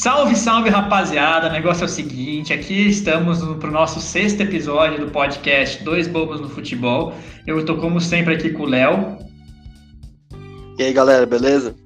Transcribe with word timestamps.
Salve, 0.00 0.34
salve, 0.34 0.70
rapaziada! 0.70 1.48
O 1.48 1.52
negócio 1.52 1.82
é 1.82 1.84
o 1.84 1.88
seguinte: 1.88 2.54
aqui 2.54 2.88
estamos 2.88 3.40
para 3.56 3.68
o 3.68 3.70
nosso 3.70 4.00
sexto 4.00 4.40
episódio 4.40 4.98
do 4.98 5.10
podcast 5.10 5.84
Dois 5.84 6.08
Bobos 6.08 6.40
no 6.40 6.48
Futebol. 6.48 7.12
Eu 7.46 7.58
estou, 7.58 7.76
como 7.76 8.00
sempre, 8.00 8.32
aqui 8.32 8.48
com 8.48 8.62
o 8.62 8.66
Léo. 8.66 9.18
E 10.78 10.84
aí, 10.84 10.92
galera, 10.94 11.26
beleza? 11.26 11.76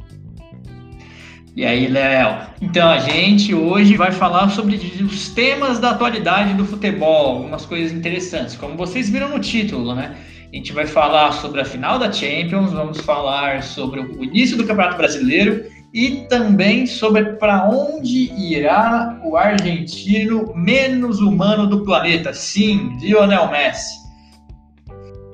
E 1.57 1.67
aí, 1.67 1.89
Léo? 1.89 2.47
Então, 2.63 2.89
a 2.89 2.99
gente 2.99 3.53
hoje 3.53 3.97
vai 3.97 4.13
falar 4.13 4.49
sobre 4.51 4.77
os 5.03 5.31
temas 5.31 5.81
da 5.81 5.91
atualidade 5.91 6.55
do 6.55 6.65
futebol, 6.65 7.39
algumas 7.39 7.67
coisas 7.67 7.91
interessantes, 7.91 8.55
como 8.55 8.77
vocês 8.77 9.11
viram 9.11 9.29
no 9.29 9.41
título, 9.41 9.93
né? 9.93 10.15
A 10.53 10.55
gente 10.55 10.73
vai 10.73 10.87
falar 10.87 11.33
sobre 11.33 11.61
a 11.61 11.65
final 11.65 11.99
da 11.99 12.13
Champions, 12.13 12.71
vamos 12.71 13.01
falar 13.01 13.65
sobre 13.65 13.99
o 13.99 14.23
início 14.23 14.57
do 14.57 14.65
Campeonato 14.65 14.99
Brasileiro 14.99 15.74
e 15.95 16.27
também 16.29 16.89
sobre 16.89 17.25
para 17.35 17.69
onde 17.69 18.33
irá 18.33 19.17
o 19.25 19.37
argentino 19.37 20.53
menos 20.57 21.21
humano 21.21 21.69
do 21.69 21.85
planeta. 21.85 22.35
Sim, 22.35 22.99
Lionel 23.01 23.49
Messi. 23.49 24.03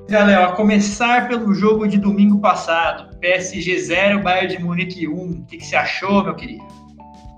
Galera, 0.07 0.45
a 0.45 0.51
começar 0.51 1.27
pelo 1.27 1.51
jogo 1.55 1.87
de 1.87 1.97
domingo 1.97 2.39
passado, 2.39 3.17
PSG 3.17 3.79
0, 3.79 4.21
Bayern 4.21 4.55
de 4.55 4.63
Munique 4.63 5.07
1. 5.07 5.13
O 5.13 5.45
que, 5.45 5.57
que 5.57 5.65
você 5.65 5.75
achou, 5.75 6.23
meu 6.23 6.35
querido? 6.35 6.63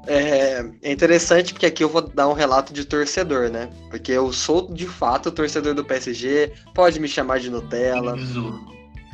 É, 0.05 0.65
é, 0.81 0.91
interessante 0.91 1.53
porque 1.53 1.65
aqui 1.65 1.81
eu 1.81 1.87
vou 1.87 2.01
dar 2.01 2.27
um 2.27 2.33
relato 2.33 2.73
de 2.73 2.83
torcedor, 2.83 3.49
né? 3.49 3.69
Porque 3.89 4.11
eu 4.11 4.33
sou 4.33 4.73
de 4.73 4.85
fato 4.85 5.31
torcedor 5.31 5.73
do 5.73 5.85
PSG, 5.85 6.51
pode 6.75 6.99
me 6.99 7.07
chamar 7.07 7.39
de 7.39 7.49
Nutella. 7.49 8.17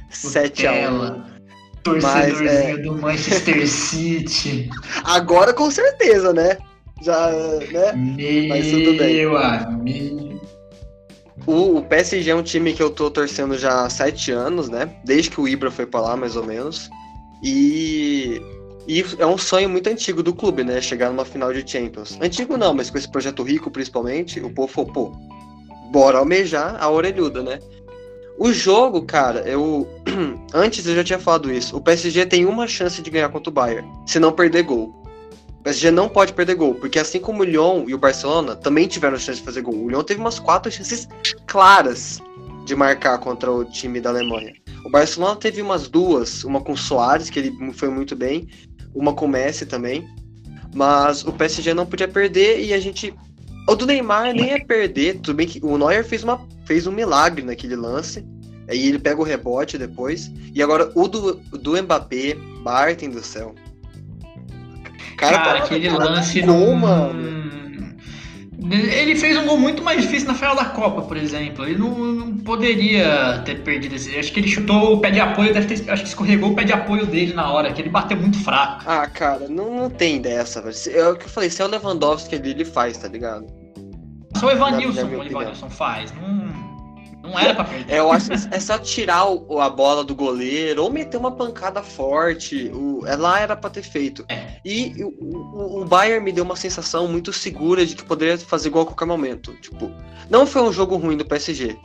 7 0.10 0.66
a 1.92 1.98
1 1.98 2.00
Torcedorzinho 2.02 2.50
é... 2.50 2.78
do 2.78 2.98
Manchester 2.98 3.68
City. 3.68 4.70
Agora 5.04 5.54
com 5.54 5.70
certeza, 5.70 6.34
né? 6.34 6.58
Já, 7.02 7.32
né? 7.72 7.94
Meu 7.94 8.50
Mas 8.50 8.72
tudo 8.72 8.98
bem. 8.98 9.26
amigo. 9.26 10.42
O, 11.48 11.78
o 11.78 11.84
PSG 11.84 12.30
é 12.30 12.36
um 12.36 12.44
time 12.44 12.74
que 12.74 12.84
eu 12.84 12.90
tô 12.90 13.10
torcendo 13.10 13.58
já 13.58 13.86
há 13.86 13.90
sete 13.90 14.32
anos, 14.32 14.70
né? 14.70 14.94
Desde 15.04 15.32
que 15.32 15.42
o 15.42 15.48
Ibra 15.48 15.72
foi 15.72 15.86
pra 15.86 16.02
lá, 16.02 16.18
mais 16.18 16.36
ou 16.36 16.46
menos. 16.46 16.90
E, 17.42 18.42
e 18.88 19.04
é 19.18 19.26
um 19.26 19.38
sonho 19.38 19.70
muito 19.70 19.90
antigo 19.90 20.22
do 20.22 20.34
clube, 20.34 20.64
né? 20.64 20.82
Chegar 20.82 21.10
numa 21.10 21.26
final 21.26 21.54
de 21.54 21.70
Champions. 21.70 22.20
Antigo 22.22 22.58
não, 22.58 22.74
mas 22.74 22.90
com 22.90 22.98
esse 22.98 23.10
projeto 23.10 23.42
rico, 23.44 23.72
principalmente, 23.72 24.40
o 24.40 24.54
povo 24.54 24.68
falou, 24.68 24.92
pô, 24.92 25.12
bora 25.92 26.20
almejar 26.20 26.76
a 26.80 26.90
orelhuda, 26.90 27.42
né? 27.42 27.60
O 28.40 28.54
jogo, 28.54 29.02
cara, 29.02 29.42
eu. 29.42 29.86
Antes 30.54 30.88
eu 30.88 30.96
já 30.96 31.04
tinha 31.04 31.20
falado 31.20 31.52
isso. 31.52 31.76
O 31.76 31.82
PSG 31.82 32.26
tem 32.26 32.46
uma 32.46 32.68
chance 32.68 33.02
de 33.02 33.10
ganhar 33.10 33.28
contra 33.28 33.50
o 33.50 33.54
Bayern, 33.54 33.86
se 34.06 34.18
não 34.18 34.32
perder 34.32 34.64
gol. 34.64 34.96
O 35.60 35.64
PSG 35.64 35.92
não 35.92 36.08
pode 36.08 36.32
perder 36.32 36.56
gol, 36.56 36.74
porque 36.74 36.98
assim 36.98 37.20
como 37.20 37.42
o 37.42 37.46
Lyon 37.46 37.84
e 37.86 37.94
o 37.94 37.98
Barcelona 37.98 38.56
também 38.56 38.88
tiveram 38.88 39.18
chance 39.18 39.40
de 39.40 39.46
fazer 39.46 39.62
gol. 39.62 39.76
O 39.76 39.90
Lyon 39.90 40.04
teve 40.04 40.22
umas 40.22 40.40
quatro 40.40 40.72
chances 40.72 41.06
claras 41.48 42.22
de 42.64 42.74
marcar 42.78 43.18
contra 43.18 43.52
o 43.52 43.66
time 43.66 44.00
da 44.00 44.10
Alemanha. 44.10 44.54
O 44.86 44.90
Barcelona 44.90 45.36
teve 45.36 45.62
umas 45.62 45.90
duas, 45.90 46.46
uma 46.46 46.62
com 46.62 46.72
o 46.72 46.78
Soares, 46.78 47.30
que 47.30 47.40
ele 47.40 47.74
foi 47.74 47.90
muito 47.90 48.16
bem, 48.16 48.48
uma 48.96 49.14
com 49.14 49.26
o 49.26 49.30
Messi 49.30 49.66
também. 49.66 50.08
Mas 50.74 51.26
o 51.26 51.34
PSG 51.34 51.74
não 51.74 51.86
podia 51.86 52.08
perder 52.08 52.64
e 52.64 52.74
a 52.74 52.80
gente 52.80 53.14
o 53.70 53.76
do 53.76 53.86
Neymar 53.86 54.34
nem 54.34 54.52
é 54.52 54.60
perder, 54.60 55.20
tudo 55.20 55.36
bem 55.36 55.48
que 55.48 55.60
o 55.64 55.78
Neuer 55.78 56.04
fez, 56.04 56.24
uma, 56.24 56.46
fez 56.66 56.88
um 56.88 56.92
milagre 56.92 57.44
naquele 57.44 57.76
lance. 57.76 58.26
Aí 58.70 58.88
ele 58.88 59.00
pega 59.00 59.20
o 59.20 59.24
rebote 59.24 59.78
depois. 59.78 60.32
E 60.54 60.62
agora 60.62 60.92
o 60.94 61.08
do, 61.08 61.36
do 61.36 61.82
Mbappé, 61.82 62.36
Barton 62.64 63.10
do 63.10 63.24
céu. 63.24 63.56
Cara, 65.18 65.40
cara 65.40 65.60
aquele 65.60 65.90
cara, 65.90 66.04
lance 66.06 66.42
no. 66.42 66.76
Mano. 66.76 67.40
Ele 68.72 69.16
fez 69.16 69.36
um 69.38 69.46
gol 69.46 69.58
muito 69.58 69.82
mais 69.82 70.02
difícil 70.02 70.28
na 70.28 70.36
final 70.36 70.56
da 70.56 70.66
Copa, 70.66 71.02
por 71.02 71.18
exemplo. 71.18 71.66
Ele 71.66 71.80
não, 71.80 71.98
não 71.98 72.38
poderia 72.38 73.42
ter 73.44 73.64
perdido 73.64 73.96
esse. 73.96 74.16
Acho 74.18 74.32
que 74.32 74.40
ele 74.40 74.48
chutou 74.48 74.94
o 74.94 75.00
pé 75.00 75.10
de 75.10 75.20
apoio, 75.20 75.54
deve 75.54 75.76
ter, 75.76 75.90
acho 75.90 76.04
que 76.04 76.10
escorregou 76.10 76.52
o 76.52 76.56
pé 76.56 76.64
de 76.64 76.74
apoio 76.74 77.06
dele 77.06 77.34
na 77.34 77.52
hora, 77.52 77.74
que 77.74 77.82
ele 77.82 77.90
bateu 77.90 78.18
muito 78.18 78.38
fraco. 78.44 78.84
Ah, 78.86 79.08
cara, 79.08 79.48
não, 79.50 79.76
não 79.76 79.90
tem 79.90 80.22
dessa, 80.22 80.62
velho. 80.62 80.76
É 80.94 81.10
o 81.10 81.16
que 81.16 81.26
eu 81.26 81.30
falei, 81.30 81.50
se 81.50 81.62
é 81.62 81.66
o 81.66 81.70
Lewandowski 81.70 82.36
ali, 82.36 82.52
ele 82.52 82.66
faz, 82.66 82.98
tá 82.98 83.08
ligado? 83.08 83.48
Só 84.40 84.48
o 84.48 84.52
Evanilson, 84.52 85.06
o 85.06 85.24
Evanilson 85.24 85.70
faz. 85.70 86.14
Não. 86.14 86.70
Não 87.22 87.38
era 87.38 87.54
pra 87.54 87.64
perder. 87.64 87.94
É, 87.94 88.00
eu 88.00 88.12
acho 88.12 88.30
que 88.30 88.56
é 88.56 88.60
só 88.60 88.78
tirar 88.78 89.30
o, 89.30 89.60
a 89.60 89.70
bola 89.70 90.04
do 90.04 90.16
goleiro 90.16 90.84
ou 90.84 90.90
meter 90.90 91.18
uma 91.18 91.32
pancada 91.32 91.84
forte. 91.84 92.72
O, 92.74 93.06
é, 93.06 93.16
lá 93.16 93.40
era 93.40 93.56
pra 93.56 93.70
ter 93.70 93.84
feito. 93.84 94.26
É. 94.30 94.56
E 94.64 95.04
o, 95.04 95.14
o, 95.20 95.82
o, 95.82 95.86
Bayern 95.86 96.24
me 96.24 96.32
deu 96.32 96.44
uma 96.44 96.56
sensação 96.56 97.08
muito 97.08 97.32
segura 97.34 97.86
de 97.86 97.96
que 97.96 98.04
poderia 98.04 98.38
fazer 98.38 98.70
gol 98.70 98.84
a 98.84 98.86
qualquer 98.86 99.06
momento. 99.06 99.54
Tipo, 99.62 99.92
não 100.30 100.48
foi 100.48 100.62
um 100.62 100.72
jogo 100.72 100.96
ruim 100.96 101.18
do 101.18 101.26
PSG. 101.26 101.78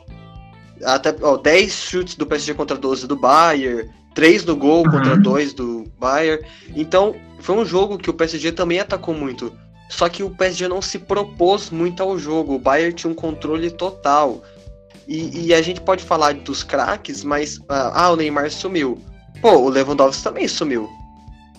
Até 0.83 1.15
ó, 1.21 1.37
10 1.37 1.73
chutes 1.73 2.15
do 2.15 2.25
PSG 2.25 2.53
contra 2.53 2.77
12 2.77 3.07
do 3.07 3.15
Bayern, 3.15 3.89
3 4.13 4.45
no 4.45 4.55
gol 4.55 4.85
uhum. 4.85 4.91
contra 4.91 5.17
2 5.17 5.53
do 5.53 5.83
Bayern. 5.99 6.45
Então, 6.75 7.15
foi 7.39 7.55
um 7.55 7.65
jogo 7.65 7.97
que 7.97 8.09
o 8.09 8.13
PSG 8.13 8.51
também 8.51 8.79
atacou 8.79 9.13
muito. 9.13 9.53
Só 9.89 10.09
que 10.09 10.23
o 10.23 10.29
PSG 10.29 10.67
não 10.67 10.81
se 10.81 10.99
propôs 10.99 11.69
muito 11.69 12.01
ao 12.01 12.17
jogo. 12.17 12.55
O 12.55 12.59
Bayern 12.59 12.93
tinha 12.93 13.11
um 13.11 13.15
controle 13.15 13.69
total. 13.69 14.43
E, 15.07 15.47
e 15.47 15.53
a 15.53 15.61
gente 15.61 15.81
pode 15.81 16.03
falar 16.03 16.33
dos 16.33 16.63
craques, 16.63 17.23
mas. 17.23 17.59
Ah, 17.69 18.05
ah, 18.05 18.11
o 18.11 18.15
Neymar 18.15 18.49
sumiu. 18.49 18.99
Pô, 19.41 19.57
o 19.57 19.69
Lewandowski 19.69 20.23
também 20.23 20.47
sumiu. 20.47 20.89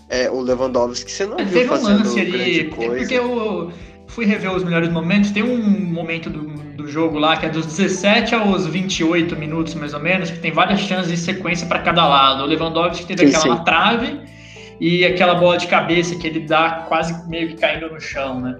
É, 0.08 0.30
o 0.30 0.40
Lewandowski 0.40 1.10
você 1.10 1.26
não 1.26 1.38
é, 1.38 1.44
viu 1.44 1.66
fazendo 1.66 2.00
um 2.00 2.04
lance 2.04 2.20
ali, 2.20 2.64
coisa. 2.64 2.94
É 2.94 2.98
porque 2.98 3.14
eu 3.14 3.72
fui 4.08 4.24
rever 4.24 4.52
os 4.52 4.64
melhores 4.64 4.88
momentos. 4.88 5.30
Tem 5.30 5.42
um 5.42 5.58
momento 5.58 6.28
do, 6.28 6.42
do 6.74 6.88
jogo 6.88 7.18
lá 7.18 7.36
que 7.36 7.46
é 7.46 7.48
dos 7.48 7.66
17 7.66 8.34
aos 8.34 8.66
28 8.66 9.36
minutos, 9.36 9.74
mais 9.74 9.94
ou 9.94 10.00
menos, 10.00 10.30
que 10.30 10.38
tem 10.38 10.50
várias 10.50 10.80
chances 10.80 11.10
de 11.10 11.16
sequência 11.16 11.66
para 11.66 11.80
cada 11.80 12.06
lado. 12.06 12.42
O 12.42 12.46
Lewandowski 12.46 13.06
teve 13.06 13.28
sim, 13.28 13.36
aquela 13.36 13.58
sim. 13.58 13.64
trave 13.64 14.35
e 14.80 15.04
aquela 15.04 15.34
bola 15.34 15.56
de 15.56 15.66
cabeça 15.66 16.16
que 16.16 16.26
ele 16.26 16.40
dá 16.40 16.84
quase 16.88 17.28
meio 17.28 17.48
que 17.48 17.56
caindo 17.56 17.90
no 17.90 18.00
chão, 18.00 18.40
né? 18.40 18.56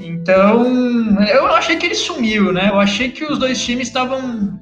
Então, 0.00 0.64
eu 1.26 1.46
achei 1.46 1.76
que 1.76 1.86
ele 1.86 1.94
sumiu, 1.94 2.52
né? 2.52 2.68
Eu 2.70 2.80
achei 2.80 3.10
que 3.10 3.24
os 3.24 3.38
dois 3.38 3.62
times 3.62 3.88
estavam. 3.88 4.58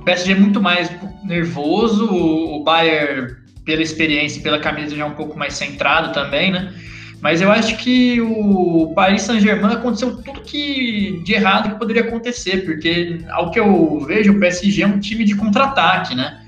O 0.00 0.04
PSG 0.04 0.34
muito 0.34 0.60
mais 0.60 0.90
nervoso, 1.22 2.12
o 2.12 2.64
Bayern, 2.64 3.36
pela 3.64 3.82
experiência 3.82 4.40
e 4.40 4.42
pela 4.42 4.58
camisa, 4.58 4.96
já 4.96 5.06
um 5.06 5.14
pouco 5.14 5.38
mais 5.38 5.54
centrado 5.54 6.12
também, 6.12 6.50
né? 6.50 6.74
Mas 7.20 7.40
eu 7.40 7.52
acho 7.52 7.76
que 7.76 8.20
o 8.20 8.92
Paris 8.96 9.22
Saint-Germain 9.22 9.74
aconteceu 9.74 10.20
tudo 10.22 10.40
que 10.40 11.22
de 11.24 11.34
errado 11.34 11.70
que 11.70 11.78
poderia 11.78 12.02
acontecer, 12.02 12.64
porque 12.64 13.20
ao 13.30 13.52
que 13.52 13.60
eu 13.60 14.00
vejo, 14.00 14.32
o 14.32 14.40
PSG 14.40 14.82
é 14.82 14.86
um 14.88 14.98
time 14.98 15.24
de 15.24 15.36
contra-ataque, 15.36 16.16
né? 16.16 16.41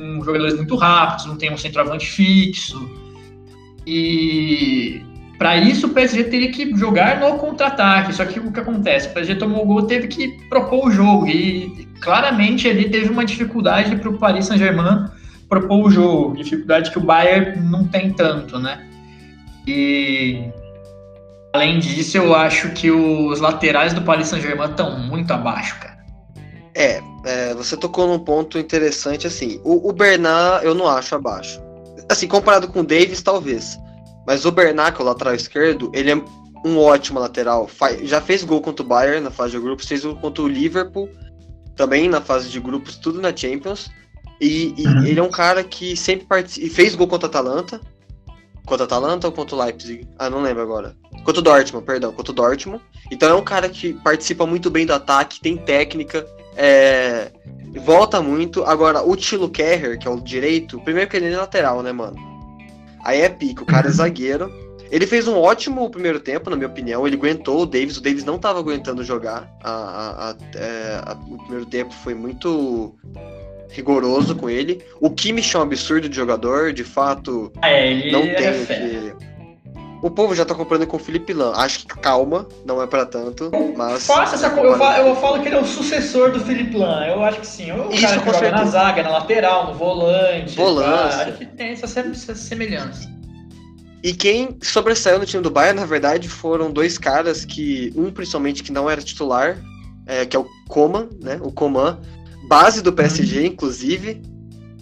Com 0.00 0.24
jogadores 0.24 0.56
muito 0.56 0.76
rápidos, 0.76 1.26
não 1.26 1.36
tem 1.36 1.52
um 1.52 1.58
centroavante 1.58 2.06
fixo. 2.06 2.90
E 3.86 5.02
para 5.36 5.56
isso, 5.56 5.88
o 5.88 5.90
PSG 5.90 6.24
teria 6.24 6.50
que 6.50 6.74
jogar 6.74 7.20
no 7.20 7.36
contra-ataque. 7.36 8.14
Só 8.14 8.24
que 8.24 8.40
o 8.40 8.50
que 8.50 8.60
acontece? 8.60 9.08
O 9.08 9.12
PSG 9.12 9.34
tomou 9.34 9.62
o 9.62 9.66
gol, 9.66 9.82
teve 9.82 10.08
que 10.08 10.28
propor 10.48 10.88
o 10.88 10.90
jogo. 10.90 11.26
E 11.26 11.86
claramente 12.00 12.66
ele 12.66 12.88
teve 12.88 13.10
uma 13.10 13.24
dificuldade 13.24 13.96
para 13.96 14.08
o 14.08 14.18
Paris 14.18 14.46
Saint-Germain 14.46 15.06
propor 15.50 15.86
o 15.86 15.90
jogo. 15.90 16.36
Dificuldade 16.36 16.90
que 16.90 16.98
o 16.98 17.02
Bayern 17.02 17.60
não 17.68 17.84
tem 17.84 18.10
tanto, 18.10 18.58
né? 18.58 18.86
E 19.66 20.50
além 21.52 21.78
disso, 21.78 22.16
eu 22.16 22.34
acho 22.34 22.70
que 22.70 22.90
os 22.90 23.40
laterais 23.40 23.92
do 23.92 24.00
Paris 24.00 24.28
Saint-Germain 24.28 24.70
estão 24.70 24.98
muito 24.98 25.30
abaixo, 25.32 25.78
cara. 25.78 25.99
É, 26.74 27.02
é, 27.24 27.54
você 27.54 27.76
tocou 27.76 28.06
num 28.06 28.18
ponto 28.18 28.58
interessante, 28.58 29.26
assim. 29.26 29.60
O, 29.64 29.88
o 29.88 29.92
Bernard 29.92 30.64
eu 30.64 30.74
não 30.74 30.86
acho 30.86 31.14
abaixo. 31.14 31.60
Assim, 32.08 32.26
comparado 32.26 32.68
com 32.68 32.80
o 32.80 32.86
Davis, 32.86 33.22
talvez. 33.22 33.78
Mas 34.26 34.44
o 34.44 34.52
Bernat, 34.52 35.00
o 35.00 35.04
lateral 35.04 35.34
esquerdo, 35.34 35.90
ele 35.94 36.12
é 36.12 36.22
um 36.64 36.78
ótimo 36.78 37.18
lateral. 37.18 37.68
Já 38.02 38.20
fez 38.20 38.44
gol 38.44 38.60
contra 38.60 38.84
o 38.84 38.88
Bayern 38.88 39.20
na 39.20 39.30
fase 39.30 39.52
de 39.52 39.60
grupos, 39.60 39.86
fez 39.86 40.04
gol 40.04 40.16
contra 40.16 40.42
o 40.42 40.48
Liverpool, 40.48 41.08
também 41.74 42.08
na 42.08 42.20
fase 42.20 42.48
de 42.48 42.60
grupos, 42.60 42.96
tudo 42.96 43.20
na 43.20 43.34
Champions. 43.34 43.90
E, 44.40 44.74
e 44.76 44.86
uhum. 44.86 45.04
ele 45.04 45.20
é 45.20 45.22
um 45.22 45.30
cara 45.30 45.62
que 45.62 45.96
sempre 45.96 46.26
participa. 46.26 46.74
fez 46.74 46.94
gol 46.94 47.08
contra 47.08 47.26
a 47.26 47.30
Atalanta. 47.30 47.80
Contra 48.64 48.84
a 48.84 48.86
Atalanta 48.86 49.26
ou 49.26 49.32
contra 49.32 49.56
o 49.56 49.64
Leipzig? 49.64 50.06
Ah, 50.18 50.30
não 50.30 50.42
lembro 50.42 50.62
agora. 50.62 50.96
Contra 51.24 51.40
o 51.40 51.42
Dortmund, 51.42 51.84
perdão, 51.84 52.12
contra 52.12 52.32
o 52.32 52.34
Dortmund. 52.34 52.82
Então 53.10 53.28
é 53.28 53.34
um 53.34 53.42
cara 53.42 53.68
que 53.68 53.94
participa 53.94 54.46
muito 54.46 54.70
bem 54.70 54.86
do 54.86 54.92
ataque, 54.92 55.40
tem 55.40 55.56
técnica, 55.56 56.26
é... 56.60 57.30
volta 57.80 58.20
muito. 58.20 58.64
Agora, 58.64 59.02
o 59.02 59.16
Tilo 59.16 59.48
Kerrer, 59.48 59.98
que 59.98 60.06
é 60.06 60.10
o 60.10 60.20
direito, 60.20 60.80
primeiro 60.80 61.08
que 61.08 61.16
ele 61.16 61.32
é 61.32 61.36
lateral, 61.36 61.82
né, 61.82 61.92
mano? 61.92 62.16
Aí 63.04 63.20
é 63.20 63.28
pico, 63.28 63.62
o 63.62 63.66
cara 63.66 63.88
é 63.88 63.90
zagueiro. 63.92 64.52
Ele 64.90 65.06
fez 65.06 65.28
um 65.28 65.36
ótimo 65.36 65.88
primeiro 65.88 66.18
tempo, 66.18 66.50
na 66.50 66.56
minha 66.56 66.68
opinião. 66.68 67.06
Ele 67.06 67.16
aguentou 67.16 67.62
o 67.62 67.66
Davis. 67.66 67.96
O 67.96 68.02
Davis 68.02 68.24
não 68.24 68.36
estava 68.36 68.58
aguentando 68.58 69.04
jogar. 69.04 69.48
A, 69.62 69.70
a, 69.70 70.30
a, 70.30 70.36
é, 70.56 71.00
o 71.30 71.38
primeiro 71.38 71.66
tempo 71.66 71.94
foi 71.94 72.12
muito 72.12 72.96
rigoroso 73.70 74.34
com 74.34 74.50
ele. 74.50 74.82
O 75.00 75.08
Kimmich 75.08 75.54
é 75.54 75.60
um 75.60 75.62
absurdo 75.62 76.08
de 76.08 76.16
jogador. 76.16 76.72
De 76.72 76.82
fato, 76.82 77.52
é, 77.62 78.10
não 78.10 78.22
tem 78.22 78.62
o 78.62 78.66
que... 78.66 79.29
O 80.02 80.10
povo 80.10 80.34
já 80.34 80.46
tá 80.46 80.54
comprando 80.54 80.86
com 80.86 80.96
o 80.96 81.00
Felipe 81.00 81.32
Lan. 81.34 81.52
Acho 81.54 81.80
que 81.80 81.98
calma, 81.98 82.46
não 82.64 82.82
é 82.82 82.86
para 82.86 83.04
tanto, 83.04 83.50
mas. 83.76 84.06
Faça 84.06 84.36
essa 84.36 84.50
coisa. 84.50 84.68
Eu, 84.68 84.78
falo, 84.78 85.08
eu 85.08 85.16
falo 85.16 85.42
que 85.42 85.48
ele 85.48 85.56
é 85.56 85.60
o 85.60 85.66
sucessor 85.66 86.32
do 86.32 86.40
Felipe 86.40 86.76
Lan. 86.76 87.04
Eu 87.06 87.22
acho 87.22 87.40
que 87.40 87.46
sim. 87.46 87.70
O 87.72 87.92
Isso, 87.92 88.02
cara 88.02 88.20
que 88.20 88.32
joga 88.32 88.50
na 88.50 88.64
zaga, 88.64 89.02
na 89.02 89.10
lateral, 89.10 89.66
no 89.68 89.74
volante. 89.74 90.56
Volante. 90.56 91.16
Tá? 91.16 91.22
Acho 91.22 91.32
que 91.32 91.46
tem 91.46 91.72
essa, 91.72 92.00
essa 92.00 92.34
semelhança. 92.34 93.10
E 94.02 94.14
quem 94.14 94.56
sobressaiu 94.62 95.18
no 95.18 95.26
time 95.26 95.42
do 95.42 95.50
Bayern, 95.50 95.78
na 95.78 95.86
verdade, 95.86 96.28
foram 96.28 96.72
dois 96.72 96.96
caras 96.96 97.44
que, 97.44 97.92
um 97.94 98.10
principalmente 98.10 98.62
que 98.62 98.72
não 98.72 98.88
era 98.88 99.02
titular, 99.02 99.58
é, 100.06 100.24
que 100.24 100.34
é 100.34 100.40
o 100.40 100.46
Coman, 100.68 101.08
né? 101.20 101.38
O 101.42 101.52
Coman, 101.52 102.00
base 102.48 102.82
do 102.82 102.92
PSG, 102.92 103.40
uhum. 103.40 103.46
inclusive. 103.46 104.22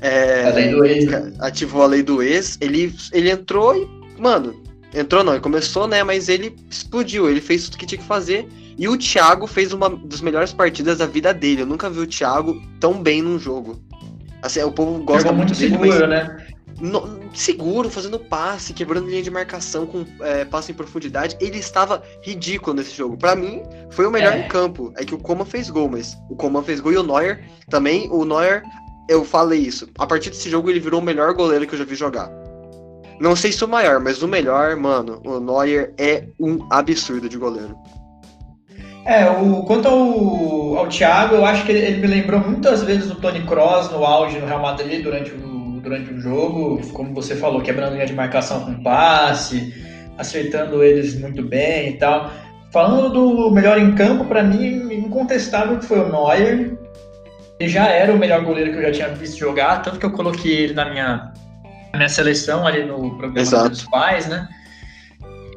É, 0.01 0.45
a 0.45 0.51
lei 0.51 0.71
do 0.71 0.85
ex. 0.85 1.07
Né? 1.07 1.33
Ativou 1.41 1.83
a 1.83 1.87
lei 1.87 2.05
do 2.05 2.23
ex. 2.23 2.57
Ele, 2.61 2.95
ele 3.13 3.31
entrou 3.31 3.75
e, 3.77 3.89
mano, 4.21 4.55
entrou 4.95 5.25
não, 5.25 5.35
ele 5.35 5.43
começou, 5.43 5.87
né? 5.87 6.03
Mas 6.03 6.29
ele 6.29 6.57
explodiu, 6.71 7.29
ele 7.29 7.41
fez 7.41 7.65
tudo 7.65 7.79
que 7.79 7.87
tinha 7.87 7.99
que 7.99 8.07
fazer. 8.07 8.49
E 8.77 8.89
o 8.89 8.97
Thiago 8.97 9.47
fez 9.47 9.73
uma 9.73 9.91
das 9.91 10.21
melhores 10.21 10.53
partidas 10.53 10.99
da 10.99 11.07
vida 11.07 11.35
dele. 11.35 11.63
Eu 11.63 11.67
nunca 11.67 11.91
vi 11.91 12.01
o 12.01 12.07
Thiago 12.07 12.63
tão 12.79 13.03
bem 13.03 13.21
num 13.21 13.39
jogo. 13.39 13.81
Assim, 14.41 14.63
o 14.63 14.71
povo 14.71 15.03
gosta 15.03 15.33
muito, 15.33 15.49
muito 15.49 15.59
dele, 15.59 15.73
seguro, 15.73 16.01
mas... 16.01 16.09
né? 16.09 16.47
no, 16.81 17.21
seguro, 17.35 17.91
fazendo 17.91 18.19
passe, 18.19 18.73
quebrando 18.73 19.09
linha 19.09 19.23
de 19.23 19.31
marcação 19.31 19.87
com 19.87 20.05
é, 20.21 20.45
passe 20.45 20.73
em 20.73 20.75
profundidade. 20.75 21.37
Ele 21.41 21.59
estava 21.59 22.03
ridículo 22.23 22.77
nesse 22.77 22.95
jogo. 22.97 23.17
Para 23.17 23.35
mim, 23.35 23.63
foi 23.91 24.07
o 24.07 24.11
melhor 24.11 24.35
é. 24.35 24.41
em 24.41 24.49
campo. 24.49 24.93
É 24.97 25.05
que 25.05 25.15
o 25.15 25.19
Coman 25.19 25.45
fez 25.45 25.71
gol, 25.71 25.89
mas 25.89 26.17
o 26.31 26.37
Coman 26.37 26.63
fez 26.63 26.81
gol 26.81 26.93
e 26.93 26.97
o 26.97 27.03
Neuer 27.03 27.45
também. 27.69 28.09
O 28.11 28.25
Neuer, 28.25 28.63
eu 29.09 29.25
falei 29.25 29.61
isso. 29.61 29.89
A 29.99 30.07
partir 30.07 30.31
desse 30.31 30.49
jogo, 30.49 30.71
ele 30.71 30.81
virou 30.81 31.01
o 31.01 31.05
melhor 31.05 31.35
goleiro 31.35 31.67
que 31.67 31.75
eu 31.75 31.79
já 31.79 31.85
vi 31.85 31.95
jogar. 31.95 32.31
Não 33.21 33.35
sei 33.35 33.53
se 33.53 33.65
o 33.65 33.69
maior, 33.69 34.01
mas 34.01 34.23
o 34.23 34.29
melhor, 34.29 34.77
mano, 34.77 35.21
o 35.25 35.41
Neuer 35.41 35.93
é 35.99 36.25
um 36.39 36.67
absurdo 36.71 37.29
de 37.29 37.37
goleiro. 37.37 37.77
É, 39.05 39.29
o, 39.31 39.63
quanto 39.63 39.89
ao, 39.89 40.79
ao 40.79 40.89
Thiago, 40.89 41.37
eu 41.37 41.45
acho 41.45 41.65
que 41.65 41.73
ele, 41.73 41.79
ele 41.79 42.01
me 42.01 42.07
lembrou 42.07 42.41
muitas 42.41 42.83
vezes 42.83 43.09
do 43.09 43.17
Tony 43.17 43.45
Kroos 43.47 43.91
no 43.91 44.05
auge 44.05 44.39
no 44.39 44.47
Real 44.47 44.61
Madrid 44.61 45.03
durante 45.03 45.31
o 45.33 45.59
durante 45.81 46.13
o 46.13 46.21
jogo, 46.21 46.81
como 46.93 47.15
você 47.15 47.35
falou, 47.35 47.63
quebrando 47.63 47.95
linha 47.95 48.07
de 48.07 48.13
marcação 48.13 48.65
com 48.65 48.83
passe, 48.83 49.73
acertando 50.19 50.83
eles 50.83 51.19
muito 51.19 51.43
bem 51.43 51.91
e 51.91 51.93
tal. 51.95 52.31
Falando 52.71 53.09
do 53.11 53.51
melhor 53.51 53.79
em 53.79 53.95
campo, 53.95 54.27
para 54.27 54.43
mim, 54.43 54.93
incontestável 54.93 55.79
que 55.79 55.87
foi 55.87 56.01
o 56.01 56.09
Neuer. 56.09 56.77
Ele 57.59 57.69
já 57.69 57.89
era 57.89 58.13
o 58.13 58.19
melhor 58.19 58.45
goleiro 58.45 58.71
que 58.71 58.77
eu 58.77 58.83
já 58.83 58.93
tinha 58.93 59.09
visto 59.09 59.39
jogar, 59.39 59.83
tanto 59.83 59.99
que 59.99 60.07
eu 60.07 60.13
coloquei 60.13 60.53
ele 60.53 60.75
na 60.75 60.91
minha, 60.91 61.33
na 61.93 61.99
minha 61.99 62.09
seleção 62.09 62.67
ali 62.67 62.85
no 62.85 63.11
programa 63.17 63.41
Exato. 63.41 63.71
dos 63.71 63.85
pais, 63.85 64.27
né? 64.27 64.49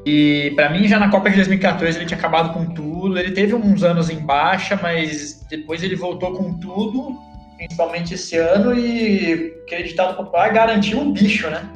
E 0.06 0.52
para 0.56 0.70
mim, 0.70 0.88
já 0.88 1.00
na 1.00 1.10
Copa 1.10 1.30
de 1.30 1.36
2014, 1.36 1.98
ele 1.98 2.06
tinha 2.06 2.18
acabado 2.18 2.54
com 2.54 2.66
tudo. 2.66 3.20
Ele 3.20 3.32
teve 3.32 3.54
uns 3.54 3.84
anos 3.84 4.10
em 4.10 4.20
baixa, 4.20 4.80
mas 4.82 5.46
depois 5.50 5.84
ele 5.84 5.96
voltou 5.96 6.34
com 6.34 6.54
tudo 6.60 7.20
principalmente 7.62 8.16
esse 8.16 8.38
ano, 8.38 8.74
e 8.74 9.54
aquele 9.64 9.84
ditado 9.84 10.18
popular 10.18 10.52
garantiu 10.52 11.00
o 11.00 11.12
bicho, 11.12 11.48
né? 11.48 11.70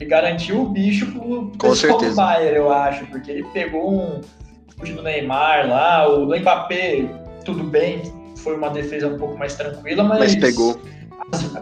Ele 0.00 0.10
garantiu 0.10 0.62
o 0.62 0.68
bicho 0.70 1.06
pro 1.12 1.52
pessoal 1.56 1.98
do 1.98 2.14
Bayern, 2.16 2.56
eu 2.56 2.72
acho, 2.72 3.06
porque 3.06 3.30
ele 3.30 3.44
pegou 3.52 3.92
um 3.92 4.20
chute 4.76 4.92
do 4.92 5.02
Neymar 5.02 5.68
lá, 5.68 6.08
o 6.08 6.26
do 6.26 6.36
Mbappé, 6.36 7.06
tudo 7.44 7.62
bem, 7.62 8.02
foi 8.38 8.56
uma 8.56 8.70
defesa 8.70 9.06
um 9.06 9.16
pouco 9.16 9.38
mais 9.38 9.54
tranquila, 9.54 10.02
mas. 10.02 10.18
Mas 10.18 10.34
pegou. 10.34 10.80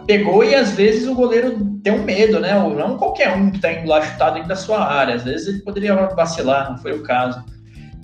Pegou 0.05 0.43
e 0.43 0.53
às 0.53 0.71
vezes 0.71 1.07
o 1.07 1.15
goleiro 1.15 1.79
tem 1.83 1.93
um 1.93 2.03
medo, 2.03 2.39
né? 2.39 2.53
Não 2.53 2.97
qualquer 2.97 3.35
um 3.35 3.51
que 3.51 3.59
tá 3.59 3.71
indo 3.71 3.87
lá 3.87 4.01
chutar 4.01 4.31
dentro 4.31 4.49
da 4.49 4.55
sua 4.55 4.85
área. 4.85 5.15
Às 5.15 5.23
vezes 5.23 5.47
ele 5.47 5.59
poderia 5.59 5.95
vacilar, 6.07 6.71
não 6.71 6.77
foi 6.77 6.93
o 6.93 7.03
caso. 7.03 7.43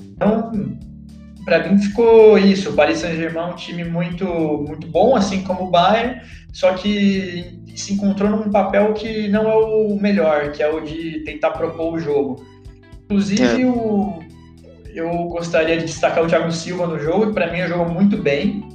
Então, 0.01 0.51
para 1.45 1.67
mim 1.67 1.77
ficou 1.77 2.37
isso. 2.37 2.69
O 2.69 2.73
Paris 2.73 2.99
Saint-Germain 2.99 3.49
é 3.49 3.51
um 3.51 3.55
time 3.55 3.83
muito, 3.83 4.25
muito 4.25 4.87
bom, 4.87 5.15
assim 5.15 5.43
como 5.43 5.63
o 5.63 5.71
Bayern, 5.71 6.21
só 6.53 6.73
que 6.73 7.59
se 7.75 7.93
encontrou 7.93 8.29
num 8.29 8.51
papel 8.51 8.93
que 8.93 9.27
não 9.27 9.49
é 9.49 9.55
o 9.55 9.97
melhor, 9.99 10.51
que 10.51 10.61
é 10.61 10.69
o 10.69 10.81
de 10.81 11.23
tentar 11.23 11.51
propor 11.51 11.93
o 11.93 11.99
jogo. 11.99 12.45
Inclusive, 13.05 13.63
é. 13.63 13.65
o, 13.65 14.19
eu 14.93 15.09
gostaria 15.25 15.77
de 15.77 15.85
destacar 15.85 16.23
o 16.23 16.27
Thiago 16.27 16.51
Silva 16.51 16.85
no 16.87 16.99
jogo, 16.99 17.27
que 17.27 17.33
para 17.33 17.51
mim 17.51 17.65
jogou 17.67 17.89
muito 17.89 18.17
bem. 18.17 18.68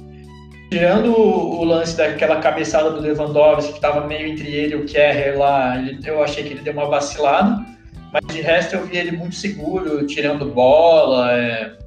Tirando 0.75 1.17
o 1.17 1.63
lance 1.63 1.95
daquela 1.95 2.41
cabeçada 2.41 2.91
do 2.91 2.99
Lewandowski, 2.99 3.71
que 3.71 3.77
estava 3.77 4.05
meio 4.05 4.27
entre 4.27 4.49
ele 4.49 4.73
e 4.73 4.75
o 4.75 4.85
Kerrer 4.85 5.39
lá, 5.39 5.75
eu 6.03 6.21
achei 6.21 6.43
que 6.43 6.49
ele 6.49 6.59
deu 6.59 6.73
uma 6.73 6.87
vacilada. 6.87 7.65
Mas 8.11 8.25
de 8.27 8.41
resto 8.41 8.75
eu 8.75 8.85
vi 8.85 8.97
ele 8.97 9.13
muito 9.13 9.35
seguro, 9.35 10.05
tirando 10.05 10.51
bola, 10.51 11.31
é, 11.31 11.77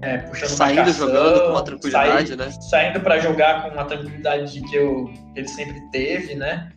é, 0.00 0.16
puxando 0.16 0.48
saindo 0.48 0.76
marcação, 0.76 1.08
jogando 1.08 1.40
com 1.42 1.50
uma 1.50 1.62
tranquilidade, 1.62 2.36
né? 2.36 2.50
Saindo 2.70 3.00
para 3.00 3.18
jogar 3.18 3.64
com 3.64 3.68
uma 3.68 3.84
tranquilidade 3.84 4.62
que 4.62 4.76
eu, 4.76 5.12
ele 5.36 5.48
sempre 5.48 5.78
teve, 5.92 6.34
né? 6.34 6.70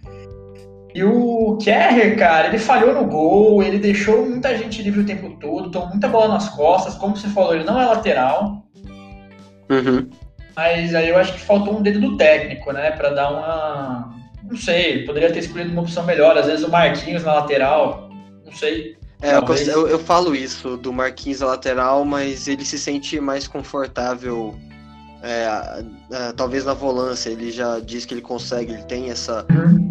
E 0.94 1.06
o 1.06 1.58
Kerrer, 1.64 2.18
cara, 2.18 2.50
ele 2.50 2.60
falhou 2.60 2.94
no 2.94 3.06
gol, 3.06 3.64
ele 3.64 3.80
deixou 3.80 4.26
muita 4.26 4.58
gente 4.58 4.84
livre 4.84 5.00
o 5.00 5.06
tempo 5.06 5.30
todo, 5.40 5.72
tomou 5.72 5.88
muita 5.88 6.10
bola 6.10 6.28
nas 6.28 6.50
costas, 6.50 6.96
como 6.96 7.16
você 7.16 7.30
falou, 7.30 7.56
ele 7.56 7.64
não 7.64 7.82
é 7.82 7.86
lateral. 7.86 8.62
Uhum. 9.70 10.10
Mas 10.56 10.96
aí 10.96 11.10
eu 11.10 11.18
acho 11.18 11.34
que 11.34 11.40
faltou 11.40 11.78
um 11.78 11.82
dedo 11.82 12.00
do 12.00 12.18
técnico, 12.18 12.72
né? 12.72 12.92
Para 12.92 13.10
dar 13.10 13.32
uma. 13.32 14.16
Não 14.44 14.58
sei, 14.58 15.06
poderia 15.06 15.32
ter 15.32 15.40
escolhido 15.40 15.72
uma 15.72 15.82
opção 15.82 16.04
melhor. 16.06 16.38
Às 16.38 16.46
vezes 16.46 16.66
o 16.66 16.70
Marquinhos 16.70 17.24
na 17.24 17.34
lateral, 17.34 18.10
não 18.46 18.54
sei. 18.54 18.96
É, 19.22 19.36
eu, 19.70 19.88
eu, 19.88 19.98
falo 19.98 20.36
isso 20.36 20.78
do 20.78 20.94
Marquinhos 20.94 21.40
lateral, 21.40 22.06
mas 22.06 22.48
ele 22.48 22.64
se 22.64 22.78
sente 22.78 23.20
mais 23.20 23.48
confortável. 23.48 24.56
É, 25.28 25.84
é, 26.12 26.32
talvez 26.34 26.64
na 26.64 26.76
volância, 26.76 27.32
ele 27.32 27.52
já 27.52 27.80
diz 27.80 28.06
que 28.06 28.14
ele 28.14 28.22
consegue, 28.22 28.74
ele 28.74 28.84
tem 28.84 29.10
essa. 29.10 29.44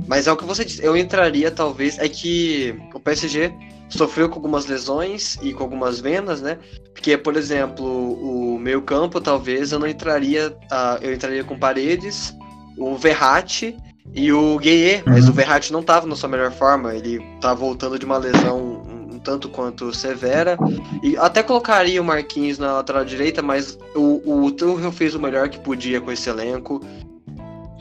Mas 0.06 0.28
é 0.28 0.32
o 0.32 0.36
que 0.36 0.44
você 0.44 0.64
disse, 0.64 0.84
eu 0.84 0.96
entraria 0.96 1.50
talvez. 1.50 1.98
É 1.98 2.08
que 2.08 2.81
o 2.94 3.00
PSG 3.00 3.52
sofreu 3.88 4.28
com 4.28 4.36
algumas 4.36 4.66
lesões 4.66 5.36
e 5.42 5.52
com 5.52 5.64
algumas 5.64 5.98
vendas, 5.98 6.40
né? 6.40 6.56
Porque, 6.92 7.16
por 7.16 7.36
exemplo, 7.36 7.84
o 7.84 8.58
meio 8.60 8.81
campo, 8.82 9.20
talvez 9.20 9.72
eu 9.72 9.81
não 9.81 9.88
entraria. 9.88 10.56
Uh, 10.70 11.02
eu 11.02 11.12
entraria 11.12 11.42
com 11.42 11.58
Paredes, 11.58 12.32
o 12.78 12.96
Verratti 12.96 13.76
e 14.14 14.32
o 14.32 14.56
Gueye, 14.58 15.02
mas 15.04 15.25
uhum. 15.25 15.31
o 15.31 15.34
Verratti 15.34 15.72
não 15.72 15.81
estava 15.81 16.06
na 16.06 16.14
sua 16.14 16.29
melhor 16.29 16.53
forma, 16.53 16.94
ele 16.94 17.20
tá 17.41 17.55
voltando 17.55 17.98
de 17.98 18.05
uma 18.05 18.19
lesão 18.19 18.83
tanto 19.24 19.48
quanto 19.48 19.93
severa. 19.93 20.56
E 21.02 21.16
até 21.16 21.43
colocaria 21.43 22.00
o 22.00 22.04
Marquinhos 22.04 22.58
na 22.58 22.74
lateral 22.74 23.04
direita, 23.04 23.43
mas 23.43 23.76
o, 23.96 24.44
o 24.44 24.50
Tuchel 24.52 24.93
fez 24.93 25.14
o 25.14 25.20
melhor 25.20 25.48
que 25.48 25.58
podia 25.58 26.00
com 26.00 26.12
esse 26.12 26.28
elenco. 26.28 26.81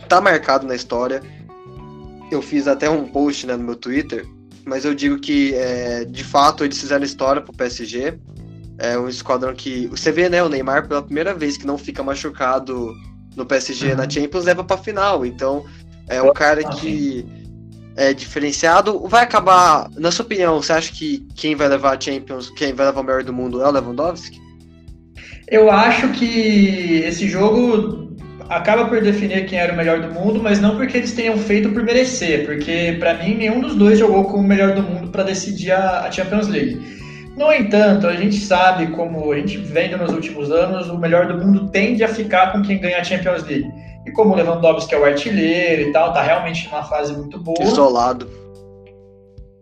Tá 0.08 0.20
marcado 0.20 0.66
na 0.66 0.74
história. 0.74 1.22
Eu 2.32 2.42
fiz 2.42 2.68
até 2.68 2.90
um 2.90 3.06
post 3.06 3.46
né, 3.46 3.56
no 3.56 3.64
meu 3.64 3.76
Twitter, 3.76 4.26
mas 4.66 4.86
eu 4.86 4.96
digo 4.96 5.20
que 5.20 5.54
é, 5.54 6.06
de 6.06 6.24
fato 6.24 6.64
eles 6.64 6.80
fizeram 6.80 7.04
história 7.04 7.42
pro 7.42 7.54
PSG. 7.54 8.18
É 8.80 8.98
um 8.98 9.08
esquadrão 9.08 9.54
que. 9.54 9.86
Você 9.88 10.12
vê, 10.12 10.30
né, 10.30 10.42
o 10.42 10.50
Neymar 10.50 10.88
pela 10.88 11.04
primeira 11.04 11.36
vez 11.36 11.58
que 11.58 11.68
não 11.68 11.78
fica 11.78 12.02
machucado 12.02 12.92
no 13.36 13.46
PSG 13.46 13.92
uhum. 13.92 13.98
na 13.98 14.10
Champions, 14.10 14.46
leva 14.46 14.64
pra 14.64 14.78
final. 14.78 15.26
Então, 15.26 15.64
é 16.08 16.22
um 16.22 16.34
cara 16.34 16.64
que 16.64 17.43
é, 17.96 18.14
diferenciado. 18.14 19.00
Vai 19.08 19.24
acabar, 19.24 19.90
na 19.96 20.12
sua 20.12 20.26
opinião, 20.26 20.62
você 20.62 20.74
acha 20.74 20.92
que 20.92 21.26
quem 21.36 21.56
vai 21.56 21.68
levar 21.68 21.98
a 21.98 22.00
Champions, 22.00 22.50
quem 22.52 22.74
vai 22.74 22.88
levar 22.88 23.02
o 23.02 23.04
melhor 23.04 23.24
do 23.24 23.34
mundo 23.34 23.62
é 23.62 23.68
o 23.68 23.72
Lewandowski? 23.72 24.42
Eu 25.48 25.70
acho 25.70 26.10
que 26.10 27.04
esse 27.06 27.28
jogo 27.28 28.04
acaba 28.50 28.86
por 28.86 29.02
definir 29.02 29.46
quem 29.46 29.60
era 29.60 29.74
o 29.74 29.76
melhor 29.76 30.02
do 30.02 30.14
mundo, 30.14 30.42
mas 30.42 30.60
não 30.60 30.76
porque 30.76 30.98
eles 30.98 31.14
tenham 31.14 31.38
feito 31.38 31.70
por 31.70 31.84
merecer, 31.84 32.46
porque 32.46 32.96
para 33.00 33.16
mim 33.16 33.36
nenhum 33.36 33.62
dos 33.62 33.76
dois 33.76 34.00
jogou 34.00 34.26
como 34.26 34.40
o 34.40 34.48
melhor 34.48 34.74
do 34.74 34.84
mundo 34.84 35.10
para 35.10 35.24
decidir 35.24 35.72
a, 35.72 36.02
a 36.02 36.12
Champions 36.12 36.48
League. 36.48 36.80
No 37.36 37.52
entanto, 37.52 38.06
a 38.08 38.16
gente 38.16 38.40
sabe 38.40 38.88
como 38.88 39.32
a 39.32 39.38
gente 39.38 39.58
vendo 39.58 39.98
nos 39.98 40.12
últimos 40.12 40.52
anos, 40.52 40.88
o 40.90 40.98
melhor 40.98 41.28
do 41.28 41.44
mundo 41.44 41.68
tende 41.70 42.04
a 42.04 42.08
ficar 42.08 42.52
com 42.52 42.62
quem 42.62 42.80
ganha 42.80 43.00
a 43.00 43.04
Champions 43.04 43.44
League. 43.44 43.72
E 44.06 44.12
como 44.12 44.34
o 44.34 44.36
Lewandowski 44.36 44.94
é 44.94 45.00
o 45.00 45.06
artilheiro 45.06 45.90
e 45.90 45.92
tal, 45.92 46.14
tá 46.14 46.22
realmente 46.22 46.66
numa 46.68 46.84
fase 46.84 47.14
muito 47.14 47.40
boa. 47.40 47.64
Isolado. 47.64 48.28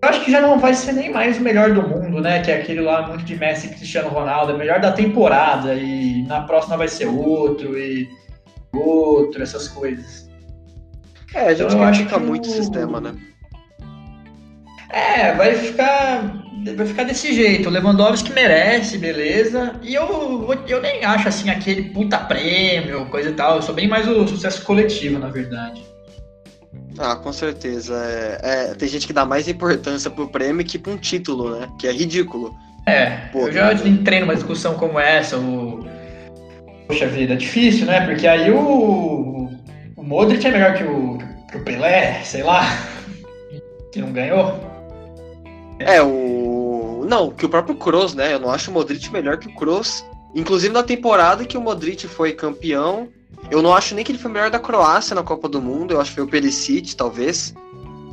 Eu 0.03 0.09
acho 0.09 0.25
que 0.25 0.31
já 0.31 0.41
não 0.41 0.57
vai 0.57 0.73
ser 0.73 0.93
nem 0.93 1.11
mais 1.11 1.37
o 1.37 1.41
melhor 1.41 1.73
do 1.73 1.87
mundo, 1.87 2.21
né? 2.21 2.41
Que 2.41 2.49
é 2.49 2.55
aquele 2.55 2.81
lá 2.81 3.07
muito 3.07 3.23
de 3.23 3.35
Messi 3.35 3.67
e 3.67 3.69
Cristiano 3.69 4.09
Ronaldo, 4.09 4.53
é 4.53 4.57
melhor 4.57 4.79
da 4.79 4.91
temporada, 4.91 5.75
e 5.75 6.23
na 6.23 6.41
próxima 6.41 6.75
vai 6.75 6.87
ser 6.87 7.05
outro, 7.05 7.77
e 7.77 8.09
outro, 8.73 9.43
essas 9.43 9.67
coisas. 9.67 10.27
É, 11.35 11.47
a 11.47 11.53
gente 11.53 11.73
então, 11.73 11.85
critica 11.87 12.19
muito 12.19 12.45
o 12.49 12.51
sistema, 12.51 12.99
né? 12.99 13.15
É, 14.91 15.33
vai 15.33 15.55
ficar 15.55 16.41
vai 16.75 16.85
ficar 16.85 17.03
desse 17.03 17.33
jeito. 17.33 17.67
O 17.67 17.71
Lewandowski 17.71 18.31
merece, 18.33 18.97
beleza. 18.97 19.73
E 19.81 19.95
eu, 19.95 20.47
eu 20.67 20.81
nem 20.81 21.03
acho 21.03 21.27
assim 21.27 21.49
aquele 21.49 21.89
puta 21.89 22.17
prêmio, 22.19 23.05
coisa 23.07 23.29
e 23.29 23.33
tal. 23.33 23.55
Eu 23.55 23.61
sou 23.61 23.73
bem 23.73 23.87
mais 23.87 24.07
o 24.07 24.27
sucesso 24.27 24.63
coletivo, 24.63 25.17
na 25.17 25.29
verdade. 25.29 25.83
Ah, 26.99 27.15
com 27.15 27.31
certeza. 27.31 27.95
É, 28.05 28.39
é, 28.43 28.75
tem 28.75 28.87
gente 28.87 29.07
que 29.07 29.13
dá 29.13 29.25
mais 29.25 29.47
importância 29.47 30.09
pro 30.11 30.27
prêmio 30.27 30.65
que 30.65 30.77
pra 30.77 30.93
um 30.93 30.97
título, 30.97 31.57
né? 31.57 31.67
Que 31.79 31.87
é 31.87 31.91
ridículo. 31.91 32.53
É, 32.85 33.27
Pô, 33.31 33.47
eu 33.47 33.51
já 33.53 33.73
entrei 33.73 34.19
numa 34.19 34.35
discussão 34.35 34.73
como 34.75 34.99
essa, 34.99 35.37
o... 35.37 35.85
Poxa 36.87 37.07
vida, 37.07 37.33
é 37.33 37.37
difícil, 37.37 37.85
né? 37.85 38.05
Porque 38.05 38.27
aí 38.27 38.51
o, 38.51 39.49
o 39.95 40.03
Modric 40.03 40.45
é 40.45 40.51
melhor 40.51 40.73
que 40.73 40.83
o, 40.83 41.17
que 41.49 41.57
o 41.57 41.63
Pelé, 41.63 42.21
sei 42.23 42.43
lá, 42.43 42.63
que 43.93 44.01
não 44.01 44.11
ganhou. 44.11 44.70
É, 45.85 46.01
o... 46.01 47.05
Não, 47.07 47.29
que 47.29 47.45
o 47.45 47.49
próprio 47.49 47.75
Kroos, 47.75 48.13
né? 48.13 48.33
Eu 48.33 48.39
não 48.39 48.49
acho 48.49 48.71
o 48.71 48.73
Modric 48.73 49.11
melhor 49.11 49.37
que 49.37 49.47
o 49.47 49.55
Kroos. 49.55 50.05
Inclusive 50.33 50.73
na 50.73 50.83
temporada 50.83 51.45
que 51.45 51.57
o 51.57 51.61
Modric 51.61 52.07
foi 52.07 52.31
campeão, 52.31 53.09
eu 53.49 53.61
não 53.61 53.73
acho 53.73 53.95
nem 53.95 54.03
que 54.03 54.11
ele 54.11 54.19
foi 54.19 54.31
melhor 54.31 54.49
da 54.49 54.59
Croácia 54.59 55.15
na 55.15 55.23
Copa 55.23 55.49
do 55.49 55.61
Mundo, 55.61 55.93
eu 55.93 56.01
acho 56.01 56.11
que 56.11 56.15
foi 56.15 56.23
o 56.23 56.27
Perisic, 56.27 56.95
talvez. 56.95 57.53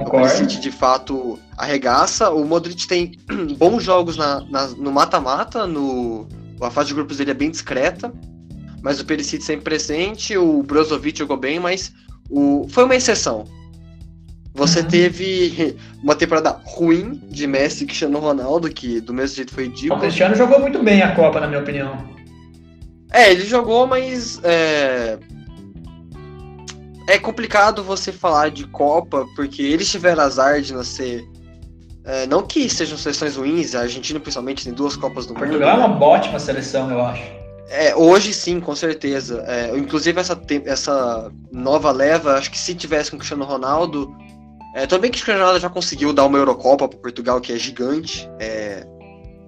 O 0.01 0.11
Perisic, 0.11 0.61
de 0.61 0.71
fato, 0.71 1.39
arregaça. 1.57 2.31
O 2.31 2.45
Modric 2.45 2.87
tem 2.87 3.13
bons 3.59 3.83
jogos 3.83 4.17
na, 4.17 4.41
na 4.49 4.69
no 4.69 4.91
mata-mata, 4.91 5.67
no... 5.67 6.27
a 6.61 6.71
fase 6.71 6.89
de 6.89 6.95
grupos 6.95 7.19
dele 7.19 7.33
é 7.33 7.35
bem 7.35 7.51
discreta, 7.51 8.13
mas 8.83 9.01
o 9.01 9.05
Perisic 9.05 9.43
sempre 9.43 9.65
presente, 9.65 10.37
o 10.37 10.63
Brozovic 10.63 11.19
jogou 11.19 11.37
bem, 11.37 11.61
mas 11.61 11.93
o... 12.31 12.67
foi 12.71 12.85
uma 12.85 12.97
exceção. 12.97 13.45
Você 14.59 14.81
uhum. 14.81 14.89
teve 14.89 15.77
uma 16.03 16.17
temporada 16.17 16.61
ruim 16.65 17.23
de 17.29 17.47
Messi 17.47 17.85
e 17.85 17.87
Cristiano 17.87 18.19
Ronaldo, 18.19 18.69
que 18.69 19.01
do 19.01 19.15
mesmo 19.15 19.37
jeito 19.37 19.55
foi 19.55 19.65
ridículo. 19.65 19.95
O 19.95 20.01
Cristiano 20.01 20.35
jogou 20.35 20.59
muito 20.59 20.83
bem 20.83 21.01
a 21.01 21.15
Copa, 21.15 21.39
na 21.39 21.47
minha 21.47 21.61
opinião. 21.61 21.97
É, 23.13 23.31
ele 23.31 23.45
jogou, 23.45 23.87
mas 23.87 24.41
é... 24.43 25.17
é 27.09 27.19
complicado 27.19 27.85
você 27.85 28.11
falar 28.11 28.51
de 28.51 28.67
Copa, 28.67 29.25
porque 29.37 29.63
eles 29.63 29.89
tiveram 29.89 30.25
azar 30.25 30.61
de 30.61 30.75
nascer. 30.75 31.25
É, 32.05 32.27
não 32.27 32.43
que 32.43 32.69
sejam 32.69 32.99
seleções 32.99 33.37
ruins, 33.37 33.77
a 33.77 33.83
Argentina 33.83 34.19
principalmente 34.19 34.65
tem 34.65 34.73
duas 34.73 34.97
Copas 34.97 35.25
do 35.25 35.35
Portugal 35.35 35.77
Mundo. 35.77 35.77
Portugal 35.77 35.93
é 35.93 35.97
uma 35.97 36.05
ótima 36.05 36.41
seleção, 36.41 36.91
eu 36.91 37.01
acho. 37.01 37.23
É, 37.71 37.95
hoje 37.95 38.35
sim, 38.35 38.59
com 38.59 38.75
certeza. 38.75 39.45
É, 39.47 39.77
inclusive 39.77 40.19
essa, 40.19 40.41
essa 40.65 41.31
nova 41.53 41.93
leva, 41.93 42.33
acho 42.35 42.51
que 42.51 42.59
se 42.59 42.75
tivesse 42.75 43.11
com 43.11 43.17
o 43.17 43.19
Cristiano 43.21 43.45
Ronaldo. 43.45 44.13
É, 44.79 44.87
também 44.87 45.11
que 45.11 45.17
o 45.17 45.19
Cristiano 45.19 45.41
Ronaldo 45.41 45.61
já 45.61 45.69
conseguiu 45.69 46.13
dar 46.13 46.25
uma 46.25 46.39
Eurocopa 46.39 46.87
para 46.87 46.99
Portugal, 47.01 47.41
que 47.41 47.53
é 47.53 47.57
gigante. 47.57 48.31
É 48.39 48.87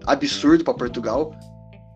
absurdo 0.04 0.64
para 0.64 0.74
Portugal. 0.74 1.32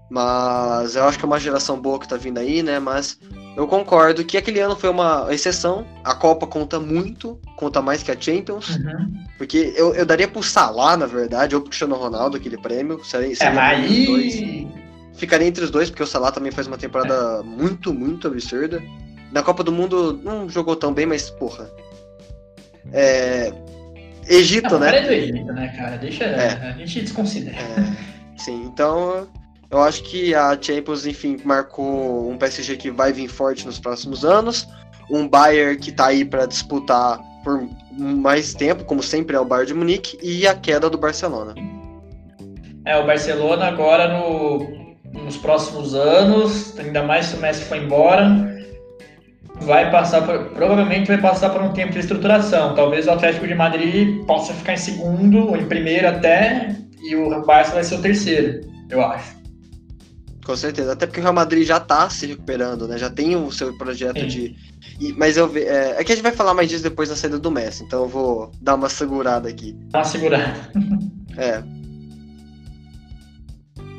Mas 0.08 0.94
eu 0.94 1.02
acho 1.02 1.18
que 1.18 1.24
é 1.24 1.26
uma 1.26 1.40
geração 1.40 1.80
boa 1.80 1.98
que 1.98 2.06
tá 2.06 2.16
vindo 2.16 2.38
aí, 2.38 2.62
né? 2.62 2.78
Mas 2.78 3.18
eu 3.56 3.66
concordo 3.66 4.24
que 4.24 4.36
aquele 4.36 4.60
ano 4.60 4.76
foi 4.76 4.88
uma 4.88 5.26
exceção. 5.30 5.84
A 6.04 6.14
Copa 6.14 6.46
conta 6.46 6.78
muito, 6.78 7.40
conta 7.56 7.82
mais 7.82 8.04
que 8.04 8.12
a 8.12 8.16
Champions. 8.20 8.76
Uhum. 8.76 9.12
Porque 9.36 9.74
eu, 9.76 9.92
eu 9.96 10.06
daria 10.06 10.28
pro 10.28 10.40
Salah, 10.40 10.96
na 10.96 11.06
verdade, 11.06 11.56
ou 11.56 11.60
pro 11.60 11.70
Cristiano 11.70 11.96
Ronaldo 11.96 12.36
aquele 12.36 12.56
prêmio. 12.56 13.04
Seria, 13.04 13.34
seria 13.34 13.60
é, 13.60 13.64
aí... 13.64 14.68
Ficaria 15.14 15.48
entre 15.48 15.64
os 15.64 15.70
dois, 15.70 15.90
porque 15.90 16.02
o 16.04 16.06
Salah 16.06 16.30
também 16.30 16.52
faz 16.52 16.68
uma 16.68 16.78
temporada 16.78 17.40
é. 17.40 17.42
muito, 17.42 17.92
muito 17.92 18.28
absurda. 18.28 18.80
Na 19.32 19.42
Copa 19.42 19.64
do 19.64 19.72
Mundo 19.72 20.20
não 20.22 20.48
jogou 20.48 20.76
tão 20.76 20.94
bem, 20.94 21.06
mas, 21.06 21.30
porra. 21.30 21.68
É. 22.92 23.52
Egito, 24.26 24.70
não, 24.70 24.80
né? 24.80 24.98
É 24.98 25.02
do 25.02 25.12
Egito, 25.12 25.52
né, 25.52 25.74
cara? 25.76 25.96
Deixa. 25.98 26.24
É. 26.24 26.68
A 26.68 26.72
gente 26.72 27.02
desconsidera. 27.02 27.56
É. 27.56 28.14
Sim, 28.36 28.64
então 28.64 29.28
eu 29.70 29.82
acho 29.82 30.02
que 30.04 30.34
a 30.34 30.56
Champions, 30.60 31.06
enfim, 31.06 31.38
marcou 31.44 32.30
um 32.30 32.38
PSG 32.38 32.76
que 32.76 32.90
vai 32.90 33.12
vir 33.12 33.28
forte 33.28 33.66
nos 33.66 33.78
próximos 33.78 34.24
anos, 34.24 34.68
um 35.10 35.28
Bayern 35.28 35.76
que 35.76 35.90
está 35.90 36.06
aí 36.06 36.24
para 36.24 36.46
disputar 36.46 37.18
por 37.42 37.68
mais 37.92 38.54
tempo, 38.54 38.84
como 38.84 39.02
sempre 39.02 39.36
é 39.36 39.40
o 39.40 39.44
Bayern 39.44 39.68
de 39.68 39.74
Munique, 39.74 40.18
e 40.22 40.46
a 40.46 40.54
queda 40.54 40.88
do 40.88 40.96
Barcelona. 40.96 41.54
É, 42.84 42.96
o 42.96 43.06
Barcelona 43.06 43.66
agora 43.66 44.08
no, 44.08 44.96
nos 45.12 45.36
próximos 45.36 45.94
anos, 45.94 46.78
ainda 46.78 47.02
mais 47.02 47.26
se 47.26 47.36
o 47.36 47.40
Messi 47.40 47.64
foi 47.64 47.78
embora, 47.78 48.28
vai 49.60 49.90
passar 49.90 50.22
por, 50.22 50.50
provavelmente 50.50 51.08
vai 51.08 51.18
passar 51.18 51.50
por 51.50 51.62
um 51.62 51.72
tempo 51.72 51.92
de 51.92 52.00
estruturação. 52.00 52.74
Talvez 52.74 53.06
o 53.06 53.10
Atlético 53.10 53.46
de 53.46 53.54
Madrid 53.54 54.24
possa 54.26 54.52
ficar 54.52 54.74
em 54.74 54.78
segundo 54.78 55.48
ou 55.48 55.56
em 55.56 55.66
primeiro 55.66 56.08
até, 56.08 56.76
e 57.02 57.14
o 57.14 57.44
Barça 57.44 57.72
vai 57.72 57.84
ser 57.84 57.96
o 57.96 58.02
terceiro, 58.02 58.60
eu 58.90 59.04
acho. 59.04 59.34
Com 60.44 60.56
certeza, 60.56 60.92
até 60.92 61.06
porque 61.06 61.20
o 61.20 61.22
Real 61.22 61.32
Madrid 61.32 61.66
já 61.66 61.80
tá 61.80 62.10
se 62.10 62.26
recuperando, 62.26 62.86
né? 62.86 62.98
Já 62.98 63.08
tem 63.08 63.34
o 63.34 63.50
seu 63.50 63.72
projeto 63.78 64.20
Sim. 64.20 64.26
de. 64.26 64.56
E, 65.00 65.12
mas 65.14 65.38
eu 65.38 65.50
é, 65.56 65.96
é 65.98 66.04
que 66.04 66.12
a 66.12 66.14
gente 66.14 66.22
vai 66.22 66.32
falar 66.32 66.52
mais 66.52 66.68
disso 66.68 66.82
depois 66.82 67.08
da 67.08 67.16
saída 67.16 67.38
do 67.38 67.50
Messi, 67.50 67.82
então 67.82 68.02
eu 68.02 68.08
vou 68.08 68.52
dar 68.60 68.74
uma 68.74 68.90
segurada 68.90 69.48
aqui. 69.48 69.74
Dá 69.90 70.00
uma 70.00 70.04
segurada. 70.04 70.70
é. 71.38 71.62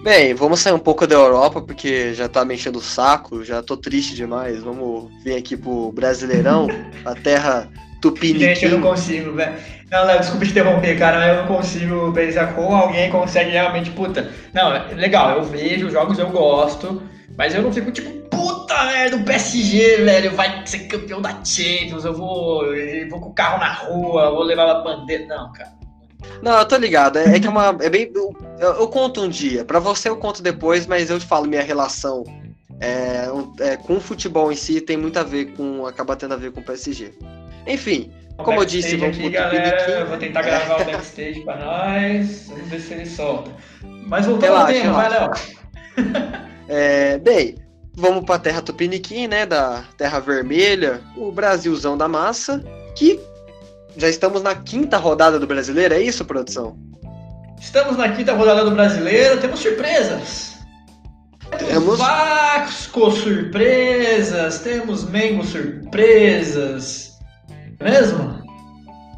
Bem, 0.05 0.35
vamos 0.35 0.59
sair 0.59 0.71
um 0.71 0.77
pouco 0.77 1.07
da 1.07 1.15
Europa, 1.15 1.59
porque 1.59 2.13
já 2.13 2.29
tá 2.29 2.45
me 2.45 2.53
enchendo 2.53 2.77
o 2.77 2.81
saco, 2.81 3.43
já 3.43 3.63
tô 3.63 3.75
triste 3.75 4.13
demais. 4.13 4.61
Vamos 4.61 5.11
vir 5.23 5.35
aqui 5.35 5.57
pro 5.57 5.91
Brasileirão, 5.91 6.67
a 7.03 7.15
terra 7.15 7.67
tupiniquim. 7.99 8.39
Gente, 8.39 8.65
eu 8.65 8.71
não 8.77 8.81
consigo, 8.81 9.33
velho. 9.33 9.55
Não, 9.89 10.05
Léo, 10.05 10.19
desculpa 10.19 10.45
te 10.45 10.51
interromper, 10.51 10.99
cara, 10.99 11.17
mas 11.17 11.29
eu 11.29 11.35
não 11.37 11.47
consigo 11.47 12.13
pensar 12.13 12.53
como 12.53 12.75
alguém 12.75 13.09
consegue 13.09 13.49
realmente, 13.49 13.89
puta. 13.89 14.29
Não, 14.53 14.69
legal, 14.95 15.37
eu 15.37 15.43
vejo 15.43 15.89
jogos, 15.89 16.19
eu 16.19 16.29
gosto, 16.29 17.01
mas 17.35 17.55
eu 17.55 17.63
não 17.63 17.73
fico 17.73 17.91
tipo, 17.91 18.11
puta 18.29 18.83
merda, 18.83 19.17
o 19.17 19.23
PSG, 19.23 20.03
velho, 20.03 20.35
vai 20.35 20.61
ser 20.67 20.81
campeão 20.81 21.19
da 21.19 21.43
Champions, 21.43 22.05
eu 22.05 22.13
vou, 22.13 22.63
eu 22.75 23.09
vou 23.09 23.19
com 23.19 23.29
o 23.29 23.33
carro 23.33 23.57
na 23.57 23.73
rua, 23.73 24.29
vou 24.29 24.43
levar 24.43 24.69
a 24.69 24.83
bandeira. 24.83 25.25
Não, 25.25 25.51
cara. 25.51 25.84
Não, 26.41 26.57
eu 26.57 26.65
tô 26.65 26.77
ligado. 26.77 27.17
É, 27.17 27.35
é 27.35 27.39
que 27.39 27.47
é 27.47 27.49
uma. 27.49 27.75
É 27.81 27.89
bem. 27.89 28.11
Eu, 28.59 28.73
eu, 28.73 28.87
conto 28.87 29.21
um 29.21 29.29
dia. 29.29 29.65
Pra 29.65 29.79
você 29.79 30.09
eu 30.09 30.17
conto 30.17 30.43
depois, 30.43 30.85
mas 30.85 31.09
eu 31.09 31.19
te 31.19 31.25
falo 31.25 31.47
minha 31.47 31.63
relação 31.63 32.23
é, 32.79 33.27
é, 33.59 33.77
com 33.77 33.97
o 33.97 34.01
futebol 34.01 34.51
em 34.51 34.55
si 34.55 34.81
tem 34.81 34.97
muito 34.97 35.17
a 35.17 35.23
ver 35.23 35.53
com. 35.53 35.85
acaba 35.85 36.15
tendo 36.15 36.33
a 36.33 36.37
ver 36.37 36.51
com 36.51 36.59
o 36.59 36.63
PSG. 36.63 37.13
Enfim, 37.67 38.11
como 38.37 38.59
eu 38.61 38.65
disse, 38.65 38.97
vamos 38.97 39.17
aqui, 39.17 39.29
galera, 39.29 39.91
eu 39.91 40.07
vou 40.07 40.17
tentar 40.17 40.41
gravar 40.41 40.81
o 40.81 40.85
backstage 40.85 41.39
pra 41.41 41.57
nós. 41.57 42.47
Vamos 42.49 42.69
ver 42.69 42.79
se 42.81 42.93
ele 42.93 43.05
solta. 43.05 43.51
Mas 44.05 44.25
voltando 44.25 44.51
relaxa, 44.51 44.77
ao 44.77 44.81
tema, 44.81 44.93
vai, 44.93 45.09
Léo. 45.09 45.31
é, 46.67 47.17
bem, 47.19 47.55
vamos 47.95 48.25
pra 48.25 48.37
terra 48.37 48.61
Tupiniquim, 48.61 49.27
né? 49.27 49.45
Da 49.45 49.85
Terra 49.97 50.19
Vermelha, 50.19 51.01
o 51.15 51.31
Brasilzão 51.31 51.97
da 51.97 52.07
massa, 52.07 52.63
que 52.95 53.19
já 53.97 54.09
estamos 54.09 54.41
na 54.41 54.55
quinta 54.55 54.97
rodada 54.97 55.39
do 55.39 55.47
brasileiro, 55.47 55.93
é 55.93 56.01
isso, 56.01 56.25
produção? 56.25 56.77
Estamos 57.59 57.97
na 57.97 58.09
quinta 58.09 58.33
rodada 58.33 58.63
do 58.65 58.71
brasileiro, 58.71 59.39
temos 59.39 59.59
surpresas. 59.59 60.55
Temos, 61.57 61.67
temos... 61.67 61.99
Vasco 61.99 63.11
surpresas, 63.11 64.59
temos 64.59 65.09
Mengo 65.09 65.43
surpresas, 65.45 67.17
mesmo? 67.79 68.43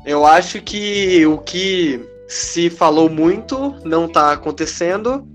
Eu 0.05 0.25
acho 0.25 0.61
que 0.61 1.25
o 1.25 1.37
que 1.39 2.01
se 2.27 2.69
falou 2.69 3.09
muito 3.09 3.75
não 3.83 4.05
está 4.05 4.31
acontecendo, 4.31 5.27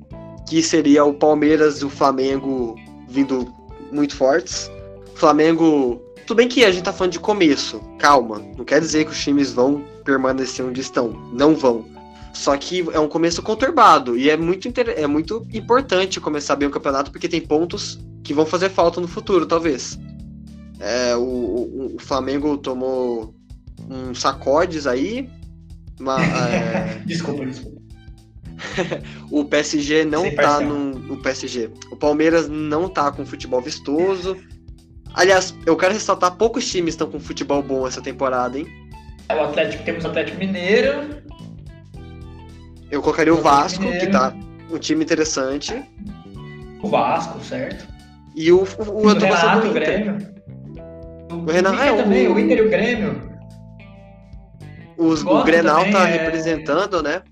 que 0.49 0.63
seria 0.63 1.05
o 1.05 1.15
Palmeiras 1.15 1.79
e 1.79 1.85
o 1.85 1.91
Flamengo 1.91 2.77
vindo 3.09 3.53
muito 3.91 4.17
fortes. 4.17 4.71
Flamengo, 5.15 6.03
tudo 6.27 6.39
bem 6.39 6.49
que 6.49 6.65
a 6.65 6.71
gente 6.71 6.85
tá 6.85 6.93
falando 6.93 7.13
de 7.13 7.21
começo, 7.21 7.81
calma, 7.99 8.41
não 8.57 8.65
quer 8.65 8.81
dizer 8.81 9.05
que 9.05 9.13
os 9.13 9.23
times 9.23 9.53
vão 9.53 9.85
permanecer 10.05 10.65
onde 10.65 10.81
estão, 10.81 11.13
não 11.33 11.55
vão. 11.55 11.85
Só 12.33 12.57
que 12.57 12.85
é 12.93 12.99
um 12.99 13.09
começo 13.09 13.43
conturbado 13.43 14.17
e 14.17 14.31
é 14.31 14.37
muito, 14.37 14.69
é 14.97 15.07
muito 15.07 15.47
importante 15.53 16.21
começar 16.21 16.57
bem 16.57 16.67
o 16.67 16.71
campeonato 16.71 17.11
porque 17.11 17.29
tem 17.29 17.41
pontos 17.41 18.01
que 18.25 18.33
vão 18.33 18.47
fazer 18.47 18.71
falta 18.71 19.01
no 19.01 19.09
futuro, 19.09 19.47
talvez. 19.47 19.99
É, 20.81 21.15
o, 21.15 21.21
o, 21.21 21.97
o, 21.97 21.99
Flamengo 22.01 22.57
tomou 22.57 23.35
um 23.89 24.15
sacodes 24.15 24.87
aí. 24.87 25.29
Uma, 26.01 26.19
é... 26.25 27.03
desculpa, 27.05 27.45
desculpa. 27.45 27.83
o 29.31 29.45
PSG 29.45 30.05
não 30.05 30.23
Sem 30.23 30.35
tá 30.35 30.61
no, 30.61 31.15
o 31.15 31.17
PSG. 31.19 31.71
O 31.91 31.97
Palmeiras 31.97 32.49
não 32.49 32.89
tá 32.89 33.13
com 33.13 33.27
futebol 33.27 33.61
vistoso. 33.61 34.37
Aliás, 35.15 35.55
eu 35.67 35.77
quero 35.77 35.93
ressaltar, 35.93 36.37
poucos 36.37 36.71
times 36.71 36.95
estão 36.95 37.11
com 37.11 37.21
futebol 37.21 37.63
bom 37.63 37.87
essa 37.87 38.01
temporada, 38.01 38.59
hein? 38.59 38.67
É, 39.29 39.35
o 39.35 39.45
Atlético, 39.45 39.85
temos 39.85 40.05
o 40.05 40.09
Atlético 40.09 40.39
Mineiro. 40.39 41.23
Eu 42.91 43.03
colocaria 43.03 43.35
o, 43.35 43.39
o 43.39 43.43
Vasco, 43.43 43.83
Mineiro. 43.83 44.07
que 44.07 44.13
tá 44.13 44.35
um 44.71 44.79
time 44.79 45.05
interessante. 45.05 45.83
O 46.83 46.89
Vasco, 46.89 47.41
certo. 47.41 47.87
E 48.35 48.51
o, 48.51 48.63
o, 48.63 48.83
o, 48.83 49.03
o 49.05 49.09
Renato, 49.09 49.69
do 49.69 49.73
Grêmio. 49.75 50.19
O, 51.31 51.51
Renan, 51.51 51.75
é, 51.83 51.95
também, 51.95 52.29
o, 52.29 52.35
o 52.35 52.39
Inter 52.39 52.59
e 52.59 52.63
o 52.63 52.71
Grêmio. 52.71 53.33
Os, 54.97 55.23
o 55.25 55.43
Grenal 55.43 55.79
também, 55.79 55.93
tá 55.93 56.09
é... 56.09 56.13
representando, 56.13 57.03
né? 57.03 57.23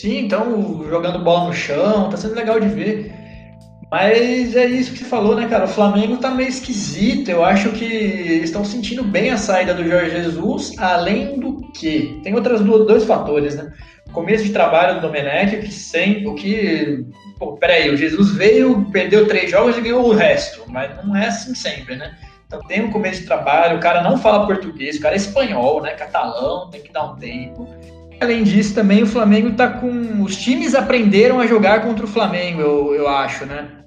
Sim, 0.00 0.24
então 0.24 0.84
jogando 0.88 1.22
bola 1.22 1.46
no 1.46 1.52
chão, 1.52 2.10
tá 2.10 2.16
sendo 2.16 2.34
legal 2.34 2.58
de 2.58 2.68
ver. 2.68 3.21
Mas 3.92 4.56
é 4.56 4.64
isso 4.64 4.92
que 4.92 5.00
você 5.00 5.04
falou, 5.04 5.36
né, 5.36 5.46
cara? 5.46 5.66
O 5.66 5.68
Flamengo 5.68 6.16
tá 6.16 6.30
meio 6.30 6.48
esquisito. 6.48 7.30
Eu 7.30 7.44
acho 7.44 7.72
que 7.72 7.84
estão 7.84 8.64
sentindo 8.64 9.04
bem 9.04 9.28
a 9.28 9.36
saída 9.36 9.74
do 9.74 9.86
Jorge 9.86 10.12
Jesus, 10.12 10.72
além 10.78 11.38
do 11.38 11.60
que 11.72 12.18
tem 12.22 12.34
outros 12.34 12.62
dois 12.62 13.04
fatores, 13.04 13.54
né? 13.54 13.70
Começo 14.10 14.44
de 14.44 14.50
trabalho 14.50 14.94
do 14.94 15.02
Domenech, 15.02 15.58
que 15.58 15.70
sem, 15.70 16.26
o 16.26 16.34
que 16.34 17.04
pô, 17.38 17.52
peraí, 17.58 17.90
o 17.90 17.96
Jesus 17.96 18.30
veio, 18.34 18.82
perdeu 18.90 19.28
três 19.28 19.50
jogos 19.50 19.76
e 19.76 19.82
ganhou 19.82 20.06
o 20.06 20.14
resto, 20.14 20.64
mas 20.68 20.90
não 21.04 21.14
é 21.14 21.26
assim 21.26 21.54
sempre, 21.54 21.94
né? 21.94 22.16
Então 22.46 22.60
tem 22.60 22.82
um 22.82 22.90
começo 22.90 23.20
de 23.20 23.26
trabalho, 23.26 23.76
o 23.76 23.80
cara 23.80 24.02
não 24.02 24.16
fala 24.16 24.46
português, 24.46 24.96
o 24.96 25.00
cara 25.02 25.14
é 25.14 25.18
espanhol, 25.18 25.82
né? 25.82 25.90
Catalão, 25.90 26.70
tem 26.70 26.80
que 26.80 26.90
dar 26.90 27.12
um 27.12 27.16
tempo. 27.16 27.68
Além 28.22 28.44
disso, 28.44 28.72
também 28.72 29.02
o 29.02 29.06
Flamengo 29.06 29.52
tá 29.54 29.68
com. 29.68 30.22
Os 30.22 30.36
times 30.36 30.76
aprenderam 30.76 31.40
a 31.40 31.46
jogar 31.46 31.82
contra 31.82 32.04
o 32.04 32.08
Flamengo, 32.08 32.60
eu, 32.60 32.94
eu 32.94 33.08
acho, 33.08 33.44
né? 33.44 33.81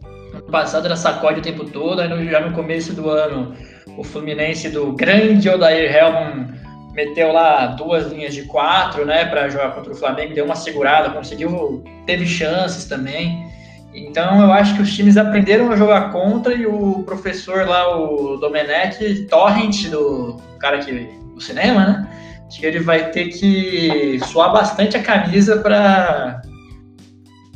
No 0.46 0.52
passado 0.52 0.86
era 0.86 0.96
sacode 0.96 1.40
o 1.40 1.44
tempo 1.44 1.66
todo, 1.66 2.00
aí 2.02 2.30
já 2.30 2.40
no 2.40 2.54
começo 2.54 2.94
do 2.94 3.10
ano 3.10 3.56
o 3.98 4.04
Fluminense 4.04 4.70
do 4.70 4.94
grande 4.94 5.50
Odair 5.50 5.94
Helman 5.94 6.54
meteu 6.94 7.32
lá 7.32 7.68
duas 7.68 8.12
linhas 8.12 8.34
de 8.34 8.44
quatro, 8.44 9.06
né, 9.06 9.26
para 9.26 9.50
jogar 9.50 9.72
contra 9.72 9.92
o 9.92 9.96
Flamengo, 9.96 10.34
deu 10.34 10.46
uma 10.46 10.56
segurada, 10.56 11.10
conseguiu, 11.10 11.84
teve 12.06 12.26
chances 12.26 12.86
também. 12.86 13.46
Então 13.94 14.42
eu 14.42 14.52
acho 14.52 14.76
que 14.76 14.82
os 14.82 14.94
times 14.94 15.18
aprenderam 15.18 15.72
a 15.72 15.76
jogar 15.76 16.12
contra 16.12 16.54
e 16.54 16.66
o 16.66 17.04
professor 17.04 17.68
lá, 17.68 17.98
o 17.98 18.38
Domenech, 18.38 19.26
Torrent, 19.26 19.90
do 19.90 20.38
cara 20.60 20.80
que 20.80 20.92
do 21.34 21.42
cinema, 21.42 21.86
né? 21.86 22.10
Acho 22.48 22.60
que 22.60 22.66
ele 22.66 22.80
vai 22.80 23.12
ter 23.12 23.30
que 23.30 24.20
suar 24.26 24.52
bastante 24.54 24.96
a 24.96 25.02
camisa 25.02 25.58
para 25.58 26.42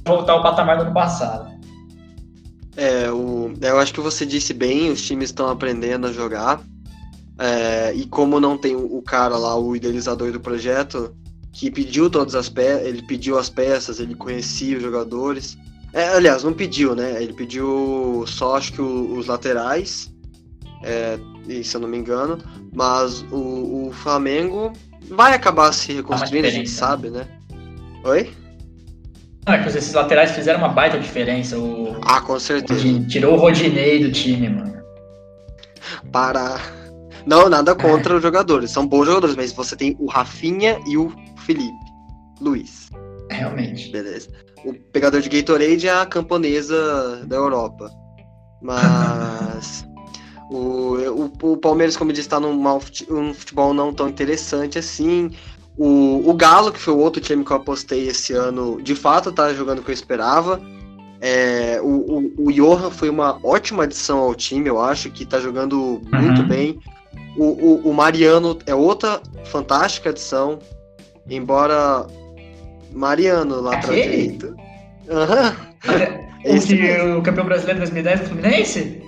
voltar 0.05 0.33
ao 0.33 0.41
patamar 0.41 0.77
do 0.77 0.83
ano 0.83 0.93
passado. 0.93 1.58
É, 2.79 3.11
o, 3.11 3.51
eu 3.59 3.77
acho 3.77 3.93
que 3.93 3.99
você 3.99 4.25
disse 4.25 4.53
bem, 4.53 4.89
os 4.89 5.01
times 5.01 5.31
estão 5.31 5.49
aprendendo 5.49 6.07
a 6.07 6.13
jogar. 6.13 6.61
É, 7.37 7.93
e 7.93 8.05
como 8.05 8.39
não 8.39 8.57
tem 8.57 8.73
o 8.73 9.01
cara 9.01 9.37
lá, 9.37 9.57
o 9.57 9.75
idealizador 9.75 10.31
do 10.31 10.39
projeto, 10.39 11.13
que 11.51 11.69
pediu 11.69 12.09
todas 12.09 12.35
as 12.35 12.47
peças, 12.47 12.87
ele 12.87 13.01
pediu 13.01 13.37
as 13.37 13.49
peças, 13.49 13.99
ele 13.99 14.15
conhecia 14.15 14.77
os 14.77 14.81
jogadores. 14.81 15.57
É, 15.91 16.07
aliás, 16.07 16.45
não 16.45 16.53
pediu, 16.53 16.95
né? 16.95 17.21
Ele 17.21 17.33
pediu 17.33 18.23
só 18.25 18.55
acho 18.55 18.71
que 18.71 18.81
o, 18.81 19.17
os 19.17 19.27
laterais, 19.27 20.09
é, 20.81 21.19
se 21.61 21.75
eu 21.75 21.81
não 21.81 21.89
me 21.89 21.97
engano. 21.97 22.37
Mas 22.73 23.25
o, 23.29 23.87
o 23.87 23.91
Flamengo 23.91 24.71
vai 25.09 25.33
acabar 25.33 25.73
se 25.73 25.91
reconstruindo, 25.91 26.47
a 26.47 26.51
gente 26.51 26.69
sabe, 26.69 27.09
né? 27.09 27.27
Oi? 28.05 28.31
É 29.51 29.61
que 29.61 29.69
esses 29.69 29.93
laterais 29.93 30.31
fizeram 30.31 30.59
uma 30.59 30.69
baita 30.69 30.99
diferença. 30.99 31.57
O, 31.57 31.99
ah, 32.03 32.21
com 32.21 32.39
certeza. 32.39 32.81
tirou 33.07 33.35
o 33.35 33.37
Rodinei 33.37 34.03
do 34.03 34.11
time, 34.11 34.49
mano. 34.49 34.79
Para 36.11 36.59
não, 37.25 37.49
nada 37.49 37.75
contra 37.75 38.15
os 38.15 38.21
jogadores. 38.21 38.71
São 38.71 38.87
bons 38.87 39.05
jogadores, 39.05 39.35
mas 39.35 39.51
você 39.51 39.75
tem 39.75 39.95
o 39.99 40.07
Rafinha 40.07 40.79
e 40.87 40.97
o 40.97 41.13
Felipe. 41.45 41.71
Luiz. 42.41 42.89
Realmente. 43.29 43.91
Beleza. 43.91 44.29
O 44.65 44.73
pegador 44.73 45.21
de 45.21 45.29
Gatorade 45.29 45.87
é 45.87 45.91
a 45.91 46.05
camponesa 46.05 47.23
da 47.25 47.35
Europa. 47.35 47.91
Mas. 48.61 49.85
o, 50.49 50.95
o, 50.95 51.51
o, 51.51 51.57
Palmeiras, 51.57 51.95
como 51.95 52.11
eu 52.11 52.15
disse, 52.15 52.27
está 52.27 52.39
num, 52.39 52.65
um 53.09 53.33
futebol 53.33 53.73
não 53.73 53.93
tão 53.93 54.09
interessante 54.09 54.79
assim. 54.79 55.31
O, 55.79 56.29
o 56.29 56.33
Galo, 56.33 56.73
que 56.73 56.79
foi 56.79 56.93
o 56.93 56.97
outro 56.97 57.21
time 57.21 57.45
que 57.45 57.51
eu 57.51 57.55
apostei 57.55 58.09
esse 58.09 58.33
ano, 58.33 58.81
de 58.81 58.93
fato 58.93 59.31
tá 59.31 59.53
jogando 59.53 59.79
o 59.79 59.81
que 59.81 59.91
eu 59.91 59.93
esperava. 59.93 60.61
É, 61.21 61.79
o, 61.81 61.87
o, 61.87 62.47
o 62.47 62.51
Johan 62.51 62.91
foi 62.91 63.09
uma 63.09 63.39
ótima 63.41 63.83
adição 63.83 64.19
ao 64.19 64.35
time, 64.35 64.67
eu 64.67 64.81
acho, 64.81 65.09
que 65.09 65.25
tá 65.25 65.39
jogando 65.39 66.01
muito 66.11 66.41
uhum. 66.41 66.47
bem. 66.49 66.79
O, 67.37 67.45
o, 67.45 67.89
o, 67.89 67.93
Mariano 67.93 68.59
é 68.65 68.75
outra 68.75 69.21
fantástica 69.45 70.09
adição, 70.09 70.59
embora 71.29 72.05
Mariano 72.91 73.61
lá 73.61 73.77
pra 73.77 73.93
direita. 73.93 74.47
Uhum. 75.07 76.19
O, 76.39 76.57
que, 76.57 77.01
o 77.17 77.21
campeão 77.21 77.45
brasileiro 77.45 77.79
2010 77.79 78.21
do 78.21 78.25
Fluminense? 78.27 79.03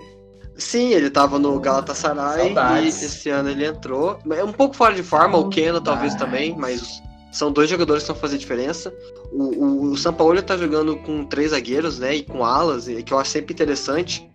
Sim, 0.57 0.89
ele 0.89 1.09
tava 1.09 1.39
no 1.39 1.59
Galatasaray 1.59 2.45
Saudades. 2.45 3.01
e 3.01 3.05
esse 3.05 3.29
ano 3.29 3.49
ele 3.49 3.65
entrou. 3.65 4.19
É 4.31 4.43
um 4.43 4.51
pouco 4.51 4.75
fora 4.75 4.93
de 4.93 5.03
forma, 5.03 5.37
o 5.37 5.49
Keno 5.49 5.81
talvez 5.81 6.13
também, 6.15 6.55
mas 6.55 7.01
são 7.31 7.51
dois 7.51 7.69
jogadores 7.69 8.03
que 8.03 8.11
vão 8.11 8.19
fazer 8.19 8.37
diferença. 8.37 8.93
O, 9.31 9.43
o, 9.43 9.83
o 9.91 9.97
São 9.97 10.13
Paulo 10.13 10.41
tá 10.41 10.57
jogando 10.57 10.97
com 10.97 11.25
três 11.25 11.51
zagueiros, 11.51 11.99
né? 11.99 12.17
E 12.17 12.23
com 12.23 12.43
alas, 12.43 12.85
que 12.85 13.13
eu 13.13 13.17
acho 13.17 13.31
sempre 13.31 13.53
interessante. 13.53 14.29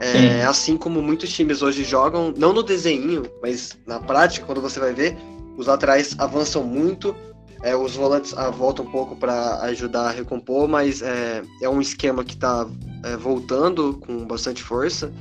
É, 0.00 0.44
assim 0.44 0.76
como 0.76 1.00
muitos 1.00 1.32
times 1.32 1.62
hoje 1.62 1.84
jogam, 1.84 2.34
não 2.36 2.52
no 2.52 2.62
desenho, 2.62 3.22
mas 3.40 3.78
na 3.86 4.00
prática, 4.00 4.44
quando 4.44 4.60
você 4.60 4.78
vai 4.78 4.92
ver, 4.92 5.16
os 5.56 5.66
laterais 5.66 6.14
avançam 6.18 6.64
muito, 6.64 7.14
é, 7.62 7.74
os 7.74 7.96
volantes 7.96 8.34
ah, 8.36 8.50
voltam 8.50 8.84
um 8.84 8.90
pouco 8.90 9.16
para 9.16 9.60
ajudar 9.62 10.08
a 10.08 10.10
recompor, 10.10 10.68
mas 10.68 11.00
é, 11.00 11.42
é 11.62 11.68
um 11.68 11.80
esquema 11.80 12.22
que 12.24 12.34
está 12.34 12.68
é, 13.04 13.16
voltando 13.16 13.98
com 14.04 14.26
bastante 14.26 14.62
força. 14.62 15.12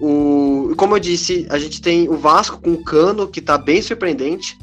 O, 0.00 0.74
como 0.76 0.96
eu 0.96 1.00
disse, 1.00 1.46
a 1.50 1.58
gente 1.58 1.80
tem 1.80 2.08
o 2.08 2.16
Vasco 2.16 2.60
com 2.60 2.72
o 2.72 2.82
Cano, 2.82 3.28
que 3.28 3.40
está 3.40 3.56
bem 3.56 3.80
surpreendente. 3.80 4.58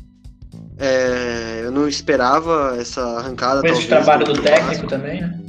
É, 0.77 1.61
eu 1.63 1.71
não 1.71 1.87
esperava 1.87 2.75
essa 2.79 3.01
arrancada. 3.17 3.67
Esse 3.67 3.87
trabalho 3.87 4.25
do, 4.25 4.33
do 4.33 4.41
técnico 4.41 4.87
também, 4.87 5.21
né? 5.21 5.39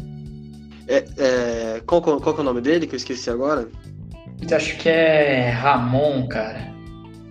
É, 0.88 1.04
é, 1.18 1.82
qual, 1.86 2.02
qual, 2.02 2.20
qual 2.20 2.36
é 2.36 2.40
o 2.40 2.42
nome 2.42 2.60
dele 2.60 2.86
que 2.86 2.94
eu 2.94 2.98
esqueci 2.98 3.30
agora? 3.30 3.68
Eu 4.48 4.56
acho 4.56 4.76
que 4.78 4.88
é 4.88 5.50
Ramon, 5.50 6.26
cara. 6.26 6.72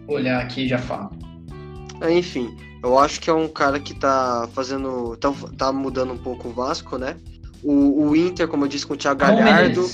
Vou 0.07 0.15
olhar 0.15 0.41
aqui 0.41 0.61
e 0.61 0.67
já 0.69 0.77
falo. 0.77 1.11
É, 2.01 2.11
enfim, 2.11 2.55
eu 2.81 2.97
acho 2.97 3.19
que 3.19 3.29
é 3.29 3.33
um 3.33 3.49
cara 3.49 3.79
que 3.79 3.93
tá 3.93 4.47
fazendo. 4.53 5.17
tá, 5.17 5.33
tá 5.57 5.71
mudando 5.73 6.13
um 6.13 6.17
pouco 6.17 6.47
o 6.47 6.53
Vasco, 6.53 6.97
né? 6.97 7.17
O, 7.63 8.07
o 8.07 8.15
Inter, 8.15 8.47
como 8.47 8.65
eu 8.65 8.69
disse, 8.69 8.85
com 8.87 8.93
o 8.93 8.97
Thiago 8.97 9.19
Galhardo. 9.19 9.85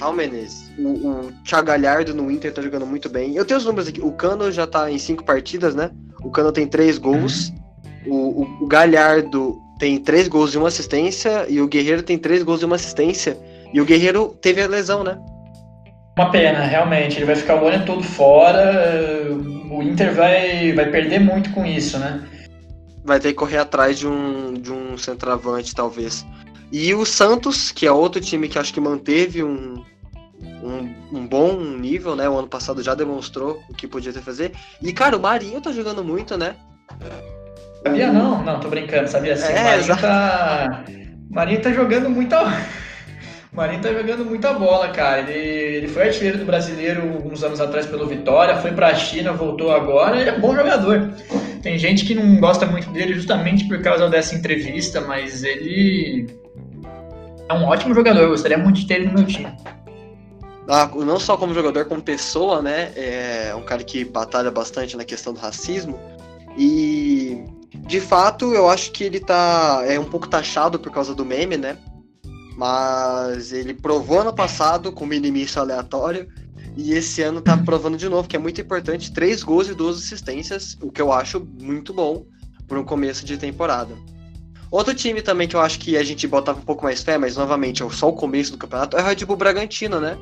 Raul 0.00 0.14
Menezes. 0.14 0.70
O, 0.78 0.88
o 0.88 1.32
Thiago 1.44 1.66
Galhardo 1.66 2.14
no 2.14 2.30
Inter 2.30 2.52
tá 2.52 2.62
jogando 2.62 2.86
muito 2.86 3.08
bem. 3.08 3.36
Eu 3.36 3.44
tenho 3.44 3.58
os 3.58 3.66
números 3.66 3.88
aqui. 3.88 4.00
O 4.00 4.12
Cano 4.12 4.50
já 4.50 4.66
tá 4.66 4.90
em 4.90 4.98
cinco 4.98 5.24
partidas, 5.24 5.74
né? 5.74 5.90
O 6.22 6.30
Cano 6.30 6.50
tem 6.50 6.66
três 6.66 6.96
gols. 6.96 7.52
Uhum. 8.06 8.12
O, 8.12 8.42
o, 8.42 8.64
o 8.64 8.66
Galhardo 8.66 9.58
tem 9.78 9.98
três 9.98 10.28
gols 10.28 10.54
e 10.54 10.58
uma 10.58 10.68
assistência, 10.68 11.46
e 11.48 11.60
o 11.60 11.68
Guerreiro 11.68 12.02
tem 12.02 12.18
três 12.18 12.42
gols 12.42 12.62
e 12.62 12.64
uma 12.64 12.76
assistência. 12.76 13.38
E 13.72 13.80
o 13.80 13.84
Guerreiro 13.84 14.36
teve 14.40 14.62
a 14.62 14.66
lesão, 14.66 15.04
né? 15.04 15.18
Uma 16.18 16.30
pena, 16.30 16.64
realmente. 16.64 17.18
Ele 17.18 17.26
vai 17.26 17.36
ficar 17.36 17.62
o 17.62 17.68
ano 17.68 17.84
todo 17.84 18.02
fora. 18.02 19.24
O 19.70 19.82
Inter 19.82 20.14
vai, 20.14 20.72
vai 20.72 20.90
perder 20.90 21.20
muito 21.20 21.50
com 21.50 21.64
isso, 21.64 21.98
né? 21.98 22.22
Vai 23.04 23.20
ter 23.20 23.28
que 23.28 23.34
correr 23.34 23.58
atrás 23.58 23.98
de 23.98 24.06
um, 24.06 24.54
de 24.54 24.72
um 24.72 24.98
centroavante, 24.98 25.74
talvez. 25.74 26.26
E 26.70 26.94
o 26.94 27.04
Santos, 27.04 27.70
que 27.70 27.86
é 27.86 27.92
outro 27.92 28.20
time 28.20 28.48
que 28.48 28.58
acho 28.58 28.72
que 28.72 28.80
manteve 28.80 29.42
um, 29.42 29.82
um, 30.62 30.94
um, 31.12 31.26
bom 31.26 31.58
nível, 31.58 32.14
né? 32.14 32.28
O 32.28 32.38
ano 32.38 32.48
passado 32.48 32.82
já 32.82 32.94
demonstrou 32.94 33.62
o 33.68 33.74
que 33.74 33.86
podia 33.86 34.12
ter 34.12 34.20
fazer. 34.20 34.52
E, 34.82 34.92
cara, 34.92 35.16
o 35.16 35.20
Marinho 35.20 35.60
tá 35.60 35.72
jogando 35.72 36.04
muito, 36.04 36.36
né? 36.36 36.56
Sabia 37.82 38.12
não? 38.12 38.42
Não, 38.42 38.60
tô 38.60 38.68
brincando, 38.68 39.08
sabia 39.08 39.36
sim. 39.36 39.52
É, 39.52 39.60
o 39.60 39.64
Marinho 39.64 39.96
tá. 39.96 40.84
Marinho 41.30 41.62
tá 41.62 41.72
jogando 41.72 42.10
muita. 42.10 42.42
O 42.42 43.56
Marinho 43.56 43.80
tá 43.80 43.92
jogando 43.92 44.24
muita 44.26 44.52
bola, 44.52 44.88
cara. 44.88 45.20
Ele, 45.20 45.76
ele 45.76 45.88
foi 45.88 46.08
artilheiro 46.08 46.38
do 46.38 46.44
brasileiro 46.44 47.02
uns 47.24 47.42
anos 47.42 47.60
atrás 47.60 47.86
pelo 47.86 48.06
Vitória, 48.06 48.56
foi 48.56 48.72
pra 48.72 48.94
China, 48.94 49.32
voltou 49.32 49.70
agora. 49.70 50.20
Ele 50.20 50.28
é 50.28 50.34
um 50.34 50.40
bom 50.40 50.54
jogador. 50.54 51.10
Tem 51.62 51.78
gente 51.78 52.04
que 52.04 52.14
não 52.14 52.38
gosta 52.38 52.66
muito 52.66 52.90
dele 52.90 53.14
justamente 53.14 53.66
por 53.66 53.80
causa 53.80 54.08
dessa 54.08 54.34
entrevista, 54.34 55.00
mas 55.00 55.42
ele 55.42 56.26
é 57.48 57.54
um 57.54 57.64
ótimo 57.64 57.94
jogador. 57.94 58.20
Eu 58.20 58.30
gostaria 58.30 58.58
muito 58.58 58.80
de 58.80 58.86
ter 58.86 58.94
ele 58.94 59.06
no 59.06 59.14
meu 59.14 59.26
time. 59.26 59.52
Ah, 60.68 60.90
não 60.94 61.18
só 61.18 61.36
como 61.36 61.54
jogador, 61.54 61.86
como 61.86 62.02
pessoa, 62.02 62.60
né? 62.60 62.92
É 62.94 63.54
um 63.56 63.62
cara 63.62 63.82
que 63.82 64.04
batalha 64.04 64.50
bastante 64.50 64.96
na 64.96 65.04
questão 65.04 65.32
do 65.32 65.40
racismo. 65.40 65.98
E 66.56 67.42
de 67.74 68.00
fato, 68.00 68.52
eu 68.52 68.68
acho 68.68 68.92
que 68.92 69.04
ele 69.04 69.20
tá 69.20 69.82
é 69.86 69.98
um 69.98 70.04
pouco 70.04 70.28
taxado 70.28 70.78
por 70.78 70.92
causa 70.92 71.14
do 71.14 71.24
meme, 71.24 71.56
né? 71.56 71.78
Mas 72.56 73.52
ele 73.52 73.72
provou 73.72 74.20
ano 74.20 74.34
passado 74.34 74.92
com 74.92 75.06
minimício 75.06 75.60
aleatório 75.60 76.28
e 76.76 76.92
esse 76.92 77.22
ano 77.22 77.40
tá 77.40 77.56
provando 77.56 77.96
de 77.96 78.08
novo, 78.08 78.28
que 78.28 78.36
é 78.36 78.38
muito 78.38 78.60
importante, 78.60 79.12
três 79.12 79.42
gols 79.42 79.68
e 79.68 79.74
duas 79.74 79.96
assistências, 79.96 80.76
o 80.82 80.90
que 80.90 81.00
eu 81.00 81.12
acho 81.12 81.46
muito 81.60 81.94
bom 81.94 82.26
para 82.66 82.78
um 82.78 82.84
começo 82.84 83.24
de 83.24 83.36
temporada. 83.36 83.94
Outro 84.70 84.94
time 84.94 85.22
também 85.22 85.48
que 85.48 85.56
eu 85.56 85.60
acho 85.60 85.78
que 85.78 85.96
a 85.96 86.04
gente 86.04 86.26
botava 86.26 86.58
um 86.58 86.62
pouco 86.62 86.84
mais 86.84 87.02
fé, 87.02 87.16
mas 87.16 87.36
novamente 87.36 87.82
é 87.82 87.88
só 87.90 88.08
o 88.08 88.12
começo 88.12 88.52
do 88.52 88.58
campeonato, 88.58 88.96
é 88.96 89.02
o 89.02 89.04
Red 89.04 89.24
Bull 89.24 89.36
Bragantino, 89.36 90.00
né? 90.00 90.16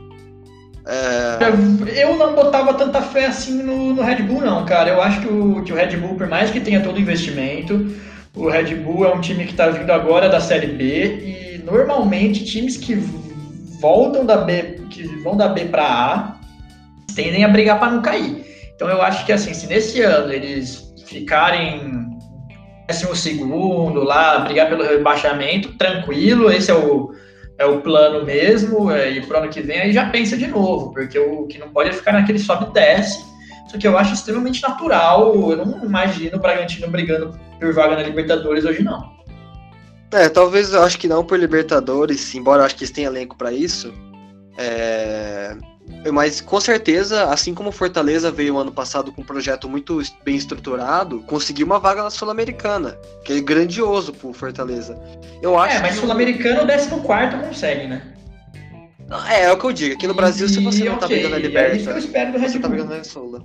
É... 0.86 2.00
Eu 2.00 2.16
não 2.16 2.34
botava 2.34 2.74
tanta 2.74 3.02
fé 3.02 3.26
assim 3.26 3.60
no, 3.60 3.92
no, 3.92 4.02
Red 4.02 4.22
Bull, 4.22 4.40
não, 4.40 4.64
cara. 4.64 4.90
Eu 4.90 5.02
acho 5.02 5.20
que 5.20 5.26
o, 5.26 5.62
que 5.62 5.72
o 5.72 5.76
Red 5.76 5.96
Bull, 5.96 6.14
por 6.14 6.28
mais 6.28 6.50
que 6.50 6.60
tenha 6.60 6.80
todo 6.80 6.96
o 6.96 7.00
investimento, 7.00 7.92
o 8.36 8.48
Red 8.48 8.74
Bull 8.76 9.04
é 9.04 9.12
um 9.12 9.20
time 9.20 9.44
que 9.44 9.50
está 9.50 9.68
vindo 9.68 9.90
agora 9.90 10.28
da 10.28 10.40
Série 10.40 10.68
B 10.68 11.56
e 11.56 11.62
normalmente 11.64 12.44
times 12.44 12.76
que 12.76 12.94
voltam 13.80 14.24
da 14.24 14.36
B, 14.38 14.80
que 14.90 15.02
vão 15.22 15.36
da 15.36 15.48
B 15.48 15.64
para 15.64 15.84
A, 15.84 16.36
tendem 17.16 17.44
a 17.44 17.48
brigar 17.48 17.80
para 17.80 17.90
não 17.90 18.00
cair. 18.00 18.44
Então 18.76 18.88
eu 18.88 19.02
acho 19.02 19.26
que 19.26 19.32
assim, 19.32 19.52
se 19.52 19.66
nesse 19.66 20.02
ano 20.02 20.32
eles 20.32 20.94
ficarem 21.06 22.05
décimo 22.86 23.14
segundo 23.16 24.02
lá, 24.02 24.38
brigar 24.40 24.68
pelo 24.68 24.84
rebaixamento, 24.84 25.76
tranquilo, 25.76 26.50
esse 26.50 26.70
é 26.70 26.74
o, 26.74 27.12
é 27.58 27.64
o 27.64 27.80
plano 27.80 28.24
mesmo, 28.24 28.90
é, 28.90 29.10
e 29.10 29.20
pro 29.20 29.38
ano 29.38 29.48
que 29.48 29.60
vem 29.60 29.80
aí 29.80 29.92
já 29.92 30.08
pensa 30.10 30.36
de 30.36 30.46
novo, 30.46 30.92
porque 30.92 31.18
o 31.18 31.46
que 31.46 31.58
não 31.58 31.70
pode 31.70 31.90
é 31.90 31.92
ficar 31.92 32.12
naquele 32.12 32.38
sobe 32.38 32.66
e 32.70 32.72
desce, 32.72 33.24
só 33.70 33.76
que 33.76 33.86
eu 33.86 33.98
acho 33.98 34.14
extremamente 34.14 34.62
natural, 34.62 35.34
eu 35.50 35.66
não 35.66 35.84
imagino 35.84 36.36
o 36.36 36.40
Bragantino 36.40 36.88
brigando 36.88 37.38
por 37.58 37.72
vaga 37.72 37.96
na 37.96 38.02
Libertadores 38.02 38.64
hoje 38.64 38.82
não. 38.82 39.16
É, 40.12 40.28
talvez 40.28 40.72
eu 40.72 40.82
acho 40.82 40.98
que 40.98 41.08
não 41.08 41.24
por 41.24 41.38
Libertadores, 41.38 42.34
embora 42.34 42.62
eu 42.62 42.66
acho 42.66 42.76
que 42.76 42.84
eles 42.84 42.92
tenham 42.92 43.12
elenco 43.12 43.36
para 43.36 43.52
isso. 43.52 43.92
É... 44.56 45.56
Mas 46.12 46.40
com 46.40 46.60
certeza, 46.60 47.24
assim 47.24 47.54
como 47.54 47.72
Fortaleza 47.72 48.30
veio 48.30 48.58
ano 48.58 48.72
passado 48.72 49.12
com 49.12 49.22
um 49.22 49.24
projeto 49.24 49.68
muito 49.68 50.00
bem 50.24 50.36
estruturado, 50.36 51.20
conseguiu 51.22 51.66
uma 51.66 51.78
vaga 51.78 52.02
na 52.02 52.10
Sul-Americana, 52.10 52.96
que 53.24 53.32
é 53.32 53.40
grandioso 53.40 54.12
pro 54.12 54.32
Fortaleza. 54.32 54.98
Eu 55.42 55.58
acho 55.58 55.76
é, 55.76 55.80
mas 55.80 55.96
Sul-Americano, 55.96 56.62
o 56.62 56.66
14 56.66 57.46
consegue, 57.48 57.86
né? 57.86 58.02
É, 59.28 59.44
é 59.44 59.52
o 59.52 59.58
que 59.58 59.64
eu 59.64 59.72
digo. 59.72 59.94
Aqui 59.94 60.06
no 60.06 60.14
Brasil, 60.14 60.46
e, 60.46 60.48
se 60.48 60.60
você 60.60 60.84
não 60.84 60.96
tá 60.98 61.06
okay, 61.06 61.22
tá 61.22 61.28
brigando 61.28 61.30
na 61.30 61.38
Libertadores, 61.38 61.72
é 61.72 61.76
isso 61.76 61.86
que 61.86 61.92
eu 61.92 61.98
espero 61.98 62.32
do 62.32 62.38
Red 62.38 62.48
Você 62.48 62.58
tá 62.58 62.68
brigando 62.68 62.96
na 62.96 63.04
Sula. 63.04 63.42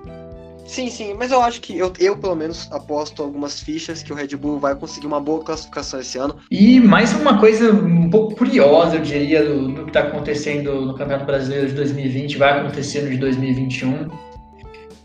Sim, 0.65 0.89
sim, 0.89 1.13
mas 1.13 1.31
eu 1.31 1.41
acho 1.41 1.59
que 1.59 1.77
eu, 1.77 1.91
eu, 1.99 2.17
pelo 2.17 2.35
menos, 2.35 2.71
aposto 2.71 3.21
algumas 3.21 3.59
fichas 3.59 4.01
que 4.01 4.13
o 4.13 4.15
Red 4.15 4.35
Bull 4.37 4.59
vai 4.59 4.75
conseguir 4.75 5.07
uma 5.07 5.19
boa 5.19 5.43
classificação 5.43 5.99
esse 5.99 6.17
ano. 6.17 6.37
E 6.49 6.79
mais 6.79 7.13
uma 7.13 7.39
coisa 7.39 7.73
um 7.73 8.09
pouco 8.09 8.35
curiosa, 8.35 8.95
eu 8.95 9.01
diria, 9.01 9.43
do, 9.43 9.67
do 9.67 9.83
que 9.83 9.89
está 9.89 10.01
acontecendo 10.01 10.85
no 10.85 10.93
Campeonato 10.95 11.25
Brasileiro 11.25 11.67
de 11.67 11.73
2020, 11.73 12.37
vai 12.37 12.59
acontecer 12.59 13.01
no 13.01 13.09
de 13.09 13.17
2021, 13.17 14.07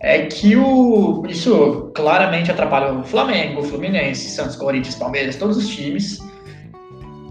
é 0.00 0.26
que 0.26 0.56
o, 0.56 1.24
isso 1.28 1.90
claramente 1.94 2.50
atrapalha 2.50 2.92
o 2.92 3.02
Flamengo, 3.02 3.60
o 3.60 3.64
Fluminense, 3.64 4.30
Santos, 4.30 4.54
Corinthians, 4.54 4.94
Palmeiras, 4.94 5.36
todos 5.36 5.56
os 5.56 5.68
times. 5.68 6.20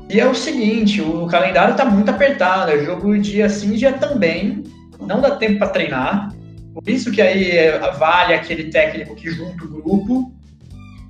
E 0.09 0.19
é 0.19 0.27
o 0.27 0.35
seguinte, 0.35 1.01
o 1.01 1.25
calendário 1.27 1.71
está 1.71 1.85
muito 1.85 2.09
apertado, 2.09 2.71
é 2.71 2.83
jogo 2.83 3.17
dia 3.17 3.49
sim, 3.49 3.73
dia 3.73 3.93
também, 3.93 4.63
não 4.99 5.21
dá 5.21 5.35
tempo 5.38 5.59
para 5.59 5.69
treinar. 5.69 6.35
Por 6.75 6.89
isso 6.89 7.09
que 7.09 7.21
aí 7.21 7.51
é, 7.51 7.79
vale 7.93 8.33
aquele 8.33 8.65
técnico 8.65 9.15
que 9.15 9.31
junta 9.31 9.63
o 9.63 9.69
grupo, 9.69 10.29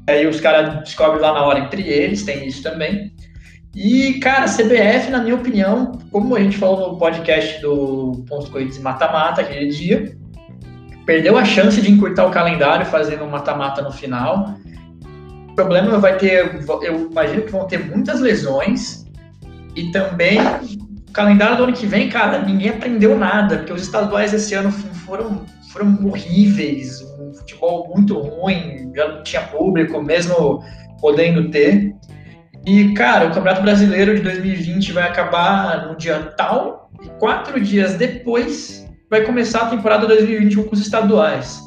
aí 0.08 0.28
os 0.28 0.40
caras 0.40 0.84
descobrem 0.84 1.20
lá 1.20 1.34
na 1.34 1.44
hora 1.44 1.60
entre 1.60 1.82
eles, 1.82 2.22
tem 2.22 2.48
isso 2.48 2.62
também. 2.62 3.12
E, 3.76 4.20
cara, 4.20 4.46
CBF, 4.46 5.10
na 5.10 5.24
minha 5.24 5.34
opinião, 5.34 6.00
como 6.12 6.36
a 6.36 6.40
gente 6.40 6.56
falou 6.56 6.94
no 6.94 7.00
podcast 7.00 7.60
do 7.62 8.24
Pontos 8.30 8.48
Corridos 8.48 8.78
Mata-Mata 8.78 9.42
aquele 9.42 9.70
dia, 9.70 10.16
perdeu 11.04 11.36
a 11.36 11.44
chance 11.44 11.82
de 11.82 11.92
encurtar 11.92 12.28
o 12.28 12.32
calendário 12.32 12.86
fazendo 12.86 13.24
um 13.24 13.30
mata-mata 13.30 13.82
no 13.82 13.92
final. 13.92 14.56
O 15.50 15.56
problema 15.56 15.98
vai 15.98 16.16
ter, 16.16 16.64
eu 16.84 17.10
imagino 17.10 17.42
que 17.42 17.52
vão 17.52 17.66
ter 17.66 17.84
muitas 17.84 18.22
lesões 18.22 19.04
e 19.76 19.92
também 19.92 20.38
o 21.10 21.12
calendário 21.12 21.58
do 21.58 21.64
ano 21.64 21.74
que 21.74 21.88
vem, 21.88 22.08
cara, 22.08 22.44
ninguém 22.44 22.70
aprendeu 22.70 23.18
nada, 23.18 23.58
porque 23.58 23.74
os 23.74 23.82
estaduais 23.82 24.32
esse 24.32 24.54
ano 24.54 24.72
foram 24.72 25.44
foram 25.76 26.00
horríveis, 26.08 27.02
um 27.20 27.34
futebol 27.34 27.92
muito 27.94 28.18
ruim, 28.18 28.94
já 28.96 29.10
não 29.10 29.24
tinha 29.24 29.42
público, 29.42 30.02
mesmo 30.02 30.64
podendo 31.02 31.50
ter. 31.52 31.94
E, 32.66 32.94
cara, 32.94 33.26
o 33.26 33.34
Campeonato 33.34 33.62
Brasileiro 33.62 34.16
de 34.16 34.22
2020 34.22 34.94
vai 34.94 35.04
acabar 35.04 35.88
no 35.88 35.98
dia 35.98 36.34
tal, 36.38 36.90
e 37.04 37.10
quatro 37.20 37.60
dias 37.60 37.96
depois 37.96 38.90
vai 39.10 39.26
começar 39.26 39.64
a 39.64 39.70
temporada 39.70 40.08
2021 40.08 40.64
com 40.64 40.74
os 40.74 40.80
estaduais. 40.80 41.60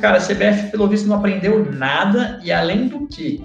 Cara, 0.00 0.16
a 0.16 0.20
CBF, 0.20 0.70
pelo 0.70 0.88
visto, 0.88 1.06
não 1.06 1.16
aprendeu 1.16 1.70
nada, 1.70 2.40
e 2.42 2.50
além 2.50 2.88
do 2.88 3.06
que, 3.06 3.44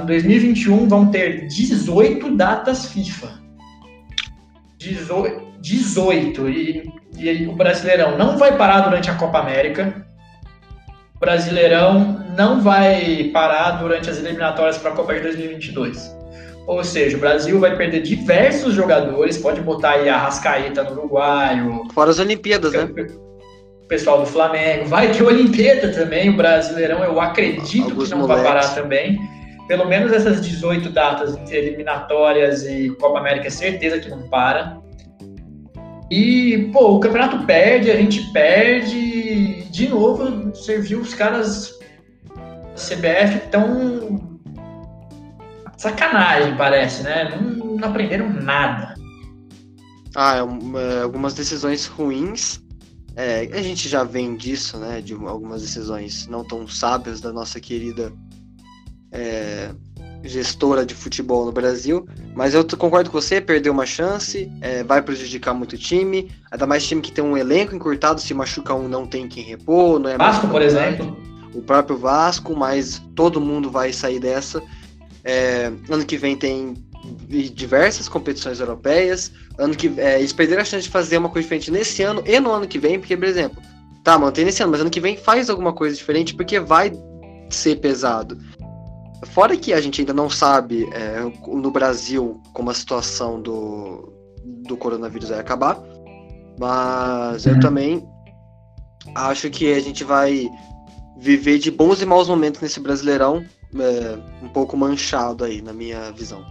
em 0.00 0.06
2021 0.06 0.88
vão 0.88 1.10
ter 1.10 1.48
18 1.48 2.36
datas 2.36 2.86
FIFA. 2.86 3.42
18, 4.78 5.51
18 5.62 6.48
e 6.48 6.92
e 7.18 7.46
o 7.46 7.52
Brasileirão 7.52 8.16
não 8.16 8.36
vai 8.38 8.56
parar 8.56 8.80
durante 8.80 9.10
a 9.10 9.14
Copa 9.14 9.38
América. 9.38 9.94
O 11.16 11.20
Brasileirão 11.20 12.24
não 12.36 12.60
vai 12.60 13.30
parar 13.32 13.72
durante 13.72 14.10
as 14.10 14.18
eliminatórias 14.18 14.78
para 14.78 14.90
a 14.90 14.94
Copa 14.94 15.14
de 15.14 15.20
2022. 15.20 16.16
Ou 16.66 16.82
seja, 16.82 17.16
o 17.16 17.20
Brasil 17.20 17.58
vai 17.58 17.76
perder 17.76 18.02
diversos 18.02 18.74
jogadores, 18.74 19.36
pode 19.38 19.60
botar 19.60 19.92
aí 19.92 20.08
a 20.08 20.16
Rascaeta 20.16 20.84
no 20.84 20.92
Uruguaio. 20.92 21.82
Fora 21.92 22.10
as 22.10 22.18
Olimpíadas, 22.18 22.72
né? 22.72 22.88
O 23.82 23.86
pessoal 23.88 24.20
do 24.20 24.26
Flamengo. 24.26 24.86
Vai 24.86 25.12
ter 25.12 25.22
Olimpíada 25.22 25.92
também, 25.92 26.30
o 26.30 26.36
Brasileirão, 26.36 27.04
eu 27.04 27.20
acredito 27.20 27.90
Alguns 27.90 28.08
que 28.08 28.14
não 28.14 28.20
moleques. 28.20 28.42
vai 28.42 28.52
parar 28.52 28.74
também. 28.74 29.18
Pelo 29.68 29.86
menos 29.86 30.12
essas 30.12 30.40
18 30.40 30.90
datas 30.90 31.36
eliminatórias 31.50 32.64
e 32.64 32.90
Copa 33.00 33.18
América, 33.18 33.48
é 33.48 33.50
certeza 33.50 33.98
que 33.98 34.08
não 34.08 34.22
para. 34.28 34.80
E, 36.12 36.68
pô, 36.74 36.96
o 36.96 37.00
campeonato 37.00 37.46
perde, 37.46 37.90
a 37.90 37.96
gente 37.96 38.30
perde. 38.32 39.62
De 39.70 39.88
novo, 39.88 40.50
você 40.50 40.78
viu 40.78 41.00
os 41.00 41.14
caras 41.14 41.72
da 42.36 42.74
CBF 42.74 43.48
tão. 43.50 44.38
Sacanagem, 45.78 46.54
parece, 46.54 47.02
né? 47.02 47.34
Não, 47.34 47.76
não 47.76 47.88
aprenderam 47.88 48.28
nada. 48.28 48.94
Ah, 50.14 50.36
é, 50.36 50.40
é, 50.40 51.02
algumas 51.02 51.32
decisões 51.32 51.86
ruins. 51.86 52.60
É, 53.16 53.48
a 53.50 53.62
gente 53.62 53.88
já 53.88 54.04
vem 54.04 54.36
disso, 54.36 54.76
né? 54.76 55.00
De 55.00 55.14
algumas 55.14 55.62
decisões 55.62 56.26
não 56.26 56.44
tão 56.44 56.68
sábias 56.68 57.22
da 57.22 57.32
nossa 57.32 57.58
querida 57.58 58.12
é, 59.10 59.74
gestora 60.22 60.86
de 60.86 60.94
futebol 60.94 61.44
no 61.44 61.52
Brasil, 61.52 62.06
mas 62.34 62.54
eu 62.54 62.64
concordo 62.76 63.10
com 63.10 63.20
você, 63.20 63.40
perdeu 63.40 63.72
uma 63.72 63.86
chance, 63.86 64.50
é, 64.60 64.82
vai 64.84 65.02
prejudicar 65.02 65.52
muito 65.52 65.74
o 65.74 65.78
time, 65.78 66.30
ainda 66.50 66.66
mais 66.66 66.86
time 66.86 67.00
que 67.00 67.12
tem 67.12 67.24
um 67.24 67.36
elenco 67.36 67.74
encurtado, 67.74 68.20
se 68.20 68.32
machuca 68.32 68.74
um 68.74 68.88
não 68.88 69.06
tem 69.06 69.26
quem 69.28 69.42
repor, 69.42 69.98
não 69.98 70.10
é 70.10 70.16
Vasco, 70.16 70.48
por 70.48 70.62
exemplo. 70.62 71.16
O 71.54 71.60
próprio 71.60 71.96
Vasco, 71.96 72.56
mas 72.56 73.02
todo 73.14 73.40
mundo 73.40 73.70
vai 73.70 73.92
sair 73.92 74.18
dessa. 74.18 74.62
É, 75.24 75.70
ano 75.90 76.04
que 76.04 76.16
vem 76.16 76.36
tem 76.36 76.74
diversas 77.54 78.08
competições 78.08 78.60
europeias. 78.60 79.32
Ano 79.58 79.74
que 79.74 79.92
é, 79.98 80.18
eles 80.18 80.32
perderam 80.32 80.62
a 80.62 80.64
chance 80.64 80.84
de 80.84 80.90
fazer 80.90 81.18
uma 81.18 81.28
coisa 81.28 81.44
diferente 81.44 81.70
nesse 81.70 82.02
ano 82.02 82.22
e 82.26 82.38
no 82.40 82.50
ano 82.50 82.66
que 82.66 82.78
vem, 82.78 82.98
porque, 82.98 83.16
por 83.16 83.26
exemplo, 83.26 83.62
tá, 84.02 84.18
mantém 84.18 84.44
nesse 84.44 84.62
ano, 84.62 84.72
mas 84.72 84.80
ano 84.80 84.90
que 84.90 85.00
vem 85.00 85.16
faz 85.16 85.50
alguma 85.50 85.72
coisa 85.72 85.96
diferente 85.96 86.34
porque 86.34 86.58
vai 86.58 86.92
ser 87.50 87.76
pesado. 87.76 88.38
Fora 89.26 89.56
que 89.56 89.72
a 89.72 89.80
gente 89.80 90.00
ainda 90.00 90.12
não 90.12 90.28
sabe 90.28 90.88
é, 90.92 91.20
no 91.46 91.70
Brasil 91.70 92.40
como 92.52 92.70
a 92.70 92.74
situação 92.74 93.40
do, 93.40 94.12
do 94.66 94.76
coronavírus 94.76 95.28
vai 95.28 95.38
acabar, 95.38 95.78
mas 96.58 97.46
uhum. 97.46 97.52
eu 97.52 97.60
também 97.60 98.08
acho 99.14 99.48
que 99.50 99.72
a 99.72 99.80
gente 99.80 100.02
vai 100.04 100.50
viver 101.18 101.58
de 101.58 101.70
bons 101.70 102.02
e 102.02 102.06
maus 102.06 102.28
momentos 102.28 102.60
nesse 102.60 102.80
Brasileirão, 102.80 103.44
é, 103.74 104.44
um 104.44 104.48
pouco 104.48 104.76
manchado 104.76 105.44
aí, 105.44 105.62
na 105.62 105.72
minha 105.72 106.10
visão. 106.12 106.44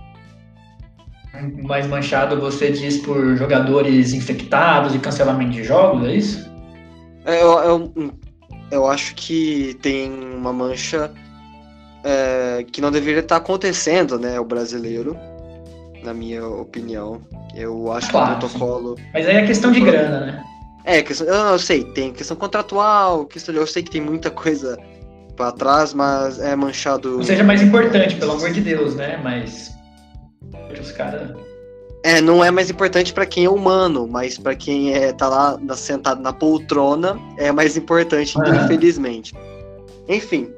Mais 1.64 1.88
manchado 1.88 2.40
você 2.40 2.72
diz 2.72 2.98
por 3.00 3.36
jogadores 3.36 4.14
infectados 4.14 4.96
e 4.96 5.00
cancelamento 5.00 5.52
de 5.52 5.64
jogos, 5.64 6.08
é 6.08 6.16
isso? 6.16 6.52
É, 7.26 7.42
eu, 7.42 7.60
eu, 7.60 7.94
eu 8.72 8.88
acho 8.88 9.14
que 9.16 9.78
tem 9.82 10.12
uma 10.12 10.52
mancha 10.52 11.12
é, 12.04 12.66
que 12.72 12.82
não 12.82 12.92
deveria 12.92 13.20
estar 13.20 13.38
acontecendo, 13.38 14.20
né? 14.20 14.40
O 14.40 14.46
brasileiro, 14.46 15.18
na 16.04 16.14
minha 16.14 16.46
opinião. 16.46 17.22
Eu 17.56 17.92
acho 17.92 18.10
claro, 18.10 18.40
que 18.40 18.46
o 18.46 18.50
protocolo. 18.50 18.98
Sim. 18.98 19.04
Mas 19.14 19.28
aí 19.28 19.36
é 19.36 19.46
questão 19.46 19.72
de 19.72 19.82
grana, 19.82 20.20
né? 20.22 20.44
É, 20.84 21.02
questão, 21.02 21.28
eu, 21.28 21.34
eu 21.34 21.60
sei, 21.60 21.84
tem 21.84 22.12
questão 22.12 22.36
contratual, 22.36 23.26
questão 23.26 23.54
de, 23.54 23.60
eu 23.60 23.68
sei 23.68 23.84
que 23.84 23.92
tem 23.92 24.02
muita 24.02 24.32
coisa 24.32 24.78
para 25.36 25.52
trás, 25.52 25.94
mas 25.94 26.40
é 26.40 26.56
manchado. 26.56 27.18
Não 27.18 27.24
seja 27.24 27.44
mais 27.44 27.62
importante, 27.62 28.16
pelo 28.16 28.32
amor 28.32 28.52
de 28.52 28.62
Deus, 28.62 28.96
né? 28.96 29.20
Mas 29.24 29.72
os 30.80 30.92
caras. 30.92 31.30
É, 32.04 32.20
não 32.20 32.44
é 32.44 32.50
mais 32.50 32.70
importante 32.70 33.14
para 33.14 33.28
quem 33.28 33.46
é 33.46 33.50
humano, 33.50 34.08
mas 34.08 34.38
para 34.38 34.56
quem 34.56 34.94
é 34.94 35.14
tá 35.14 35.28
lá 35.28 35.58
na, 35.62 35.76
sentado 35.76 36.20
na 36.20 36.34
poltrona 36.34 37.20
é 37.38 37.52
mais 37.52 37.78
importante, 37.78 38.36
uhum. 38.38 38.66
infelizmente. 38.66 39.34
Enfim, 40.08 40.50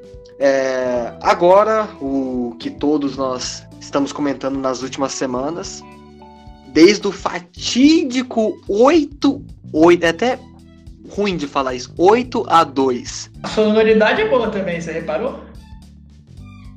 é, 0.44 1.14
agora, 1.22 1.88
o 2.02 2.54
que 2.58 2.68
todos 2.68 3.16
nós 3.16 3.66
estamos 3.80 4.12
comentando 4.12 4.58
nas 4.58 4.82
últimas 4.82 5.12
semanas, 5.12 5.82
desde 6.68 7.08
o 7.08 7.12
fatídico 7.12 8.60
8, 8.68 9.42
8 9.72 10.04
é 10.04 10.08
até 10.10 10.38
ruim 11.08 11.38
de 11.38 11.46
falar 11.46 11.72
isso, 11.72 11.94
8 11.96 12.44
a 12.46 12.62
2. 12.62 13.30
A 13.42 13.48
sonoridade 13.48 14.20
é 14.20 14.28
boa 14.28 14.50
também, 14.50 14.78
você 14.78 14.92
reparou? 14.92 15.40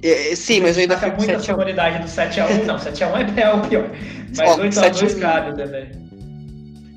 É, 0.01 0.33
sim, 0.33 0.61
mas 0.61 0.77
eu 0.77 0.83
ainda 0.83 0.97
fico 0.97 1.17
muito 1.17 1.35
a 1.35 1.39
sonoridade 1.39 1.99
do 1.99 2.07
7x1. 2.07 2.63
Não, 2.63 2.77
7x1 2.77 3.35
é 3.37 3.53
o 3.53 3.61
pior. 3.67 3.89
Mas 4.37 4.49
8x2 4.77 5.19
cabe 5.19 5.57
também. 5.57 5.91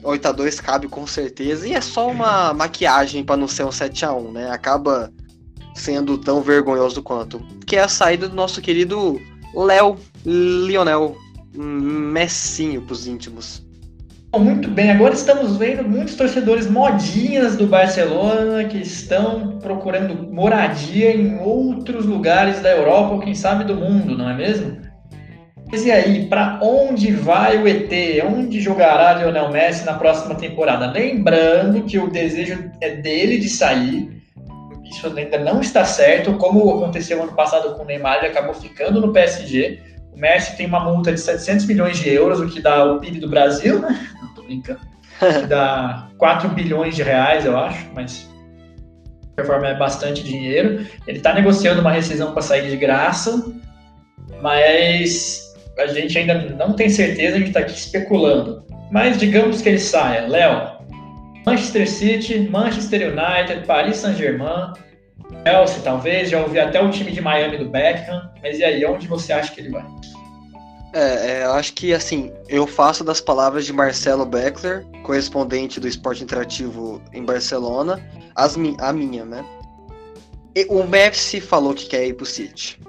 8x2 0.05 0.63
cabe 0.63 0.87
com 0.87 1.05
certeza. 1.05 1.67
E 1.67 1.75
é 1.75 1.81
só 1.81 2.09
uma 2.09 2.55
maquiagem 2.55 3.25
para 3.25 3.37
não 3.37 3.49
ser 3.49 3.65
um 3.65 3.71
7x1, 3.71 4.31
né? 4.31 4.51
Acaba 4.53 5.11
sendo 5.75 6.19
tão 6.19 6.43
vergonhoso 6.43 7.03
quanto. 7.03 7.41
Que 7.67 7.77
é 7.77 7.81
a 7.81 7.89
saída 7.89 8.29
do 8.29 8.35
nosso 8.35 8.61
querido 8.61 9.21
Léo 9.55 9.97
Lionel 10.25 11.17
Messinho 11.55 12.83
pros 12.83 13.07
íntimos. 13.07 13.63
Muito 14.39 14.71
bem, 14.71 14.93
agora 14.93 15.13
estamos 15.13 15.57
vendo 15.57 15.83
muitos 15.83 16.15
torcedores 16.15 16.71
modinhas 16.71 17.57
do 17.57 17.67
Barcelona 17.67 18.63
que 18.65 18.79
estão 18.79 19.59
procurando 19.59 20.33
moradia 20.33 21.13
em 21.17 21.41
outros 21.41 22.07
lugares 22.07 22.61
da 22.61 22.71
Europa 22.71 23.15
ou 23.15 23.21
quem 23.21 23.35
sabe 23.35 23.65
do 23.65 23.75
mundo, 23.75 24.17
não 24.17 24.31
é 24.31 24.37
mesmo? 24.37 24.79
Mas 25.71 25.85
e 25.85 25.91
aí, 25.91 26.27
para 26.27 26.61
onde 26.63 27.13
vai 27.13 27.61
o 27.61 27.67
ET? 27.67 27.91
Onde 28.25 28.61
jogará 28.61 29.15
Lionel 29.15 29.51
Messi 29.51 29.85
na 29.85 29.95
próxima 29.95 30.37
temporada? 30.37 30.91
Lembrando 30.91 31.83
que 31.83 31.99
o 31.99 32.09
desejo 32.09 32.71
é 32.81 32.97
dele 32.97 33.39
de 33.39 33.49
sair, 33.49 34.20
isso 34.91 35.07
ainda 35.17 35.39
não 35.39 35.61
está 35.61 35.85
certo, 35.85 36.35
como 36.35 36.69
aconteceu 36.75 37.23
ano 37.23 37.33
passado 37.33 37.75
com 37.75 37.83
o 37.83 37.87
Neymar, 37.87 38.19
ele 38.19 38.27
acabou 38.27 38.53
ficando 38.53 39.01
no 39.01 39.13
PSG. 39.13 39.81
O 40.13 40.19
Messi 40.19 40.57
tem 40.57 40.67
uma 40.67 40.81
multa 40.81 41.13
de 41.13 41.21
700 41.21 41.67
milhões 41.67 41.99
de 41.99 42.13
euros, 42.13 42.41
o 42.41 42.49
que 42.49 42.61
dá 42.61 42.85
o 42.85 42.99
PIB 42.99 43.21
do 43.21 43.29
Brasil, 43.29 43.81
né? 43.81 44.09
Não 44.21 44.35
tô 44.35 44.43
brincando. 44.43 44.81
Que 45.19 45.47
dá 45.47 46.09
4 46.19 46.49
bilhões 46.51 46.97
de 46.97 47.03
reais, 47.03 47.45
eu 47.45 47.57
acho, 47.57 47.87
mas 47.95 48.29
de 49.39 49.47
forma 49.47 49.69
é 49.69 49.79
bastante 49.79 50.25
dinheiro. 50.25 50.87
Ele 51.07 51.19
está 51.19 51.33
negociando 51.33 51.81
uma 51.81 51.93
rescisão 51.93 52.33
para 52.33 52.43
sair 52.43 52.69
de 52.69 52.77
graça, 52.77 53.53
mas 54.43 55.55
a 55.79 55.87
gente 55.87 56.19
ainda 56.19 56.35
não 56.35 56.73
tem 56.73 56.89
certeza, 56.89 57.37
a 57.37 57.39
gente 57.39 57.49
está 57.49 57.61
aqui 57.61 57.73
especulando. 57.73 58.65
Mas 58.91 59.19
digamos 59.19 59.63
que 59.63 59.69
ele 59.69 59.79
saia. 59.79 60.27
Léo, 60.27 60.80
Manchester 61.47 61.89
City, 61.89 62.49
Manchester 62.51 63.13
United, 63.13 63.67
Paris 63.67 63.97
Saint-Germain, 63.97 64.73
Chelsea 65.45 65.81
talvez, 65.83 66.31
já 66.31 66.41
ouvi 66.41 66.59
até 66.59 66.83
o 66.83 66.91
time 66.91 67.11
de 67.11 67.21
Miami 67.21 67.59
do 67.59 67.69
Beckham, 67.69 68.31
mas 68.43 68.59
e 68.59 68.65
aí, 68.65 68.85
onde 68.85 69.07
você 69.07 69.33
acha 69.33 69.53
que 69.53 69.61
ele 69.61 69.71
vai? 69.71 69.85
É, 70.93 71.31
é, 71.31 71.45
eu 71.45 71.53
acho 71.53 71.73
que 71.75 71.95
assim, 71.95 72.33
eu 72.49 72.67
faço 72.67 73.05
das 73.05 73.21
palavras 73.21 73.65
de 73.65 73.73
Marcelo 73.73 74.27
Beckler, 74.27 74.85
correspondente 75.05 75.79
do 75.79 75.87
Esporte 75.87 76.23
Interativo 76.23 77.01
em 77.13 77.25
Barcelona, 77.25 78.01
as, 78.35 78.57
a 78.79 78.93
minha, 78.93 79.25
né? 79.25 79.45
E 80.55 80.67
o 80.69 80.83
Messi 80.83 81.41
falou 81.41 81.75
que 81.75 81.87
quer 81.87 82.07
ir 82.07 82.15
pro 82.15 82.27
City. 82.27 82.81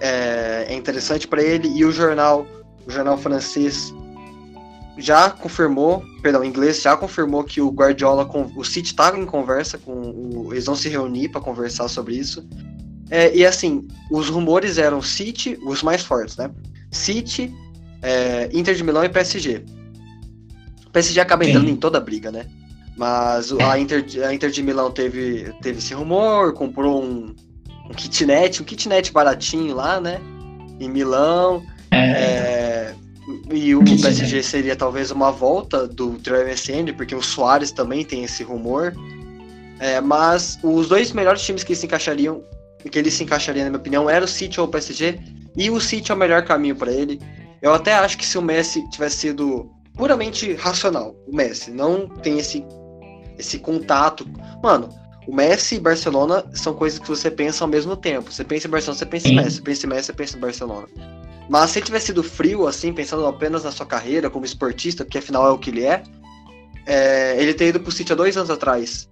É, 0.00 0.66
é 0.68 0.74
interessante 0.74 1.28
para 1.28 1.42
ele 1.42 1.68
e 1.68 1.84
o 1.84 1.92
jornal, 1.92 2.46
o 2.84 2.90
jornal 2.90 3.16
francês 3.16 3.94
já 5.00 5.30
confirmou, 5.30 6.04
perdão, 6.22 6.44
inglês 6.44 6.82
já 6.82 6.96
confirmou 6.96 7.42
que 7.42 7.60
o 7.60 7.70
Guardiola, 7.70 8.28
o 8.56 8.64
City 8.64 8.88
estava 8.88 9.18
em 9.18 9.26
conversa 9.26 9.78
com 9.78 9.92
o, 9.92 10.52
eles 10.52 10.66
vão 10.66 10.74
se 10.74 10.88
reunir 10.88 11.28
para 11.28 11.40
conversar 11.40 11.88
sobre 11.88 12.14
isso. 12.14 12.46
É, 13.10 13.34
e 13.34 13.44
assim, 13.44 13.88
os 14.10 14.28
rumores 14.28 14.78
eram 14.78 15.02
City, 15.02 15.58
os 15.62 15.82
mais 15.82 16.02
fortes, 16.02 16.36
né? 16.36 16.50
City, 16.90 17.52
é, 18.02 18.48
Inter 18.52 18.74
de 18.74 18.84
Milão 18.84 19.04
e 19.04 19.08
PSG. 19.08 19.64
O 20.86 20.90
PSG 20.90 21.20
acaba 21.20 21.44
entrando 21.44 21.66
Sim. 21.66 21.72
em 21.72 21.76
toda 21.76 21.98
a 21.98 22.00
briga, 22.00 22.30
né? 22.30 22.46
Mas 22.96 23.52
a 23.52 23.78
Inter, 23.78 24.04
a 24.26 24.34
Inter 24.34 24.50
de 24.50 24.62
Milão 24.62 24.90
teve, 24.90 25.52
teve 25.62 25.78
esse 25.78 25.94
rumor, 25.94 26.52
comprou 26.52 27.02
um, 27.02 27.34
um 27.88 27.94
kitnet, 27.94 28.60
um 28.60 28.64
kitnet 28.64 29.12
baratinho 29.12 29.74
lá, 29.74 30.00
né? 30.00 30.20
Em 30.78 30.88
Milão. 30.88 31.64
É. 31.90 32.59
E 33.50 33.74
o 33.74 33.82
PSG 33.84 34.42
seria 34.42 34.76
talvez 34.76 35.10
uma 35.10 35.30
volta 35.30 35.86
do 35.86 36.18
Trey 36.18 36.44
MSN, 36.44 36.92
porque 36.96 37.14
o 37.14 37.22
Soares 37.22 37.72
também 37.72 38.04
tem 38.04 38.24
esse 38.24 38.42
rumor. 38.42 38.92
É, 39.78 40.00
mas 40.00 40.58
os 40.62 40.88
dois 40.88 41.12
melhores 41.12 41.42
times 41.42 41.64
que 41.64 41.74
se 41.74 41.86
encaixariam, 41.86 42.42
que 42.90 42.98
ele 42.98 43.10
se 43.10 43.24
encaixaria, 43.24 43.64
na 43.64 43.70
minha 43.70 43.80
opinião, 43.80 44.08
era 44.08 44.24
o 44.24 44.28
City 44.28 44.60
ou 44.60 44.66
o 44.66 44.70
PSG. 44.70 45.18
E 45.56 45.70
o 45.70 45.80
City 45.80 46.12
é 46.12 46.14
o 46.14 46.18
melhor 46.18 46.44
caminho 46.44 46.76
para 46.76 46.92
ele. 46.92 47.20
Eu 47.62 47.74
até 47.74 47.94
acho 47.94 48.16
que 48.16 48.26
se 48.26 48.38
o 48.38 48.42
Messi 48.42 48.88
tivesse 48.90 49.16
sido 49.16 49.70
puramente 49.96 50.54
racional, 50.54 51.14
o 51.26 51.34
Messi 51.34 51.70
não 51.70 52.06
tem 52.08 52.38
esse 52.38 52.64
esse 53.38 53.58
contato. 53.58 54.26
Mano, 54.62 54.90
o 55.26 55.34
Messi 55.34 55.76
e 55.76 55.80
Barcelona 55.80 56.44
são 56.52 56.74
coisas 56.74 56.98
que 56.98 57.08
você 57.08 57.30
pensa 57.30 57.64
ao 57.64 57.68
mesmo 57.68 57.96
tempo. 57.96 58.30
Você 58.30 58.44
pensa 58.44 58.68
em 58.68 58.70
Barcelona, 58.70 58.98
você 58.98 59.06
pensa 59.06 59.28
em 59.28 59.36
Messi. 59.36 59.56
Você 59.56 59.62
pensa 59.62 59.86
em 59.86 59.88
Messi, 59.88 60.06
você 60.06 60.12
pensa 60.12 60.36
em 60.36 60.40
Barcelona. 60.40 60.88
Mas 61.50 61.72
se 61.72 61.80
ele 61.80 61.86
tivesse 61.86 62.06
sido 62.06 62.22
frio, 62.22 62.68
assim, 62.68 62.92
pensando 62.92 63.26
apenas 63.26 63.64
na 63.64 63.72
sua 63.72 63.84
carreira 63.84 64.30
como 64.30 64.44
esportista, 64.44 65.04
porque 65.04 65.18
afinal 65.18 65.48
é 65.48 65.50
o 65.50 65.58
que 65.58 65.70
ele 65.70 65.84
é, 65.84 66.00
é 66.86 67.34
ele 67.42 67.52
ter 67.52 67.66
ido 67.66 67.80
pro 67.80 67.90
City 67.90 68.12
há 68.12 68.14
dois 68.14 68.36
anos 68.36 68.50
atrás. 68.50 69.08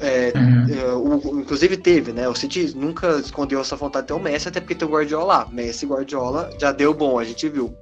É, 0.00 0.32
uhum. 0.36 0.66
é, 0.72 0.94
o, 0.94 1.40
inclusive 1.40 1.76
teve, 1.76 2.12
né? 2.12 2.28
O 2.28 2.34
City 2.36 2.72
nunca 2.76 3.18
escondeu 3.18 3.60
essa 3.60 3.74
vontade 3.74 4.04
de 4.04 4.08
ter 4.12 4.14
o 4.14 4.22
Messi, 4.22 4.46
até 4.46 4.60
porque 4.60 4.76
tem 4.76 4.86
o 4.86 4.90
Guardiola 4.92 5.24
lá. 5.24 5.48
Messi 5.50 5.84
e 5.84 5.88
Guardiola 5.88 6.48
já 6.60 6.70
deu 6.70 6.94
bom, 6.94 7.18
a 7.18 7.24
gente 7.24 7.48
viu. 7.48 7.74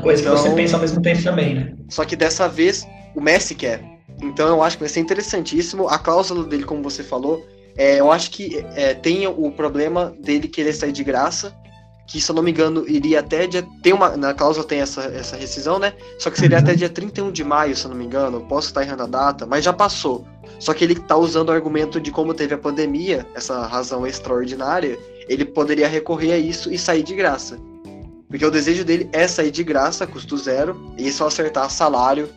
Coisa 0.00 0.22
então, 0.22 0.34
que 0.34 0.40
você 0.40 0.46
então, 0.46 0.54
pensa 0.54 0.76
ao 0.76 0.80
mesmo 0.80 1.02
tempo 1.02 1.22
também, 1.24 1.54
né? 1.56 1.74
Só 1.88 2.04
que 2.04 2.14
dessa 2.14 2.48
vez 2.48 2.86
o 3.16 3.20
Messi 3.20 3.56
quer. 3.56 3.82
Então 4.22 4.46
eu 4.46 4.62
acho 4.62 4.76
que 4.76 4.84
vai 4.84 4.88
ser 4.88 5.00
interessantíssimo. 5.00 5.88
A 5.88 5.98
cláusula 5.98 6.44
dele, 6.44 6.62
como 6.62 6.84
você 6.84 7.02
falou, 7.02 7.44
é, 7.76 7.98
eu 7.98 8.12
acho 8.12 8.30
que 8.30 8.64
é, 8.76 8.94
tem 8.94 9.26
o 9.26 9.50
problema 9.50 10.14
dele 10.20 10.46
querer 10.46 10.72
sair 10.72 10.92
de 10.92 11.02
graça 11.02 11.52
que, 12.10 12.20
se 12.20 12.28
eu 12.28 12.34
não 12.34 12.42
me 12.42 12.50
engano, 12.50 12.84
iria 12.88 13.20
até 13.20 13.46
dia. 13.46 13.64
Tem 13.82 13.92
uma, 13.92 14.16
na 14.16 14.34
cláusula 14.34 14.66
tem 14.66 14.80
essa, 14.80 15.02
essa 15.02 15.36
rescisão, 15.36 15.78
né? 15.78 15.94
Só 16.18 16.28
que 16.28 16.40
seria 16.40 16.58
uhum. 16.58 16.64
até 16.64 16.74
dia 16.74 16.88
31 16.88 17.30
de 17.30 17.44
maio, 17.44 17.76
se 17.76 17.84
eu 17.84 17.90
não 17.90 17.96
me 17.96 18.04
engano. 18.04 18.40
Posso 18.48 18.66
estar 18.66 18.82
errando 18.82 19.04
a 19.04 19.06
data, 19.06 19.46
mas 19.46 19.64
já 19.64 19.72
passou. 19.72 20.26
Só 20.58 20.74
que 20.74 20.82
ele 20.82 20.94
está 20.94 21.16
usando 21.16 21.50
o 21.50 21.52
argumento 21.52 22.00
de 22.00 22.10
como 22.10 22.34
teve 22.34 22.52
a 22.52 22.58
pandemia, 22.58 23.24
essa 23.32 23.64
razão 23.64 24.04
extraordinária, 24.04 24.98
ele 25.28 25.44
poderia 25.44 25.86
recorrer 25.86 26.32
a 26.32 26.38
isso 26.38 26.72
e 26.72 26.76
sair 26.76 27.04
de 27.04 27.14
graça. 27.14 27.56
Porque 28.28 28.44
o 28.44 28.50
desejo 28.50 28.84
dele 28.84 29.08
é 29.12 29.28
sair 29.28 29.52
de 29.52 29.62
graça, 29.62 30.04
custo 30.04 30.36
zero, 30.36 30.92
e 30.98 31.12
só 31.12 31.28
acertar 31.28 31.70
salário 31.70 32.28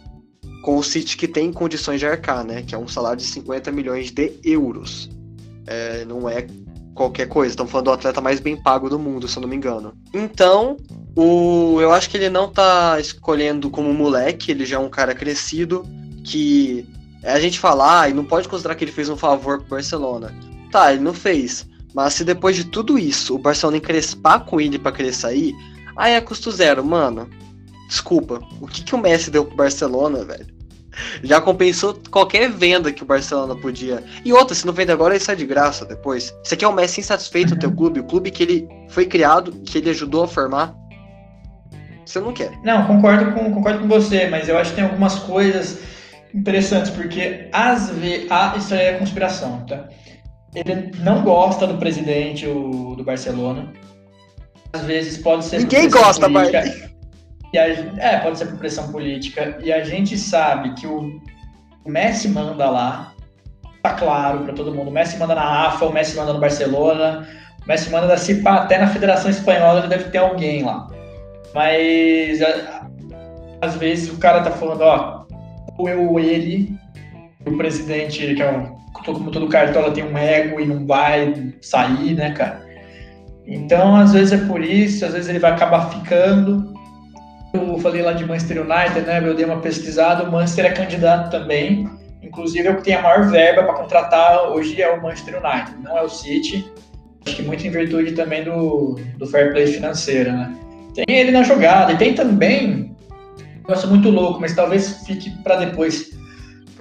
com 0.61 0.77
o 0.77 0.83
City 0.83 1.17
que 1.17 1.27
tem 1.27 1.51
condições 1.51 1.99
de 1.99 2.05
arcar, 2.05 2.43
né? 2.43 2.61
Que 2.61 2.75
é 2.75 2.77
um 2.77 2.87
salário 2.87 3.17
de 3.17 3.25
50 3.25 3.71
milhões 3.71 4.11
de 4.11 4.33
euros. 4.43 5.09
É, 5.65 6.05
não 6.05 6.29
é 6.29 6.45
qualquer 6.93 7.27
coisa. 7.27 7.51
Estamos 7.51 7.71
falando 7.71 7.85
do 7.85 7.91
atleta 7.91 8.21
mais 8.21 8.39
bem 8.39 8.55
pago 8.55 8.89
do 8.89 8.99
mundo, 8.99 9.27
se 9.27 9.37
eu 9.37 9.41
não 9.41 9.49
me 9.49 9.55
engano. 9.55 9.93
Então, 10.13 10.77
o, 11.15 11.79
eu 11.81 11.91
acho 11.91 12.09
que 12.09 12.17
ele 12.17 12.29
não 12.29 12.49
tá 12.49 12.99
escolhendo 12.99 13.69
como 13.69 13.93
moleque, 13.93 14.51
ele 14.51 14.65
já 14.65 14.77
é 14.77 14.79
um 14.79 14.89
cara 14.89 15.13
crescido, 15.13 15.83
que 16.23 16.87
a 17.23 17.39
gente 17.39 17.59
falar, 17.59 18.01
ah, 18.01 18.09
e 18.09 18.13
não 18.13 18.25
pode 18.25 18.47
considerar 18.47 18.75
que 18.75 18.83
ele 18.83 18.91
fez 18.91 19.09
um 19.09 19.17
favor 19.17 19.59
pro 19.59 19.69
Barcelona. 19.69 20.33
Tá, 20.71 20.91
ele 20.91 21.01
não 21.01 21.13
fez. 21.13 21.65
Mas 21.93 22.15
se 22.15 22.23
depois 22.23 22.55
de 22.55 22.65
tudo 22.65 22.97
isso, 22.97 23.35
o 23.35 23.39
Barcelona 23.39 23.77
encrespar 23.77 24.45
com 24.45 24.59
ele 24.59 24.79
para 24.79 24.91
querer 24.91 25.13
sair, 25.13 25.53
aí 25.95 26.13
é 26.13 26.21
custo 26.21 26.51
zero, 26.51 26.83
mano. 26.83 27.29
Desculpa. 27.87 28.41
O 28.59 28.67
que, 28.67 28.83
que 28.83 28.95
o 28.95 28.97
Messi 28.97 29.29
deu 29.29 29.45
pro 29.45 29.55
Barcelona, 29.55 30.23
velho? 30.23 30.47
Já 31.23 31.41
compensou 31.41 31.99
qualquer 32.11 32.49
venda 32.49 32.91
que 32.91 33.03
o 33.03 33.05
Barcelona 33.05 33.55
podia. 33.55 34.03
E 34.23 34.31
outra, 34.33 34.55
se 34.55 34.65
não 34.65 34.73
vende 34.73 34.91
agora, 34.91 35.15
ele 35.15 35.23
sai 35.23 35.35
de 35.35 35.45
graça 35.45 35.85
depois. 35.85 36.33
Você 36.43 36.55
quer 36.55 36.67
o 36.67 36.73
Messi 36.73 37.01
insatisfeito 37.01 37.55
no 37.55 37.59
teu 37.59 37.71
clube, 37.71 37.99
o 37.99 38.03
clube 38.03 38.31
que 38.31 38.43
ele 38.43 38.69
foi 38.89 39.05
criado, 39.05 39.51
que 39.65 39.77
ele 39.77 39.89
ajudou 39.89 40.23
a 40.23 40.27
formar. 40.27 40.75
Você 42.05 42.19
não 42.19 42.33
quer. 42.33 42.51
Não, 42.63 42.85
concordo 42.85 43.31
com, 43.31 43.51
concordo 43.53 43.79
com 43.79 43.87
você, 43.87 44.27
mas 44.27 44.49
eu 44.49 44.57
acho 44.57 44.71
que 44.71 44.75
tem 44.75 44.83
algumas 44.83 45.15
coisas 45.19 45.79
interessantes, 46.33 46.91
porque 46.91 47.49
às 47.51 47.89
vezes. 47.89 48.27
Ah, 48.29 48.53
isso 48.57 48.73
aí 48.73 48.81
é 48.81 48.93
conspiração, 48.93 49.65
tá? 49.65 49.87
Ele 50.53 50.91
não 50.99 51.23
gosta 51.23 51.65
do 51.65 51.77
presidente 51.77 52.45
o, 52.47 52.95
do 52.95 53.03
Barcelona. 53.03 53.71
Às 54.73 54.83
vezes 54.83 55.17
pode 55.17 55.45
ser. 55.45 55.59
Ninguém 55.59 55.89
gosta, 55.89 56.27
Barbie. 56.27 56.92
E 57.53 57.59
a, 57.59 57.67
é, 57.67 58.17
pode 58.17 58.39
ser 58.39 58.47
por 58.47 58.57
pressão 58.57 58.91
política. 58.91 59.59
E 59.63 59.71
a 59.71 59.83
gente 59.83 60.17
sabe 60.17 60.73
que 60.73 60.87
o, 60.87 61.21
Messi 61.85 62.29
manda 62.29 62.69
lá, 62.69 63.13
tá 63.83 63.93
claro 63.93 64.39
para 64.39 64.53
todo 64.53 64.73
mundo. 64.73 64.89
O 64.89 64.93
Messi 64.93 65.17
manda 65.17 65.35
na 65.35 65.67
AFA, 65.67 65.85
o 65.85 65.93
Messi 65.93 66.15
manda 66.15 66.33
no 66.33 66.39
Barcelona, 66.39 67.27
o 67.63 67.67
Messi 67.67 67.91
manda 67.91 68.07
da 68.07 68.17
CIPA, 68.17 68.51
até 68.51 68.77
na 68.79 68.87
Federação 68.87 69.29
Espanhola 69.29 69.79
ele 69.79 69.89
deve 69.89 70.05
ter 70.05 70.17
alguém 70.17 70.63
lá. 70.63 70.87
Mas 71.53 72.41
a, 72.41 72.87
às 73.61 73.75
vezes 73.75 74.11
o 74.11 74.17
cara 74.17 74.41
tá 74.41 74.51
falando, 74.51 74.81
ó, 74.81 75.25
ou 75.77 75.87
eu 75.87 76.09
ou 76.09 76.19
ele, 76.19 76.75
o 77.45 77.55
presidente, 77.57 78.33
que 78.33 78.41
é 78.41 78.49
um, 78.49 78.75
como 79.05 79.29
todo 79.29 79.47
cartola 79.47 79.91
tem 79.91 80.03
um 80.03 80.17
ego 80.17 80.59
e 80.59 80.65
não 80.65 80.87
vai 80.87 81.53
sair, 81.61 82.15
né, 82.15 82.31
cara? 82.31 82.63
Então, 83.45 83.95
às 83.95 84.13
vezes 84.13 84.41
é 84.41 84.45
por 84.47 84.63
isso, 84.63 85.05
às 85.05 85.13
vezes 85.13 85.29
ele 85.29 85.39
vai 85.39 85.51
acabar 85.51 85.89
ficando 85.91 86.72
eu 87.53 87.77
falei 87.77 88.01
lá 88.01 88.13
de 88.13 88.25
Manchester 88.25 88.61
United, 88.61 89.01
né? 89.01 89.21
Eu 89.23 89.35
dei 89.35 89.45
uma 89.45 89.59
pesquisada, 89.59 90.23
o 90.23 90.31
Manchester 90.31 90.65
é 90.65 90.71
candidato 90.71 91.29
também. 91.29 91.87
Inclusive 92.21 92.67
é 92.67 92.71
o 92.71 92.77
que 92.77 92.83
tem 92.83 92.95
a 92.95 93.01
maior 93.01 93.29
verba 93.29 93.63
para 93.63 93.73
contratar 93.73 94.49
hoje 94.49 94.81
é 94.81 94.91
o 94.91 95.01
Manchester 95.01 95.35
United, 95.35 95.77
não 95.83 95.97
é 95.97 96.01
o 96.01 96.09
City. 96.09 96.65
Acho 97.25 97.35
que 97.35 97.41
muito 97.43 97.65
em 97.65 97.69
virtude 97.69 98.13
também 98.13 98.43
do, 98.43 98.99
do 99.17 99.27
fair 99.27 99.51
play 99.51 99.67
financeiro, 99.67 100.31
né? 100.31 100.53
Tem 100.95 101.05
ele 101.15 101.31
na 101.31 101.43
jogada 101.43 101.93
e 101.93 101.97
tem 101.97 102.13
também, 102.13 102.95
um 103.11 103.67
negócio 103.67 103.89
muito 103.89 104.09
louco, 104.09 104.39
mas 104.41 104.55
talvez 104.55 105.03
fique 105.05 105.29
para 105.43 105.57
depois. 105.57 106.11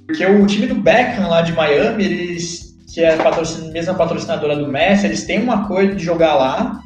Porque 0.07 0.25
o 0.25 0.47
time 0.47 0.67
do 0.67 0.75
Beckham 0.75 1.29
lá 1.29 1.43
de 1.43 1.53
Miami, 1.53 2.05
eles, 2.05 2.77
que 2.93 3.01
é 3.01 3.15
a 3.15 3.17
patrocin 3.19 3.71
mesma 3.73 3.95
patrocinadora 3.95 4.57
do 4.57 4.69
Messi, 4.69 5.07
eles 5.07 5.25
têm 5.25 5.45
um 5.45 5.53
acordo 5.53 5.95
de 5.95 6.05
jogar 6.05 6.35
lá. 6.35 6.81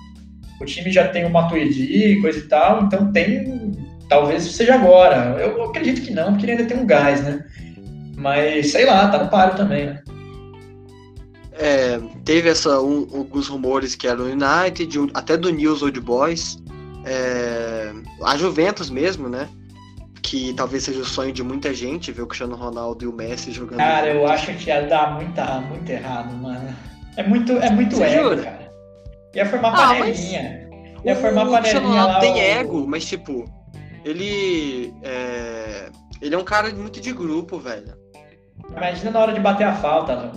O 0.61 0.65
time 0.65 0.91
já 0.91 1.09
tem 1.09 1.25
o 1.25 1.31
Matuidi, 1.31 2.21
coisa 2.21 2.39
e 2.39 2.43
tal, 2.43 2.85
então 2.85 3.13
tem. 3.13 3.73
Talvez 4.09 4.45
seja 4.45 4.75
agora. 4.75 5.37
Eu 5.41 5.65
acredito 5.65 6.01
que 6.03 6.13
não, 6.13 6.33
porque 6.33 6.47
ele 6.47 6.53
ainda 6.53 6.65
tem 6.65 6.79
um 6.79 6.87
gás, 6.87 7.23
né? 7.23 7.45
Mas 8.17 8.73
sei 8.73 8.87
lá, 8.87 9.09
tá 9.09 9.23
no 9.23 9.29
páreo 9.29 9.57
também, 9.57 9.87
né? 9.87 10.03
É, 11.59 11.99
teve 12.25 12.49
essa, 12.49 12.81
um, 12.81 13.07
alguns 13.15 13.49
rumores 13.49 13.95
que 13.95 14.07
era 14.07 14.21
o 14.21 14.27
United, 14.27 15.11
até 15.15 15.37
do 15.37 15.51
News 15.51 15.83
Old 15.83 16.01
Boys, 16.01 16.59
é, 17.05 17.93
a 18.23 18.37
Juventus 18.37 18.91
mesmo, 18.91 19.29
né? 19.29 19.49
Que 20.23 20.53
talvez 20.55 20.85
seja 20.85 21.01
o 21.01 21.05
sonho 21.05 21.33
de 21.33 21.43
muita 21.43 21.73
gente 21.73 22.13
ver 22.13 22.23
o 22.23 22.27
Cristiano 22.27 22.57
Ronaldo 22.57 23.05
e 23.05 23.09
o 23.09 23.13
Messi 23.13 23.53
jogando. 23.53 23.79
Cara, 23.79 24.09
eu 24.09 24.27
acho 24.27 24.53
que 24.55 24.69
ia 24.69 24.83
dar 24.83 25.15
muita, 25.15 25.61
muito 25.61 25.89
errado, 25.89 26.35
mano. 26.37 26.75
É 27.17 27.23
muito, 27.23 27.53
é 27.53 27.71
muito 27.71 28.03
ego, 28.03 28.31
jura? 28.31 28.43
cara. 28.43 28.66
Ia 29.37 29.45
formar 29.45 29.69
ah, 29.75 29.95
panelinha. 29.95 30.67
Ia 31.05 31.15
formar 31.15 31.47
o 31.47 31.59
Cristiano 31.59 31.89
Ronaldo 31.89 32.21
tem 32.21 32.35
o... 32.35 32.39
ego, 32.39 32.87
mas 32.87 33.05
tipo, 33.05 33.45
ele 34.03 34.95
é... 35.03 35.91
ele 36.23 36.35
é 36.35 36.39
um 36.39 36.45
cara 36.45 36.73
muito 36.75 37.01
de 37.01 37.13
grupo, 37.13 37.59
velho. 37.59 37.95
Imagina 38.75 39.11
na 39.11 39.21
hora 39.21 39.33
de 39.35 39.41
bater 39.41 39.65
a 39.65 39.75
falta, 39.75 40.17
mano. 40.17 40.33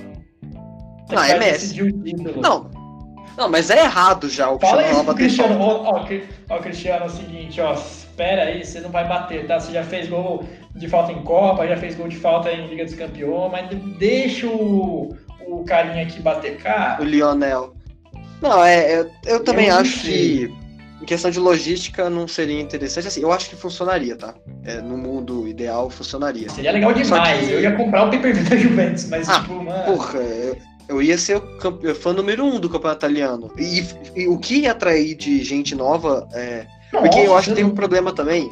Não, 1.10 1.24
é 1.24 1.40
Messi. 1.40 1.82
Não. 2.42 2.70
Não, 3.38 3.48
mas 3.50 3.70
é 3.70 3.86
errado 3.86 4.28
já 4.28 4.52
o 4.52 4.60
Fala 4.60 4.84
Cristiano 4.84 4.98
Ronaldo 5.00 5.16
Cristiano, 5.16 5.62
ó, 5.62 5.96
ó, 5.96 6.06
ó, 6.50 6.60
Cristiano, 6.60 7.06
é 7.06 7.08
o 7.08 7.10
seguinte, 7.10 7.62
ó, 7.62 7.74
espera 7.74 8.44
aí, 8.44 8.66
você 8.66 8.82
não 8.82 8.90
vai 8.90 9.08
bater, 9.08 9.48
tá? 9.48 9.58
Você 9.58 9.72
já 9.72 9.82
fez 9.82 10.10
gol 10.10 10.44
de 10.76 10.90
falta 10.90 11.14
em 11.14 11.24
Copa, 11.24 11.66
já 11.66 11.78
fez 11.78 11.96
gol 11.96 12.10
de 12.10 12.18
falta 12.18 12.52
em 12.52 12.68
Liga 12.68 12.84
dos 12.84 12.96
Campeões, 12.96 13.50
mas 13.50 13.70
deixa 13.98 14.46
o, 14.46 15.16
o 15.48 15.64
carinha 15.64 16.04
aqui 16.04 16.20
bater, 16.20 16.58
cara. 16.58 17.02
O 17.02 17.06
Lionel. 17.06 17.79
Não, 18.42 18.64
é, 18.64 19.00
eu, 19.00 19.12
eu 19.26 19.44
também 19.44 19.68
eu 19.68 19.76
acho 19.76 20.02
que 20.02 20.54
em 21.02 21.06
questão 21.06 21.32
de 21.32 21.40
logística 21.40 22.10
não 22.10 22.28
seria 22.28 22.60
interessante. 22.60 23.08
Assim, 23.08 23.22
eu 23.22 23.32
acho 23.32 23.50
que 23.50 23.56
funcionaria, 23.56 24.16
tá? 24.16 24.34
É, 24.66 24.82
no 24.82 24.98
mundo 24.98 25.48
ideal 25.48 25.90
funcionaria. 25.90 26.50
Seria 26.50 26.72
legal 26.72 26.94
demais. 26.94 27.48
Que... 27.48 27.54
Eu 27.54 27.62
ia 27.62 27.76
comprar 27.76 28.06
o 28.06 28.10
pay-per-view 28.10 28.50
da 28.50 28.58
Juventus, 28.58 29.06
mas 29.06 29.30
ah, 29.30 29.40
tipo, 29.40 29.56
mano. 29.56 29.84
Porra, 29.86 30.20
eu, 30.20 30.58
eu 30.90 31.02
ia 31.02 31.18
ser 31.18 31.38
o 31.38 31.96
fã 31.96 32.14
número 32.14 32.44
um 32.44 32.60
do 32.60 32.70
campeonato 32.70 33.06
italiano. 33.06 33.52
E, 33.58 33.86
e, 34.16 34.28
o 34.28 34.38
que 34.38 34.62
ia 34.62 34.72
atrair 34.72 35.16
de 35.16 35.44
gente 35.44 35.76
nova 35.76 36.28
é. 36.34 36.66
Nossa, 36.92 37.06
porque 37.06 37.20
eu 37.20 37.38
acho 37.38 37.50
que 37.50 37.56
tem 37.56 37.64
um 37.64 37.76
problema 37.76 38.12
também. 38.12 38.52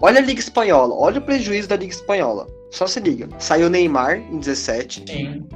Olha 0.00 0.18
a 0.18 0.22
Liga 0.22 0.40
Espanhola, 0.40 0.94
olha 0.94 1.18
o 1.18 1.22
prejuízo 1.22 1.68
da 1.68 1.76
Liga 1.76 1.92
Espanhola. 1.92 2.46
Só 2.70 2.86
se 2.86 2.98
liga. 2.98 3.28
Saiu 3.38 3.70
Neymar 3.70 4.16
em 4.16 4.38
17. 4.38 5.04
Sim. 5.06 5.46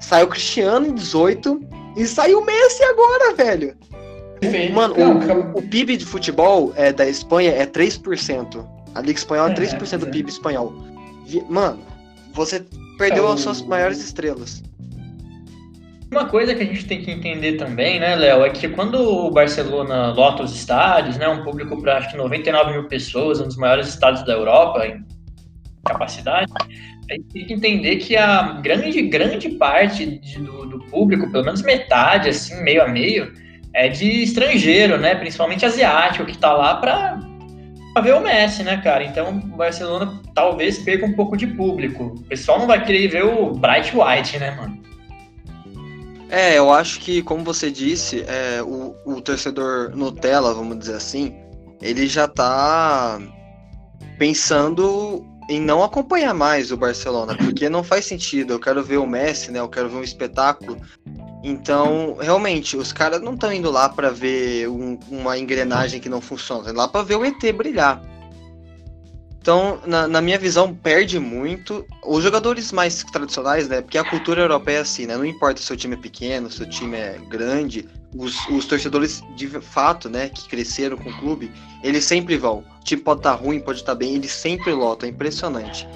Saiu 0.00 0.26
Cristiano 0.26 0.86
em 0.86 0.94
18. 0.94 1.60
E 1.96 2.06
saiu 2.06 2.44
Messi 2.44 2.82
agora, 2.84 3.34
velho. 3.34 3.76
Perfeito. 4.40 4.74
Mano, 4.74 4.94
o, 4.94 5.58
o, 5.58 5.62
PIB 5.62 5.96
de 5.96 6.04
futebol 6.04 6.72
é, 6.76 6.92
da 6.92 7.06
Espanha 7.06 7.52
é 7.52 7.66
3%. 7.66 8.66
A 8.94 9.00
Liga 9.00 9.18
Espanhola 9.18 9.52
é 9.52 9.54
3% 9.54 9.92
é, 9.92 9.98
do 9.98 10.06
PIB 10.06 10.28
espanhol. 10.28 10.72
Mano, 11.48 11.80
você 12.32 12.64
perdeu 12.98 13.28
é, 13.28 13.32
as 13.32 13.40
suas 13.40 13.62
maiores 13.62 13.98
estrelas. 13.98 14.62
Uma 16.10 16.26
coisa 16.26 16.54
que 16.54 16.62
a 16.62 16.66
gente 16.66 16.86
tem 16.86 17.02
que 17.02 17.10
entender 17.10 17.56
também, 17.56 17.98
né, 17.98 18.14
Léo, 18.14 18.44
é 18.44 18.50
que 18.50 18.68
quando 18.68 18.94
o 19.00 19.30
Barcelona 19.30 20.12
lota 20.12 20.44
os 20.44 20.54
estádios, 20.54 21.16
né, 21.16 21.26
um 21.28 21.42
público 21.42 21.80
para 21.80 21.98
acho 21.98 22.10
que 22.10 22.16
99 22.16 22.72
mil 22.72 22.84
pessoas, 22.84 23.40
um 23.40 23.46
dos 23.46 23.56
maiores 23.56 23.88
estádios 23.88 24.24
da 24.24 24.32
Europa 24.32 24.86
em 24.86 25.04
capacidade, 25.84 26.52
tem 27.06 27.46
que 27.46 27.52
entender 27.52 27.96
que 27.96 28.16
a 28.16 28.60
grande, 28.62 29.02
grande 29.02 29.50
parte 29.50 30.06
de, 30.06 30.38
do, 30.38 30.66
do, 30.66 30.78
público, 30.86 31.30
pelo 31.30 31.44
menos 31.44 31.62
metade, 31.62 32.28
assim, 32.28 32.62
meio 32.62 32.82
a 32.82 32.88
meio, 32.88 33.32
é 33.72 33.88
de 33.88 34.22
estrangeiro, 34.22 34.98
né, 34.98 35.14
principalmente 35.14 35.66
asiático, 35.66 36.24
que 36.24 36.32
está 36.32 36.52
lá 36.52 36.76
para 36.76 37.20
ver 38.02 38.14
o 38.14 38.20
Messi, 38.20 38.62
né, 38.62 38.76
cara? 38.78 39.04
Então 39.04 39.30
o 39.30 39.56
Barcelona 39.56 40.20
talvez 40.34 40.78
perca 40.78 41.06
um 41.06 41.12
pouco 41.12 41.36
de 41.36 41.46
público. 41.46 42.14
O 42.16 42.22
pessoal 42.24 42.58
não 42.58 42.66
vai 42.66 42.84
querer 42.84 43.08
ver 43.08 43.24
o 43.24 43.52
Bright 43.52 43.92
White, 43.96 44.38
né, 44.38 44.50
mano? 44.52 44.82
É, 46.28 46.58
eu 46.58 46.72
acho 46.72 47.00
que, 47.00 47.22
como 47.22 47.44
você 47.44 47.70
disse, 47.70 48.24
é, 48.26 48.62
o, 48.62 48.94
o 49.04 49.20
torcedor 49.20 49.94
Nutella, 49.94 50.52
vamos 50.54 50.78
dizer 50.78 50.96
assim, 50.96 51.34
ele 51.80 52.06
já 52.06 52.26
tá 52.26 53.20
pensando 54.18 55.24
em 55.48 55.60
não 55.60 55.82
acompanhar 55.82 56.34
mais 56.34 56.70
o 56.70 56.76
Barcelona, 56.76 57.36
porque 57.36 57.68
não 57.68 57.84
faz 57.84 58.06
sentido. 58.06 58.54
Eu 58.54 58.60
quero 58.60 58.82
ver 58.82 58.98
o 58.98 59.06
Messi, 59.06 59.50
né? 59.50 59.60
Eu 59.60 59.68
quero 59.68 59.88
ver 59.88 59.96
um 59.96 60.02
espetáculo. 60.02 60.78
Então, 61.42 62.16
realmente, 62.18 62.76
os 62.76 62.92
caras 62.92 63.20
não 63.20 63.34
estão 63.34 63.52
indo 63.52 63.70
lá 63.70 63.88
para 63.88 64.10
ver 64.10 64.68
um, 64.68 64.98
uma 65.10 65.38
engrenagem 65.38 66.00
que 66.00 66.08
não 66.08 66.20
funciona, 66.20 66.62
estão 66.62 66.76
lá 66.76 66.88
para 66.88 67.02
ver 67.02 67.16
o 67.16 67.24
ET 67.24 67.52
brilhar. 67.52 68.02
Então, 69.44 69.78
na, 69.84 70.08
na, 70.08 70.22
minha 70.22 70.38
visão, 70.38 70.74
perde 70.74 71.20
muito. 71.20 71.84
Os 72.02 72.24
jogadores 72.24 72.72
mais 72.72 73.04
tradicionais, 73.04 73.68
né? 73.68 73.82
Porque 73.82 73.98
a 73.98 74.08
cultura 74.08 74.40
europeia 74.40 74.78
é 74.78 74.80
assim, 74.80 75.04
né? 75.04 75.18
Não 75.18 75.26
importa 75.26 75.60
se 75.60 75.70
o 75.70 75.76
time 75.76 75.96
é 75.96 75.98
pequeno, 75.98 76.50
se 76.50 76.62
o 76.62 76.66
time 76.66 76.96
é 76.96 77.20
grande, 77.28 77.86
os, 78.14 78.48
os 78.48 78.64
torcedores 78.64 79.22
de 79.36 79.48
fato, 79.48 80.08
né, 80.08 80.28
que 80.28 80.48
cresceram 80.48 80.96
com 80.96 81.10
o 81.10 81.18
clube, 81.18 81.50
eles 81.82 82.04
sempre 82.04 82.36
vão. 82.36 82.64
O 82.80 82.84
time 82.84 83.02
pode 83.02 83.20
estar 83.20 83.36
tá 83.36 83.42
ruim, 83.42 83.60
pode 83.60 83.80
estar 83.80 83.92
tá 83.92 83.98
bem, 83.98 84.14
eles 84.14 84.30
sempre 84.30 84.72
lotam, 84.72 85.08
é 85.08 85.12
impressionante. 85.12 85.88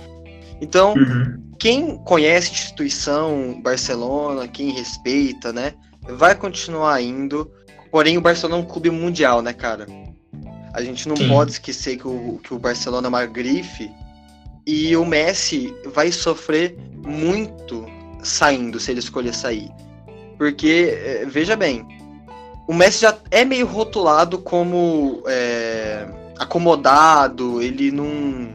Então, 0.61 0.95
uhum. 0.95 1.41
quem 1.59 1.99
conhece 1.99 2.51
a 2.51 2.53
instituição 2.53 3.61
Barcelona, 3.63 4.49
quem 4.49 4.73
respeita, 4.73 5.53
né, 5.53 5.75
vai 6.03 6.35
continuar 6.35 7.01
indo. 7.01 7.51
Porém, 7.91 8.19
o 8.19 8.21
Barcelona 8.21 8.61
é 8.61 8.65
um 8.65 8.69
clube 8.69 8.91
mundial, 8.91 9.41
né, 9.41 9.53
cara? 9.53 9.87
A 10.75 10.83
gente 10.83 11.09
não 11.09 11.17
Sim. 11.17 11.29
pode 11.29 11.53
esquecer 11.53 11.97
que 11.97 12.07
o, 12.07 12.41
que 12.43 12.53
o 12.53 12.59
Barcelona 12.59 13.07
é 13.07 13.09
uma 13.09 13.27
grife 13.27 13.91
e 14.67 14.95
o 14.97 15.05
Messi 15.05 15.75
vai 15.87 16.13
sofrer 16.13 16.77
muito 16.97 17.87
saindo 18.23 18.79
se 18.79 18.91
ele 18.91 19.01
escolher 19.01 19.35
sair. 19.35 19.71
Porque, 20.37 20.95
é, 21.03 21.25
veja 21.27 21.57
bem, 21.57 21.87
o 22.69 22.75
Messi 22.75 23.01
já 23.01 23.17
é 23.31 23.47
meio 23.47 23.67
rotulado 23.67 24.37
como 24.37 25.23
é, 25.27 26.07
acomodado, 26.39 27.63
ele 27.63 27.91
não. 27.91 28.55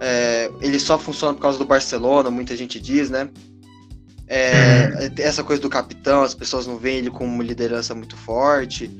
É, 0.00 0.50
ele 0.62 0.80
só 0.80 0.98
funciona 0.98 1.34
por 1.34 1.42
causa 1.42 1.58
do 1.58 1.66
Barcelona, 1.66 2.30
muita 2.30 2.56
gente 2.56 2.80
diz, 2.80 3.10
né? 3.10 3.28
É, 4.26 4.86
uhum. 4.86 5.14
essa 5.18 5.44
coisa 5.44 5.60
do 5.60 5.68
capitão, 5.68 6.22
as 6.22 6.34
pessoas 6.34 6.66
não 6.66 6.78
veem 6.78 6.96
ele 6.96 7.10
como 7.10 7.30
uma 7.30 7.44
liderança 7.44 7.94
muito 7.94 8.16
forte. 8.16 8.90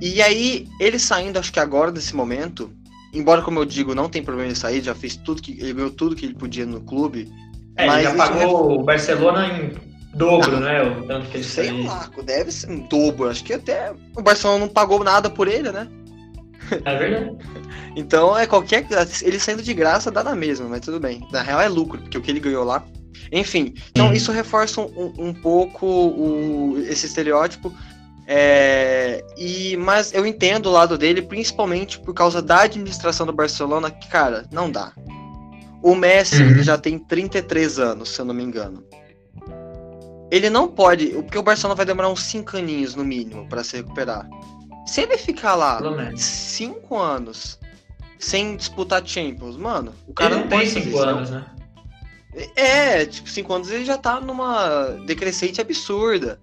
E 0.00 0.20
aí, 0.20 0.66
ele 0.80 0.98
saindo, 0.98 1.38
acho 1.38 1.52
que 1.52 1.60
agora, 1.60 1.92
nesse 1.92 2.16
momento, 2.16 2.68
embora, 3.14 3.42
como 3.42 3.60
eu 3.60 3.64
digo, 3.64 3.94
não 3.94 4.08
tem 4.08 4.24
problema 4.24 4.52
de 4.52 4.58
sair, 4.58 4.82
já 4.82 4.94
fez 4.94 5.14
tudo 5.14 5.40
que. 5.40 5.52
Ele 5.52 5.72
ganhou 5.72 5.90
tudo 5.90 6.16
que 6.16 6.26
ele 6.26 6.34
podia 6.34 6.66
no 6.66 6.80
clube. 6.80 7.30
É, 7.76 7.86
mas 7.86 8.04
ele 8.04 8.10
já 8.10 8.14
pagou 8.16 8.80
o 8.80 8.82
Barcelona 8.82 9.46
em 9.46 9.95
dobro, 10.16 10.60
né? 10.60 10.82
O 10.82 11.06
tanto 11.06 11.28
que 11.28 11.36
ele 11.38 11.44
Sei 11.44 11.66
saiu. 11.66 11.84
lá, 11.84 12.10
deve 12.24 12.50
ser 12.52 12.70
um 12.70 12.80
dobro. 12.80 13.28
Acho 13.28 13.44
que 13.44 13.52
até 13.52 13.92
o 14.16 14.22
Barcelona 14.22 14.60
não 14.60 14.68
pagou 14.68 15.02
nada 15.04 15.30
por 15.30 15.48
ele, 15.48 15.70
né? 15.70 15.88
É 16.84 16.96
verdade. 16.96 17.36
então 17.94 18.36
é 18.36 18.46
qualquer. 18.46 18.86
Ele 19.22 19.38
saindo 19.38 19.62
de 19.62 19.74
graça 19.74 20.10
dá 20.10 20.24
na 20.24 20.34
mesma, 20.34 20.68
mas 20.68 20.80
tudo 20.80 20.98
bem. 20.98 21.26
Na 21.30 21.42
real 21.42 21.60
é 21.60 21.68
lucro, 21.68 22.00
porque 22.00 22.18
o 22.18 22.22
que 22.22 22.30
ele 22.30 22.40
ganhou 22.40 22.64
lá. 22.64 22.84
Enfim, 23.32 23.74
então 23.90 24.08
hum. 24.08 24.12
isso 24.12 24.30
reforça 24.30 24.80
um, 24.80 25.12
um 25.18 25.34
pouco 25.34 25.86
o, 25.86 26.78
esse 26.86 27.06
estereótipo 27.06 27.72
é, 28.26 29.24
e, 29.38 29.76
mas 29.76 30.12
eu 30.12 30.26
entendo 30.26 30.66
o 30.66 30.72
lado 30.72 30.98
dele, 30.98 31.22
principalmente 31.22 32.00
por 32.00 32.12
causa 32.12 32.42
da 32.42 32.62
administração 32.62 33.24
do 33.24 33.32
Barcelona, 33.32 33.90
que, 33.90 34.08
cara, 34.08 34.44
não 34.50 34.70
dá. 34.70 34.92
O 35.80 35.94
Messi 35.94 36.42
uhum. 36.42 36.62
já 36.62 36.76
tem 36.76 36.98
33 36.98 37.78
anos, 37.78 38.08
se 38.08 38.20
eu 38.20 38.24
não 38.24 38.34
me 38.34 38.42
engano. 38.42 38.82
Ele 40.30 40.50
não 40.50 40.68
pode, 40.68 41.06
porque 41.08 41.38
o 41.38 41.42
Barcelona 41.42 41.76
vai 41.76 41.86
demorar 41.86 42.08
uns 42.08 42.22
5 42.24 42.56
aninhos 42.56 42.94
no 42.94 43.04
mínimo 43.04 43.48
para 43.48 43.62
se 43.62 43.76
recuperar. 43.76 44.28
Se 44.86 45.02
ele 45.02 45.16
ficar 45.18 45.54
lá 45.54 45.80
5 46.16 46.96
anos 46.96 47.58
sem 48.18 48.56
disputar 48.56 49.06
Champions, 49.06 49.56
mano, 49.56 49.92
o 50.06 50.12
cara 50.12 50.34
ele 50.34 50.42
não, 50.42 50.48
tem 50.48 50.66
5 50.66 50.98
anos, 50.98 51.30
né? 51.30 51.44
É, 52.54 53.06
tipo, 53.06 53.28
5 53.28 53.52
anos 53.52 53.70
ele 53.70 53.84
já 53.84 53.96
tá 53.96 54.20
numa 54.20 54.88
decrescente 55.06 55.60
absurda. 55.60 56.38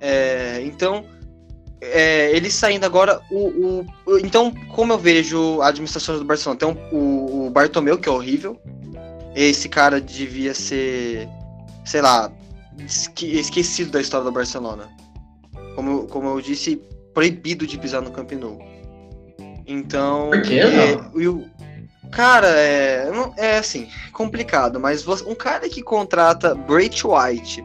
É, 0.00 0.60
então, 0.64 1.04
é, 1.80 2.30
ele 2.36 2.50
saindo 2.50 2.84
agora, 2.84 3.20
o, 3.30 3.84
o, 4.06 4.18
Então, 4.18 4.52
como 4.74 4.92
eu 4.92 4.98
vejo 4.98 5.60
a 5.62 5.68
administração 5.68 6.18
do 6.18 6.24
Barcelona, 6.24 6.58
tem 6.58 6.68
um, 6.68 6.76
o, 6.92 7.46
o 7.46 7.50
Bartomeu, 7.50 7.98
que 7.98 8.08
é 8.08 8.12
horrível. 8.12 8.60
Esse 9.34 9.68
cara 9.68 10.00
devia 10.00 10.52
ser, 10.52 11.28
sei 11.84 12.02
lá, 12.02 12.30
esquecido 12.86 13.90
da 13.90 14.00
história 14.00 14.24
do 14.24 14.32
Barcelona. 14.32 14.88
como, 15.74 16.06
como 16.06 16.28
eu 16.28 16.40
disse, 16.40 16.76
proibido 17.14 17.66
de 17.66 17.78
pisar 17.78 18.02
no 18.02 18.10
Camp 18.10 18.32
Nou. 18.32 18.58
Então. 19.66 20.30
Por 20.30 20.42
que 20.42 20.58
é, 20.58 20.96
não? 20.96 21.50
cara, 22.10 22.48
é, 22.48 23.08
é 23.36 23.58
assim, 23.58 23.88
complicado, 24.12 24.80
mas 24.80 25.02
você, 25.02 25.24
um 25.24 25.34
cara 25.34 25.68
que 25.68 25.82
contrata 25.82 26.54
Brait 26.54 27.02
White, 27.06 27.62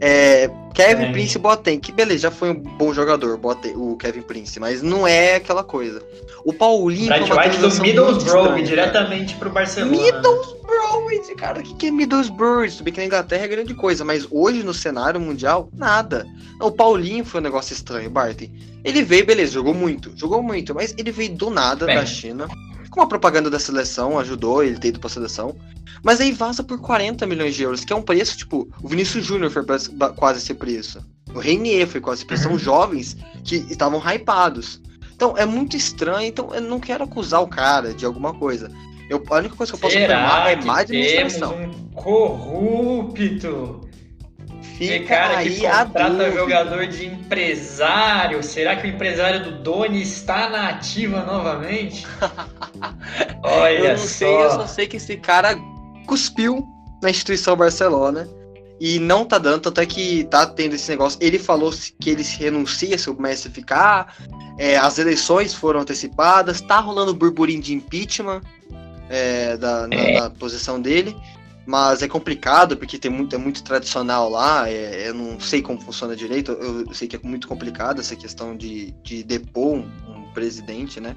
é, 0.00 0.50
Kevin 0.74 1.04
é. 1.04 1.12
Prince 1.12 1.38
Boateng, 1.38 1.78
que 1.78 1.92
beleza, 1.92 2.22
já 2.22 2.30
foi 2.30 2.50
um 2.50 2.54
bom 2.54 2.94
jogador, 2.94 3.36
Boateng, 3.36 3.74
o 3.76 3.96
Kevin 3.96 4.22
Prince, 4.22 4.58
mas 4.58 4.82
não 4.82 5.06
é 5.06 5.36
aquela 5.36 5.62
coisa. 5.62 6.02
O 6.44 6.52
Paulinho. 6.52 7.08
Bright 7.08 7.30
White 7.30 7.58
do 7.58 7.82
Middlesbrough, 7.82 8.62
diretamente 8.62 9.34
pro 9.34 9.50
Barcelona. 9.50 9.92
Middlesbrough, 9.92 11.36
cara, 11.36 11.60
o 11.60 11.62
que, 11.62 11.74
que 11.74 11.86
é 11.86 11.90
Middlesbrough? 11.90 12.70
Tudo 12.70 12.84
bem 12.84 12.94
que 12.94 13.00
na 13.00 13.06
Inglaterra 13.06 13.44
é 13.44 13.48
grande 13.48 13.74
coisa, 13.74 14.04
mas 14.04 14.26
hoje 14.30 14.62
no 14.62 14.72
cenário 14.72 15.20
mundial, 15.20 15.68
nada. 15.76 16.26
O 16.60 16.70
Paulinho 16.70 17.24
foi 17.24 17.40
um 17.40 17.44
negócio 17.44 17.74
estranho, 17.74 18.08
Barton. 18.08 18.46
Ele 18.82 19.02
veio, 19.02 19.26
beleza, 19.26 19.52
jogou 19.52 19.74
muito, 19.74 20.12
jogou 20.16 20.42
muito, 20.42 20.74
mas 20.74 20.94
ele 20.96 21.12
veio 21.12 21.34
do 21.34 21.50
nada 21.50 21.84
Bem. 21.84 21.96
da 21.96 22.06
China. 22.06 22.48
Com 22.90 23.00
a 23.02 23.06
propaganda 23.06 23.48
da 23.48 23.58
seleção, 23.58 24.18
ajudou 24.18 24.62
ele 24.62 24.78
ter 24.78 24.88
ido 24.88 25.00
pra 25.00 25.08
seleção. 25.08 25.56
Mas 26.02 26.20
aí 26.20 26.32
vaza 26.32 26.62
por 26.62 26.80
40 26.80 27.26
milhões 27.26 27.54
de 27.54 27.62
euros, 27.62 27.84
que 27.84 27.92
é 27.92 27.96
um 27.96 28.02
preço, 28.02 28.36
tipo, 28.36 28.68
o 28.82 28.88
Vinícius 28.88 29.24
Júnior 29.24 29.50
foi 29.50 29.62
quase 30.16 30.38
esse 30.38 30.54
preço. 30.54 31.04
O 31.34 31.38
Reinier 31.38 31.86
foi 31.86 32.00
quase 32.00 32.20
esse 32.20 32.26
preço. 32.26 32.42
São 32.44 32.52
uhum. 32.52 32.58
jovens 32.58 33.16
que 33.44 33.56
estavam 33.70 34.00
hypados. 34.00 34.80
Então 35.14 35.36
é 35.36 35.44
muito 35.44 35.76
estranho, 35.76 36.26
então 36.26 36.54
eu 36.54 36.62
não 36.62 36.80
quero 36.80 37.04
acusar 37.04 37.42
o 37.42 37.46
cara 37.46 37.92
de 37.94 38.04
alguma 38.06 38.34
coisa. 38.34 38.70
Eu, 39.08 39.22
a 39.28 39.36
única 39.36 39.54
coisa 39.54 39.72
que 39.72 39.76
eu 39.76 39.80
posso 39.80 39.96
afirmar 39.96 40.50
é 40.50 40.56
má 40.64 40.80
administração. 40.80 41.54
Um 41.54 41.90
corrupto 41.92 43.89
Fica 44.80 44.94
e 44.94 45.04
cara 45.04 45.38
aí 45.38 45.56
que 45.56 45.68
contrata 45.68 46.32
jogador 46.32 46.86
de 46.86 47.04
empresário. 47.04 48.42
Será 48.42 48.76
que 48.76 48.86
o 48.86 48.90
empresário 48.90 49.44
do 49.44 49.62
Doni 49.62 50.00
está 50.00 50.48
na 50.48 50.70
ativa 50.70 51.22
novamente? 51.22 52.06
Olha 53.44 53.78
eu 53.78 53.88
não 53.90 53.98
só. 53.98 54.06
sei, 54.06 54.34
eu 54.34 54.50
só 54.52 54.66
sei 54.66 54.86
que 54.86 54.96
esse 54.96 55.18
cara 55.18 55.54
cuspiu 56.06 56.66
na 57.02 57.10
instituição 57.10 57.54
Barcelona 57.56 58.26
e 58.80 58.98
não 58.98 59.26
tá 59.26 59.36
dando, 59.36 59.60
tanto 59.60 59.82
é 59.82 59.84
que 59.84 60.24
tá 60.24 60.46
tendo 60.46 60.74
esse 60.74 60.90
negócio. 60.90 61.18
Ele 61.20 61.38
falou 61.38 61.70
que 62.00 62.08
ele 62.08 62.24
se 62.24 62.38
renuncia 62.38 62.96
se 62.96 63.10
o 63.10 63.20
Messi 63.20 63.50
ficar. 63.50 64.16
É, 64.56 64.78
as 64.78 64.98
eleições 64.98 65.52
foram 65.52 65.80
antecipadas, 65.80 66.62
tá 66.62 66.80
rolando 66.80 67.12
burburinho 67.12 67.60
de 67.60 67.74
impeachment 67.74 68.40
é, 69.10 69.58
da, 69.58 69.86
na, 69.86 69.94
é. 69.94 70.20
da 70.20 70.30
posição 70.30 70.80
dele. 70.80 71.14
Mas 71.66 72.02
é 72.02 72.08
complicado 72.08 72.76
porque 72.76 72.98
tem 72.98 73.10
muito, 73.10 73.34
é 73.34 73.38
muito 73.38 73.62
tradicional 73.62 74.28
lá. 74.28 74.68
É, 74.68 75.08
eu 75.08 75.14
não 75.14 75.38
sei 75.38 75.62
como 75.62 75.80
funciona 75.80 76.16
direito. 76.16 76.52
Eu 76.52 76.92
sei 76.92 77.06
que 77.06 77.16
é 77.16 77.20
muito 77.22 77.46
complicado 77.46 78.00
essa 78.00 78.16
questão 78.16 78.56
de, 78.56 78.92
de 79.02 79.22
depor 79.22 79.76
um, 79.76 79.90
um 80.08 80.32
presidente, 80.32 81.00
né? 81.00 81.16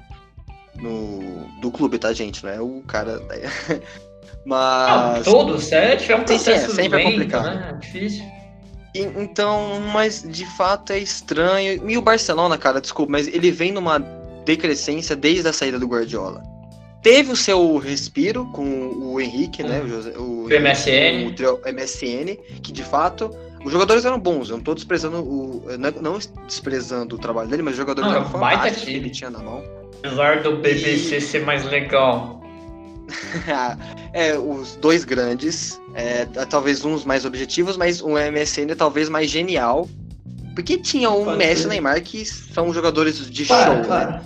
No, 0.76 1.48
do 1.60 1.70
clube, 1.70 1.98
tá, 1.98 2.12
gente? 2.12 2.44
Não 2.44 2.52
é 2.52 2.60
o 2.60 2.82
cara. 2.86 3.20
mas. 4.44 5.26
Não, 5.26 5.32
todos, 5.32 5.72
é, 5.72 5.94
é 5.94 6.16
um 6.16 6.24
processo 6.24 6.66
sim, 6.66 6.80
é, 6.80 6.82
sempre 6.82 6.98
lento, 6.98 7.08
é 7.08 7.10
complicado. 7.12 7.44
Né? 7.46 7.70
É 7.70 7.78
difícil. 7.78 8.24
Então, 8.94 9.80
mas 9.92 10.22
de 10.22 10.46
fato 10.56 10.92
é 10.92 10.98
estranho. 10.98 11.90
E 11.90 11.98
o 11.98 12.02
Barcelona, 12.02 12.56
cara, 12.56 12.80
desculpa, 12.80 13.10
mas 13.10 13.26
ele 13.26 13.50
vem 13.50 13.72
numa 13.72 13.98
decrescência 14.44 15.16
desde 15.16 15.48
a 15.48 15.52
saída 15.52 15.80
do 15.80 15.86
Guardiola 15.88 16.53
teve 17.04 17.30
o 17.30 17.36
seu 17.36 17.76
respiro 17.76 18.46
com 18.46 18.64
o 18.64 19.20
Henrique, 19.20 19.62
né? 19.62 19.82
O, 19.82 19.88
José, 19.88 20.10
o, 20.16 20.44
o 20.44 20.48
MSN. 20.48 21.44
O, 21.46 21.68
o, 21.68 21.72
MSN, 21.72 22.36
que 22.62 22.72
de 22.72 22.82
fato. 22.82 23.30
Os 23.64 23.72
jogadores 23.72 24.04
eram 24.04 24.18
bons, 24.18 24.50
eu 24.50 24.56
não 24.56 24.64
tô 24.64 24.74
desprezando 24.74 25.18
o. 25.18 25.64
Não 25.78 26.18
desprezando 26.46 27.14
o 27.14 27.18
trabalho 27.18 27.48
dele, 27.48 27.62
mas 27.62 27.72
os 27.72 27.78
jogadores 27.78 28.10
não, 28.10 28.18
eram 28.18 28.28
fantásticos 28.28 28.84
que 28.84 28.90
ele 28.90 29.10
tinha 29.10 29.30
na 29.30 29.38
mão. 29.38 29.62
Apesar 29.98 30.42
do 30.42 30.56
BBC 30.56 31.16
e... 31.16 31.20
ser 31.20 31.44
mais 31.44 31.64
legal. 31.64 32.42
é, 34.12 34.36
os 34.36 34.76
dois 34.76 35.04
grandes, 35.04 35.80
é, 35.94 36.24
talvez 36.46 36.84
uns 36.84 37.04
mais 37.04 37.24
objetivos, 37.24 37.76
mas 37.76 38.02
o 38.02 38.10
MSN 38.10 38.70
é 38.70 38.74
talvez 38.74 39.08
mais 39.08 39.30
genial. 39.30 39.88
Porque 40.54 40.78
tinha 40.78 41.10
o 41.10 41.34
Messi 41.36 41.64
e 41.64 41.66
o 41.66 41.68
Neymar 41.68 42.00
que 42.02 42.24
são 42.24 42.72
jogadores 42.72 43.28
de 43.28 43.44
claro, 43.44 43.74
show, 43.76 43.84
claro. 43.84 44.12
né? 44.12 44.22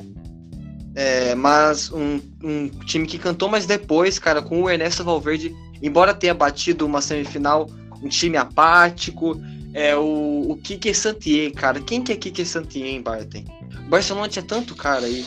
É, 1.01 1.33
mas 1.37 1.93
um, 1.93 2.21
um, 2.43 2.69
time 2.85 3.07
que 3.07 3.19
cantou, 3.19 3.49
mas 3.49 3.67
depois, 3.67 4.19
cara, 4.19 4.43
com 4.43 4.63
o 4.65 4.69
Ernesto 4.69 5.05
Valverde, 5.05 5.55
embora 5.81 6.13
tenha 6.13 6.35
batido 6.35 6.85
uma 6.85 7.01
semifinal, 7.01 7.71
um 8.03 8.09
time 8.09 8.37
apático, 8.37 9.41
é 9.73 9.95
o, 9.95 10.51
o 10.51 10.57
Kike 10.57 10.93
Santier, 10.93 11.53
cara. 11.53 11.81
Quem 11.81 12.03
que 12.03 12.11
é 12.11 12.17
Kike 12.17 12.45
Santier, 12.45 13.01
Barton? 13.01 13.45
O 13.87 13.89
Barcelona 13.89 14.29
tinha 14.29 14.45
tanto 14.45 14.75
cara 14.75 15.07
aí. 15.07 15.25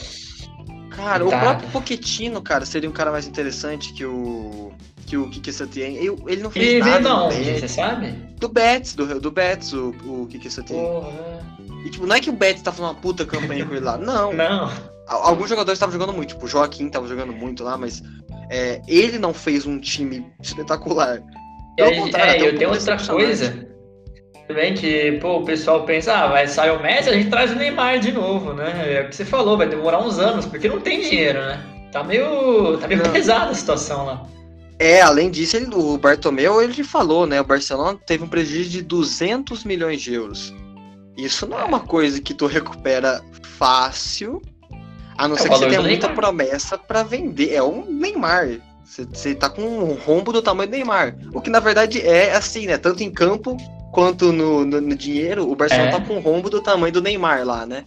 Cara, 0.89 1.24
tá. 1.24 1.38
o 1.38 1.39
próprio 1.39 1.69
Pochettino, 1.69 2.41
cara, 2.41 2.65
seria 2.65 2.89
um 2.89 2.93
cara 2.93 3.09
mais 3.09 3.26
interessante 3.26 3.93
que 3.93 4.03
o 4.03 4.74
que 5.07 5.15
o 5.15 5.30
Kike 5.30 5.53
Santier. 5.53 5.95
Ele 6.28 6.43
não 6.43 6.51
fez 6.51 6.67
ele 6.67 6.80
nada. 6.82 6.99
Não, 6.99 7.32
você 7.32 7.67
sabe? 7.69 8.11
Do 8.38 8.49
Betis, 8.49 8.93
do, 8.93 9.22
do 9.22 9.32
Betis, 9.32 9.72
o, 9.72 9.95
o 10.03 10.28
Kike 10.30 10.49
Santier. 10.49 10.78
Porra. 10.78 11.41
E 11.86 11.89
tipo, 11.89 12.05
não 12.05 12.15
é 12.15 12.19
que 12.19 12.30
o 12.30 12.34
Betis 12.34 12.61
tá 12.61 12.74
fazendo 12.74 12.88
uma 12.88 12.95
puta 12.95 13.26
campanha 13.26 13.65
com 13.65 13.74
ele 13.74 13.86
lá, 13.86 13.97
não. 13.97 14.34
Não. 14.34 14.90
Alguns 15.08 15.49
jogadores 15.49 15.78
estavam 15.78 15.93
jogando 15.93 16.14
muito, 16.14 16.30
tipo, 16.30 16.45
o 16.45 16.47
Joaquim 16.47 16.88
estava 16.88 17.08
jogando 17.08 17.34
muito 17.34 17.64
lá, 17.64 17.78
mas 17.78 18.02
é, 18.49 18.82
ele 18.88 19.18
não 19.18 19.34
fez 19.34 19.66
um 19.66 19.80
time 19.80 20.26
espetacular. 20.41 21.22
Pelo 21.76 21.91
é, 21.91 21.95
contrário, 21.95 22.45
é, 22.45 22.47
eu 22.47 22.58
tenho 22.58 22.70
outra 22.72 22.97
coisa 22.97 23.68
também 24.47 24.74
que, 24.74 25.14
pô, 25.14 25.38
o 25.38 25.45
pessoal 25.45 25.86
pensa, 25.86 26.14
ah, 26.14 26.28
vai 26.28 26.47
sair 26.47 26.72
o 26.72 26.82
Messi, 26.82 27.10
a 27.10 27.14
gente 27.14 27.30
traz 27.30 27.52
o 27.52 27.56
Neymar 27.56 27.99
de 27.99 28.12
novo, 28.12 28.54
né? 28.54 28.95
É 28.95 29.02
o 29.02 29.10
que 29.10 29.16
você 29.16 29.26
falou, 29.26 29.58
vai 29.58 29.68
demorar 29.68 30.02
uns 30.02 30.20
anos, 30.20 30.45
porque 30.45 30.68
não 30.68 30.80
tem 30.80 31.02
dinheiro, 31.02 31.39
né? 31.39 31.64
Tá 31.91 32.04
meio, 32.04 32.78
tá 32.78 32.88
meio 32.88 33.02
pesada 33.12 33.52
a 33.52 33.56
situação 33.56 34.06
lá. 34.06 34.26
É, 34.80 35.02
além 35.02 35.30
disso, 35.30 35.58
ele, 35.58 35.68
o 35.74 35.97
Bartomeu, 35.97 36.62
ele 36.62 36.84
falou, 36.84 37.28
né? 37.28 37.39
O 37.39 37.45
Barcelona 37.45 37.99
teve 38.06 38.24
um 38.24 38.28
prejuízo 38.28 38.70
de 38.70 38.82
200 38.82 39.64
milhões 39.64 40.02
de 40.02 40.14
euros. 40.14 40.54
Isso 41.18 41.45
não 41.45 41.60
é 41.60 41.64
uma 41.64 41.82
coisa 41.82 42.20
que 42.20 42.34
tu 42.34 42.47
recupera 42.47 43.22
fácil 43.58 44.41
a 45.22 45.28
não 45.28 45.36
é 45.36 45.39
ser 45.39 45.49
que 45.49 45.55
você 45.55 45.67
tenha 45.67 45.82
muita 45.82 46.07
Neymar. 46.07 46.15
promessa 46.15 46.78
para 46.80 47.03
vender. 47.03 47.53
É 47.53 47.61
um 47.61 47.86
Neymar. 47.86 48.59
Você, 48.84 49.05
você 49.05 49.36
tá 49.36 49.47
com 49.49 49.61
um 49.61 49.93
rombo 49.93 50.34
do 50.34 50.41
tamanho 50.41 50.67
do 50.67 50.72
Neymar. 50.72 51.15
O 51.32 51.39
que 51.39 51.49
na 51.51 51.59
verdade 51.59 52.01
é 52.01 52.34
assim, 52.36 52.65
né? 52.65 52.76
Tanto 52.78 53.03
em 53.03 53.11
campo 53.11 53.55
quanto 53.91 54.34
no, 54.34 54.65
no, 54.65 54.82
no 54.82 54.95
dinheiro, 54.95 55.47
o 55.47 55.55
Barcelona 55.55 55.89
é. 55.89 55.91
tá 55.91 56.01
com 56.01 56.15
um 56.15 56.19
rombo 56.19 56.49
do 56.49 56.59
tamanho 56.59 56.91
do 56.91 57.01
Neymar 57.01 57.45
lá, 57.45 57.67
né? 57.67 57.86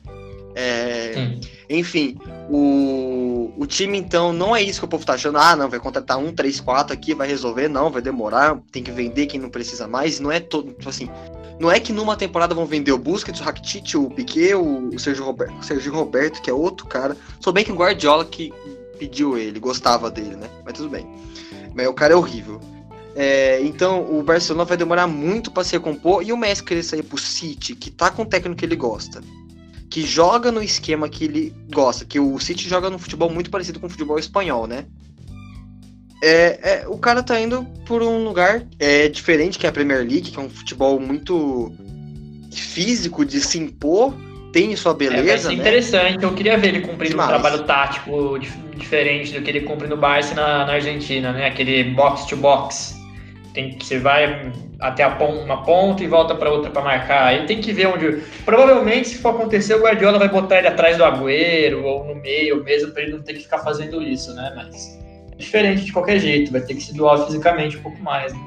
É, 0.54 1.32
enfim, 1.68 2.16
o, 2.48 3.52
o 3.58 3.66
time 3.66 3.98
então 3.98 4.32
não 4.32 4.54
é 4.54 4.62
isso 4.62 4.78
que 4.78 4.84
o 4.84 4.88
povo 4.88 5.04
tá 5.04 5.14
achando. 5.14 5.36
Ah, 5.36 5.56
não, 5.56 5.68
vai 5.68 5.80
contratar 5.80 6.16
um, 6.16 6.32
três, 6.32 6.60
quatro 6.60 6.94
aqui, 6.94 7.14
vai 7.14 7.26
resolver. 7.26 7.66
Não, 7.66 7.90
vai 7.90 8.00
demorar, 8.00 8.60
tem 8.70 8.80
que 8.80 8.92
vender 8.92 9.26
quem 9.26 9.40
não 9.40 9.50
precisa 9.50 9.88
mais. 9.88 10.20
Não 10.20 10.30
é 10.30 10.38
todo. 10.38 10.72
Tipo 10.72 10.88
assim, 10.88 11.10
não 11.58 11.70
é 11.70 11.78
que 11.78 11.92
numa 11.92 12.16
temporada 12.16 12.54
vão 12.54 12.66
vender 12.66 12.92
o 12.92 12.98
Busquets, 12.98 13.40
o 13.40 13.44
Rakitic, 13.44 13.94
o 13.94 14.10
Piquet, 14.10 14.54
o 14.54 14.98
Sergio 14.98 15.24
Roberto, 15.24 15.58
o 15.58 15.62
Sergio 15.62 15.92
Roberto, 15.92 16.42
que 16.42 16.50
é 16.50 16.52
outro 16.52 16.86
cara. 16.86 17.16
Sou 17.40 17.52
bem 17.52 17.64
que 17.64 17.72
o 17.72 17.76
Guardiola 17.76 18.24
que 18.24 18.52
pediu 18.98 19.38
ele, 19.38 19.60
gostava 19.60 20.10
dele, 20.10 20.36
né? 20.36 20.48
Mas 20.64 20.74
tudo 20.74 20.88
bem. 20.88 21.06
Mas 21.74 21.86
o 21.86 21.94
cara 21.94 22.12
é 22.12 22.16
horrível. 22.16 22.60
É, 23.16 23.60
então 23.62 24.02
o 24.18 24.22
Barcelona 24.22 24.64
vai 24.64 24.76
demorar 24.76 25.06
muito 25.06 25.50
para 25.50 25.62
se 25.62 25.72
recompor 25.72 26.24
e 26.24 26.32
o 26.32 26.36
Messi 26.36 26.64
querer 26.64 26.82
sair 26.82 27.02
pro 27.02 27.18
City, 27.18 27.76
que 27.76 27.90
tá 27.90 28.10
com 28.10 28.22
o 28.22 28.26
técnico 28.26 28.58
que 28.58 28.64
ele 28.64 28.76
gosta. 28.76 29.20
Que 29.88 30.02
joga 30.02 30.50
no 30.50 30.60
esquema 30.62 31.08
que 31.08 31.24
ele 31.24 31.54
gosta, 31.72 32.04
que 32.04 32.18
o 32.18 32.38
City 32.40 32.68
joga 32.68 32.90
no 32.90 32.98
futebol 32.98 33.30
muito 33.30 33.50
parecido 33.50 33.78
com 33.78 33.86
o 33.86 33.90
futebol 33.90 34.18
espanhol, 34.18 34.66
né? 34.66 34.86
É, 36.22 36.58
é, 36.62 36.84
o 36.88 36.96
cara 36.96 37.22
tá 37.22 37.38
indo 37.38 37.64
por 37.86 38.02
um 38.02 38.24
lugar 38.24 38.62
é, 38.78 39.08
diferente 39.08 39.58
que 39.58 39.66
é 39.66 39.68
a 39.68 39.72
Premier 39.72 40.00
League, 40.00 40.30
que 40.30 40.38
é 40.38 40.42
um 40.42 40.48
futebol 40.48 40.98
muito 40.98 41.72
físico 42.52 43.24
de 43.24 43.40
se 43.40 43.58
impor, 43.58 44.14
tem 44.52 44.74
sua 44.76 44.94
beleza. 44.94 45.22
É, 45.22 45.26
vai 45.26 45.38
ser 45.38 45.48
né? 45.48 45.54
interessante, 45.54 46.22
eu 46.22 46.32
queria 46.32 46.56
ver 46.56 46.68
ele 46.68 46.80
cumprindo 46.80 47.10
Demais. 47.10 47.28
um 47.28 47.32
trabalho 47.32 47.64
tático 47.64 48.38
diferente 48.76 49.32
do 49.32 49.42
que 49.42 49.50
ele 49.50 49.60
cumpre 49.62 49.88
no 49.88 49.96
Barça 49.96 50.34
na, 50.34 50.64
na 50.64 50.74
Argentina, 50.74 51.32
né? 51.32 51.46
Aquele 51.46 51.84
box 51.84 52.26
to 52.26 52.36
box. 52.36 52.94
Tem 53.52 53.70
que 53.70 53.84
você 53.84 53.98
vai 53.98 54.52
até 54.80 55.08
ponta, 55.10 55.44
uma 55.44 55.62
ponta 55.62 56.02
e 56.02 56.06
volta 56.06 56.34
para 56.34 56.50
outra 56.50 56.70
para 56.70 56.82
marcar. 56.82 57.26
Aí 57.26 57.46
tem 57.46 57.60
que 57.60 57.72
ver 57.72 57.86
onde. 57.86 58.22
Provavelmente, 58.44 59.08
se 59.08 59.18
for 59.18 59.30
acontecer, 59.30 59.74
o 59.74 59.82
Guardiola 59.82 60.18
vai 60.18 60.28
botar 60.28 60.58
ele 60.58 60.68
atrás 60.68 60.96
do 60.96 61.04
Agüero 61.04 61.84
ou 61.84 62.04
no 62.04 62.14
meio 62.14 62.62
mesmo 62.62 62.92
para 62.92 63.02
ele 63.02 63.12
não 63.12 63.22
ter 63.22 63.34
que 63.34 63.40
ficar 63.40 63.58
fazendo 63.58 64.02
isso, 64.02 64.34
né? 64.34 64.52
Mas 64.56 64.98
diferente 65.36 65.84
de 65.84 65.92
qualquer 65.92 66.18
jeito, 66.18 66.52
vai 66.52 66.60
ter 66.60 66.74
que 66.74 66.80
se 66.80 66.94
doar 66.94 67.26
fisicamente 67.26 67.76
um 67.76 67.82
pouco 67.82 68.02
mais. 68.02 68.32
Né? 68.32 68.40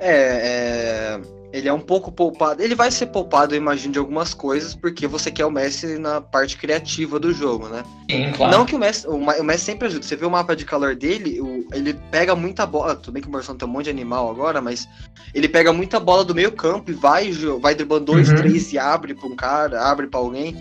É, 0.00 0.10
é, 0.10 1.20
ele 1.52 1.68
é 1.68 1.72
um 1.72 1.80
pouco 1.80 2.10
poupado. 2.10 2.62
Ele 2.62 2.74
vai 2.74 2.90
ser 2.90 3.06
poupado, 3.06 3.54
eu 3.54 3.58
imagino, 3.58 3.92
de 3.92 3.98
algumas 3.98 4.32
coisas, 4.32 4.74
porque 4.74 5.06
você 5.06 5.30
quer 5.30 5.44
o 5.44 5.50
Messi 5.50 5.98
na 5.98 6.20
parte 6.20 6.56
criativa 6.56 7.20
do 7.20 7.32
jogo, 7.32 7.68
né? 7.68 7.84
Sim, 8.10 8.32
claro. 8.32 8.56
Não 8.56 8.64
que 8.64 8.74
o 8.74 8.78
Messi, 8.78 9.06
o, 9.06 9.14
o 9.14 9.44
Messi 9.44 9.66
sempre 9.66 9.86
ajuda. 9.86 10.02
Você 10.02 10.16
vê 10.16 10.24
o 10.24 10.30
mapa 10.30 10.56
de 10.56 10.64
calor 10.64 10.96
dele, 10.96 11.40
o, 11.40 11.66
ele 11.72 11.94
pega 12.10 12.34
muita 12.34 12.64
bola. 12.64 12.96
Tudo 12.96 13.12
bem 13.12 13.22
que 13.22 13.28
o 13.28 13.30
Barcelona 13.30 13.58
tem 13.58 13.68
um 13.68 13.72
monte 13.72 13.84
de 13.84 13.90
animal 13.90 14.30
agora, 14.30 14.60
mas 14.62 14.88
ele 15.34 15.48
pega 15.48 15.72
muita 15.72 16.00
bola 16.00 16.24
do 16.24 16.34
meio 16.34 16.52
campo 16.52 16.90
e 16.90 16.94
vai, 16.94 17.30
vai 17.60 17.74
driblando 17.74 18.06
dois, 18.06 18.30
uhum. 18.30 18.36
três 18.36 18.72
e 18.72 18.78
abre 18.78 19.14
para 19.14 19.28
um 19.28 19.36
cara, 19.36 19.82
abre 19.82 20.06
para 20.06 20.20
alguém. 20.20 20.56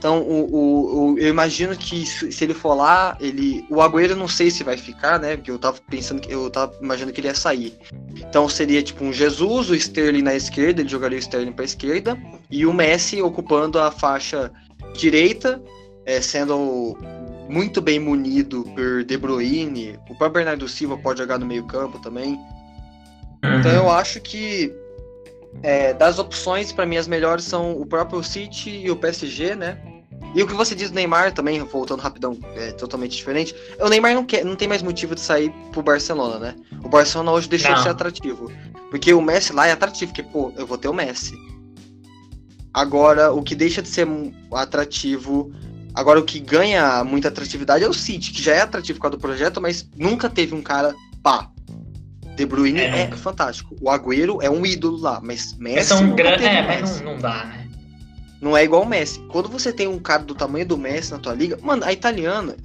Então, 0.00 0.22
o, 0.22 0.46
o, 0.50 1.12
o, 1.12 1.18
eu 1.18 1.28
imagino 1.28 1.76
que 1.76 2.06
se 2.06 2.42
ele 2.42 2.54
for 2.54 2.72
lá, 2.72 3.18
ele. 3.20 3.66
O 3.68 3.82
Agüero 3.82 4.16
não 4.16 4.26
sei 4.26 4.50
se 4.50 4.64
vai 4.64 4.78
ficar, 4.78 5.20
né? 5.20 5.36
Porque 5.36 5.50
eu 5.50 5.58
tava 5.58 5.78
pensando 5.90 6.22
que 6.22 6.32
eu 6.32 6.48
tava 6.48 6.72
imaginando 6.80 7.12
que 7.12 7.20
ele 7.20 7.28
ia 7.28 7.34
sair. 7.34 7.74
Então 8.16 8.48
seria 8.48 8.82
tipo 8.82 9.04
um 9.04 9.12
Jesus, 9.12 9.68
o 9.68 9.74
Sterling 9.74 10.22
na 10.22 10.34
esquerda, 10.34 10.80
ele 10.80 10.88
jogaria 10.88 11.18
o 11.18 11.20
Sterling 11.20 11.52
para 11.52 11.64
a 11.64 11.66
esquerda, 11.66 12.18
e 12.50 12.64
o 12.64 12.72
Messi 12.72 13.20
ocupando 13.20 13.78
a 13.78 13.90
faixa 13.90 14.50
direita, 14.94 15.62
é, 16.06 16.18
sendo 16.22 16.96
muito 17.50 17.82
bem 17.82 17.98
munido 18.00 18.64
por 18.74 19.04
De 19.04 19.18
Bruyne. 19.18 19.98
O 20.08 20.16
próprio 20.16 20.30
Bernardo 20.30 20.66
Silva 20.66 20.96
pode 20.96 21.20
jogar 21.20 21.38
no 21.38 21.44
meio-campo 21.44 21.98
também. 21.98 22.40
Então 23.44 23.70
eu 23.70 23.90
acho 23.90 24.18
que 24.22 24.74
é, 25.62 25.92
das 25.92 26.18
opções, 26.18 26.72
para 26.72 26.86
mim, 26.86 26.96
as 26.96 27.08
melhores 27.08 27.44
são 27.44 27.72
o 27.72 27.84
próprio 27.84 28.22
City 28.22 28.70
e 28.70 28.90
o 28.90 28.96
PSG, 28.96 29.54
né? 29.54 29.78
E 30.34 30.42
o 30.42 30.46
que 30.46 30.54
você 30.54 30.74
diz 30.74 30.90
do 30.90 30.94
Neymar 30.94 31.32
também, 31.32 31.60
voltando 31.64 32.00
rapidão, 32.00 32.38
é 32.54 32.70
totalmente 32.72 33.16
diferente. 33.16 33.54
O 33.80 33.88
Neymar 33.88 34.14
não, 34.14 34.24
quer, 34.24 34.44
não 34.44 34.54
tem 34.54 34.68
mais 34.68 34.82
motivo 34.82 35.14
de 35.14 35.20
sair 35.20 35.52
pro 35.72 35.82
Barcelona, 35.82 36.38
né? 36.38 36.56
O 36.84 36.88
Barcelona 36.88 37.32
hoje 37.32 37.48
deixou 37.48 37.70
não. 37.70 37.78
de 37.78 37.82
ser 37.82 37.88
atrativo. 37.88 38.50
Porque 38.90 39.12
o 39.12 39.20
Messi 39.20 39.52
lá 39.52 39.66
é 39.66 39.72
atrativo, 39.72 40.12
porque, 40.12 40.22
pô, 40.22 40.52
eu 40.56 40.66
vou 40.66 40.78
ter 40.78 40.88
o 40.88 40.92
Messi. 40.92 41.34
Agora, 42.72 43.32
o 43.32 43.42
que 43.42 43.56
deixa 43.56 43.82
de 43.82 43.88
ser 43.88 44.06
atrativo. 44.52 45.52
Agora, 45.94 46.20
o 46.20 46.24
que 46.24 46.38
ganha 46.38 47.02
muita 47.02 47.26
atratividade 47.26 47.84
é 47.84 47.88
o 47.88 47.92
City, 47.92 48.32
que 48.32 48.40
já 48.40 48.54
é 48.54 48.60
atrativo 48.60 48.98
por 48.98 49.02
causa 49.02 49.16
do 49.16 49.20
projeto, 49.20 49.60
mas 49.60 49.88
nunca 49.96 50.30
teve 50.30 50.54
um 50.54 50.62
cara 50.62 50.94
pá. 51.22 51.50
De 52.40 52.46
Bruyne 52.46 52.80
é, 52.80 53.02
é 53.02 53.10
fantástico. 53.10 53.76
O 53.82 53.90
Agüero 53.90 54.38
é 54.40 54.48
um 54.48 54.64
ídolo 54.64 54.96
lá, 54.96 55.20
mas 55.22 55.54
Messi. 55.58 55.88
São 55.88 56.16
grandes. 56.16 56.46
É, 56.46 56.62
mas 56.62 56.98
não, 57.02 57.12
não 57.12 57.20
dá, 57.20 57.44
né? 57.44 57.68
Não 58.40 58.56
é 58.56 58.64
igual 58.64 58.82
o 58.82 58.88
Messi. 58.88 59.20
Quando 59.28 59.46
você 59.46 59.70
tem 59.70 59.86
um 59.86 59.98
cara 59.98 60.22
do 60.22 60.34
tamanho 60.34 60.64
do 60.64 60.78
Messi 60.78 61.12
na 61.12 61.18
tua 61.18 61.34
liga, 61.34 61.58
mano, 61.60 61.84
a 61.84 61.92
italiana. 61.92 62.56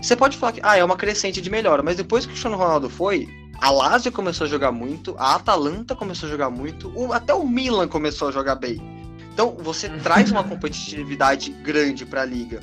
Você 0.00 0.16
pode 0.16 0.38
falar 0.38 0.52
que 0.52 0.60
ah, 0.62 0.78
é 0.78 0.82
uma 0.82 0.96
crescente 0.96 1.42
de 1.42 1.50
melhora, 1.50 1.82
mas 1.82 1.98
depois 1.98 2.24
que 2.24 2.30
o 2.30 2.32
Cristiano 2.32 2.56
Ronaldo 2.56 2.88
foi, 2.88 3.28
a 3.60 3.70
Lazio 3.70 4.10
começou 4.10 4.46
a 4.46 4.48
jogar 4.48 4.72
muito, 4.72 5.14
a 5.18 5.34
Atalanta 5.34 5.94
começou 5.94 6.26
a 6.26 6.32
jogar 6.32 6.48
muito, 6.48 6.90
o, 6.96 7.12
até 7.12 7.34
o 7.34 7.46
Milan 7.46 7.88
começou 7.88 8.28
a 8.28 8.32
jogar 8.32 8.54
bem. 8.54 8.80
Então 9.34 9.54
você 9.58 9.90
traz 10.00 10.30
uma 10.30 10.42
competitividade 10.42 11.50
grande 11.50 12.06
para 12.06 12.22
a 12.22 12.24
liga. 12.24 12.60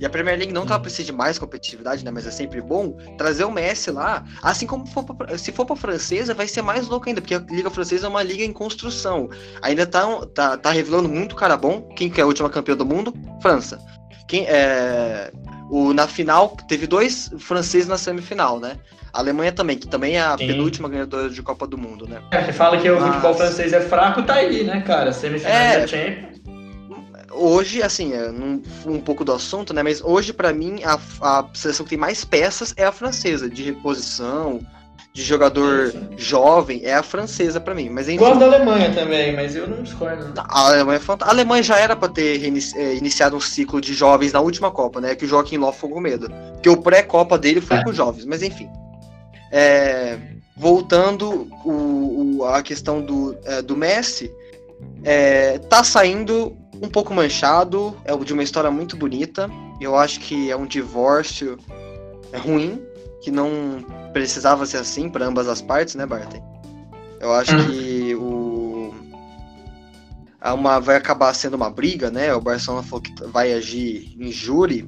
E 0.00 0.06
a 0.06 0.10
Premier 0.10 0.38
League 0.38 0.52
não 0.52 0.64
tá 0.64 0.78
precisando 0.78 1.06
de 1.06 1.12
mais 1.12 1.38
competitividade, 1.38 2.04
né? 2.04 2.10
Mas 2.10 2.26
é 2.26 2.30
sempre 2.30 2.60
bom 2.60 2.92
trazer 3.16 3.44
o 3.44 3.50
Messi 3.50 3.90
lá. 3.90 4.24
Assim 4.42 4.66
como 4.66 4.86
for 4.86 5.04
pra, 5.04 5.36
se 5.36 5.50
for 5.50 5.66
pra 5.66 5.76
francesa, 5.76 6.34
vai 6.34 6.46
ser 6.46 6.62
mais 6.62 6.86
louco 6.86 7.08
ainda, 7.08 7.20
porque 7.20 7.34
a 7.34 7.38
Liga 7.38 7.70
Francesa 7.70 8.06
é 8.06 8.10
uma 8.10 8.22
liga 8.22 8.44
em 8.44 8.52
construção. 8.52 9.28
Ainda 9.62 9.86
tá, 9.86 10.26
tá, 10.34 10.56
tá 10.56 10.70
revelando 10.70 11.08
muito 11.08 11.34
cara 11.34 11.56
bom. 11.56 11.82
Quem 11.96 12.08
que 12.08 12.20
é 12.20 12.24
a 12.24 12.26
última 12.26 12.48
campeã 12.48 12.76
do 12.76 12.86
mundo? 12.86 13.12
França. 13.42 13.78
Quem 14.28 14.46
é. 14.46 15.32
O, 15.70 15.92
na 15.92 16.06
final, 16.06 16.56
teve 16.68 16.86
dois 16.86 17.30
franceses 17.38 17.88
na 17.88 17.98
semifinal, 17.98 18.58
né? 18.58 18.78
A 19.12 19.18
Alemanha 19.18 19.52
também, 19.52 19.76
que 19.76 19.88
também 19.88 20.16
é 20.16 20.20
a 20.20 20.36
Sim. 20.36 20.46
penúltima 20.46 20.88
ganhadora 20.88 21.28
de 21.28 21.42
Copa 21.42 21.66
do 21.66 21.76
Mundo, 21.76 22.06
né? 22.06 22.20
É, 22.30 22.44
você 22.44 22.52
fala 22.52 22.78
que 22.78 22.88
o 22.90 23.00
Mas... 23.00 23.08
futebol 23.08 23.34
francês 23.34 23.72
é 23.72 23.80
fraco, 23.80 24.22
tá 24.22 24.34
aí, 24.34 24.64
né, 24.64 24.80
cara? 24.82 25.12
Semifinal 25.12 25.52
é... 25.52 25.80
da 25.80 25.86
Champions 25.86 26.27
hoje, 27.30 27.82
assim, 27.82 28.12
é, 28.12 28.30
um, 28.30 28.62
um 28.86 29.00
pouco 29.00 29.24
do 29.24 29.32
assunto, 29.32 29.72
né? 29.72 29.82
Mas 29.82 30.02
hoje, 30.02 30.32
para 30.32 30.52
mim, 30.52 30.80
a, 30.84 30.98
a 31.20 31.46
seleção 31.54 31.84
que 31.84 31.90
tem 31.90 31.98
mais 31.98 32.24
peças 32.24 32.74
é 32.76 32.84
a 32.84 32.92
francesa, 32.92 33.48
de 33.48 33.62
reposição, 33.62 34.60
de 35.12 35.22
jogador 35.22 35.90
Sim. 35.90 36.08
jovem, 36.16 36.80
é 36.84 36.94
a 36.94 37.02
francesa 37.02 37.60
para 37.60 37.74
mim. 37.74 37.88
Mas 37.88 38.08
enfim, 38.08 38.18
Gosto 38.18 38.38
da 38.38 38.46
Alemanha 38.46 38.92
também, 38.94 39.34
mas 39.34 39.56
eu 39.56 39.66
não 39.66 39.82
discordo. 39.82 40.32
A 40.36 40.68
Alemanha, 40.68 41.00
é 41.00 41.24
a 41.24 41.30
Alemanha 41.30 41.62
já 41.62 41.78
era 41.78 41.96
para 41.96 42.08
ter 42.08 42.40
é, 42.76 42.94
iniciado 42.94 43.36
um 43.36 43.40
ciclo 43.40 43.80
de 43.80 43.94
jovens 43.94 44.32
na 44.32 44.40
última 44.40 44.70
Copa, 44.70 45.00
né? 45.00 45.14
Que 45.14 45.24
o 45.24 45.28
Joaquim 45.28 45.56
Ló 45.56 45.72
ficou 45.72 45.90
com 45.90 46.00
medo. 46.00 46.30
Porque 46.52 46.68
o 46.68 46.76
pré-Copa 46.76 47.36
dele 47.36 47.60
foi 47.60 47.78
é. 47.78 47.84
com 47.84 47.92
jovens, 47.92 48.24
mas 48.24 48.42
enfim. 48.42 48.68
É, 49.50 50.18
voltando 50.56 51.48
o, 51.64 52.38
o, 52.38 52.44
a 52.44 52.62
questão 52.62 53.00
do, 53.00 53.36
é, 53.44 53.62
do 53.62 53.76
Messi, 53.76 54.30
é, 55.04 55.58
tá 55.58 55.82
saindo 55.82 56.56
um 56.80 56.88
pouco 56.88 57.12
manchado, 57.12 57.96
é 58.04 58.16
de 58.16 58.32
uma 58.32 58.42
história 58.42 58.70
muito 58.70 58.96
bonita. 58.96 59.50
Eu 59.80 59.96
acho 59.96 60.20
que 60.20 60.50
é 60.50 60.56
um 60.56 60.66
divórcio 60.66 61.58
ruim, 62.44 62.80
que 63.22 63.30
não 63.30 63.84
precisava 64.12 64.66
ser 64.66 64.78
assim 64.78 65.08
para 65.08 65.26
ambas 65.26 65.48
as 65.48 65.60
partes, 65.60 65.94
né, 65.94 66.06
Barton? 66.06 66.42
Eu 67.20 67.32
acho 67.32 67.54
hum. 67.54 67.66
que 67.66 68.14
o 68.14 68.94
uma 70.54 70.80
vai 70.80 70.96
acabar 70.96 71.34
sendo 71.34 71.54
uma 71.54 71.70
briga, 71.70 72.10
né? 72.10 72.32
O 72.34 72.40
Barcelona 72.40 72.82
falou 72.82 73.02
que 73.02 73.12
vai 73.26 73.52
agir 73.52 74.14
em 74.18 74.30
júri. 74.30 74.86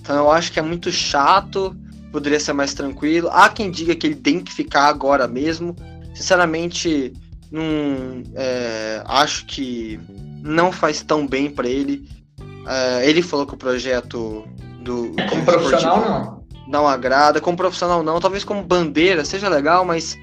Então 0.00 0.16
eu 0.16 0.30
acho 0.30 0.52
que 0.52 0.58
é 0.58 0.62
muito 0.62 0.90
chato, 0.90 1.76
poderia 2.12 2.40
ser 2.40 2.52
mais 2.52 2.74
tranquilo. 2.74 3.28
Há 3.32 3.48
quem 3.48 3.70
diga 3.70 3.94
que 3.94 4.06
ele 4.06 4.16
tem 4.16 4.40
que 4.40 4.52
ficar 4.52 4.86
agora 4.86 5.26
mesmo. 5.26 5.74
Sinceramente, 6.14 7.12
não 7.50 8.22
é, 8.34 9.02
acho 9.06 9.46
que 9.46 10.00
não 10.42 10.72
faz 10.72 11.02
tão 11.02 11.26
bem 11.26 11.50
para 11.50 11.68
ele. 11.68 12.08
Uh, 12.40 13.00
ele 13.02 13.22
falou 13.22 13.46
que 13.46 13.54
o 13.54 13.56
projeto 13.56 14.46
do. 14.80 15.12
Como 15.28 15.44
profissional, 15.44 16.00
não. 16.00 16.46
Não 16.68 16.88
agrada. 16.88 17.40
Como 17.40 17.56
profissional, 17.56 18.02
não. 18.02 18.20
Talvez 18.20 18.44
como 18.44 18.62
bandeira 18.62 19.24
seja 19.24 19.48
legal, 19.48 19.84
mas 19.84 20.18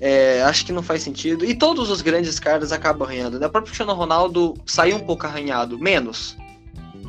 é, 0.00 0.42
acho 0.42 0.64
que 0.64 0.72
não 0.72 0.82
faz 0.82 1.02
sentido. 1.02 1.44
E 1.44 1.54
todos 1.54 1.90
os 1.90 2.00
grandes 2.00 2.38
caras 2.38 2.72
acabam 2.72 3.06
arranhando. 3.06 3.38
Né? 3.38 3.46
O 3.46 3.50
próprio 3.50 3.72
Cristiano 3.72 3.92
Ronaldo 3.92 4.54
saiu 4.64 4.96
um 4.96 5.00
pouco 5.00 5.26
arranhado, 5.26 5.78
menos. 5.78 6.36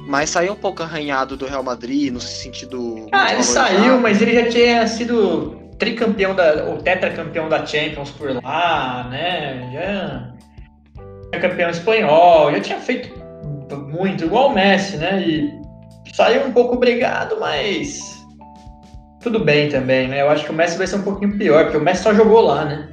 Mas 0.08 0.32
saiu 0.32 0.54
um 0.54 0.58
pouco 0.58 0.82
arranhado 0.82 1.38
do 1.38 1.46
Real 1.46 1.64
Madrid, 1.64 2.12
no 2.12 2.20
sentido. 2.20 3.08
Ah, 3.12 3.34
ele 3.34 3.44
saiu, 3.44 4.00
mas 4.00 4.22
ele 4.22 4.34
já 4.34 4.50
tinha 4.50 4.88
sido 4.88 5.62
tricampeão 5.82 6.36
da. 6.36 6.66
ou 6.66 6.78
tetracampeão 6.78 7.50
da 7.50 7.66
Champions 7.66 8.12
por 8.12 8.36
lá, 8.44 9.08
né? 9.10 9.68
Já 9.74 11.40
campeão 11.40 11.72
espanhol, 11.72 12.52
já 12.52 12.60
tinha 12.60 12.80
feito 12.80 13.20
muito, 13.88 14.26
igual 14.26 14.50
o 14.50 14.54
Messi, 14.54 14.98
né? 14.98 15.24
E 15.26 15.52
saiu 16.14 16.46
um 16.46 16.52
pouco 16.52 16.76
obrigado, 16.76 17.40
mas 17.40 18.00
tudo 19.24 19.40
bem 19.40 19.70
também, 19.70 20.08
né? 20.08 20.22
Eu 20.22 20.30
acho 20.30 20.46
que 20.46 20.52
o 20.52 20.54
Messi 20.54 20.78
vai 20.78 20.86
ser 20.86 20.98
um 20.98 21.02
pouquinho 21.02 21.36
pior, 21.36 21.64
porque 21.64 21.78
o 21.78 21.82
Messi 21.82 22.04
só 22.04 22.14
jogou 22.14 22.42
lá, 22.42 22.64
né? 22.64 22.90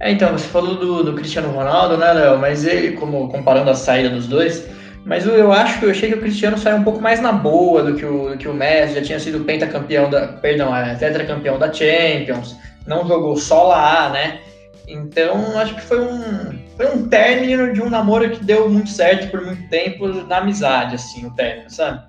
É, 0.00 0.12
então, 0.12 0.30
você 0.30 0.46
falou 0.46 0.76
do, 0.76 1.02
do 1.02 1.14
Cristiano 1.14 1.50
Ronaldo, 1.50 1.96
né, 1.96 2.12
Léo? 2.12 2.38
Mas 2.38 2.64
ele, 2.64 2.92
como 2.92 3.28
comparando 3.28 3.68
a 3.68 3.74
saída 3.74 4.10
dos 4.10 4.28
dois, 4.28 4.64
mas 5.04 5.26
eu 5.26 5.50
acho 5.50 5.78
que 5.78 5.86
eu 5.86 5.90
achei 5.90 6.10
que 6.10 6.16
o 6.16 6.20
Cristiano 6.20 6.58
saiu 6.58 6.76
um 6.76 6.84
pouco 6.84 7.00
mais 7.00 7.20
na 7.20 7.32
boa 7.32 7.82
do 7.82 7.94
que 7.94 8.04
o, 8.04 8.30
do 8.30 8.36
que 8.36 8.48
o 8.48 8.54
Messi, 8.54 8.94
já 8.94 9.02
tinha 9.02 9.20
sido 9.20 9.44
pentacampeão 9.44 10.10
da. 10.10 10.28
Perdão, 10.28 10.74
é, 10.76 10.94
tetracampeão 10.94 11.58
da 11.58 11.72
Champions, 11.72 12.56
não 12.86 13.06
jogou 13.06 13.36
só 13.36 13.68
lá, 13.68 14.10
né? 14.10 14.40
Então, 14.86 15.58
acho 15.58 15.74
que 15.76 15.82
foi 15.82 16.00
um, 16.00 16.58
foi 16.76 16.94
um 16.94 17.08
término 17.08 17.72
de 17.72 17.80
um 17.80 17.88
namoro 17.88 18.28
que 18.30 18.44
deu 18.44 18.68
muito 18.68 18.90
certo 18.90 19.30
por 19.30 19.40
muito 19.40 19.68
tempo 19.68 20.08
na 20.08 20.38
amizade, 20.38 20.96
assim, 20.96 21.26
o 21.26 21.30
término, 21.34 21.70
sabe? 21.70 22.02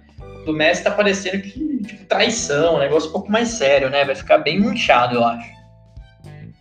Do 0.46 0.54
Messi 0.54 0.84
tá 0.84 0.90
parecendo 0.90 1.44
que, 1.44 1.80
tipo, 1.84 2.06
traição, 2.06 2.76
um 2.76 2.80
negócio 2.80 3.10
um 3.10 3.14
pouco 3.14 3.32
mais 3.32 3.50
sério, 3.50 3.90
né? 3.90 4.04
Vai 4.04 4.16
ficar 4.16 4.40
bem 4.40 4.60
manchado, 4.60 5.16
eu 5.16 5.24
acho. 5.24 5.61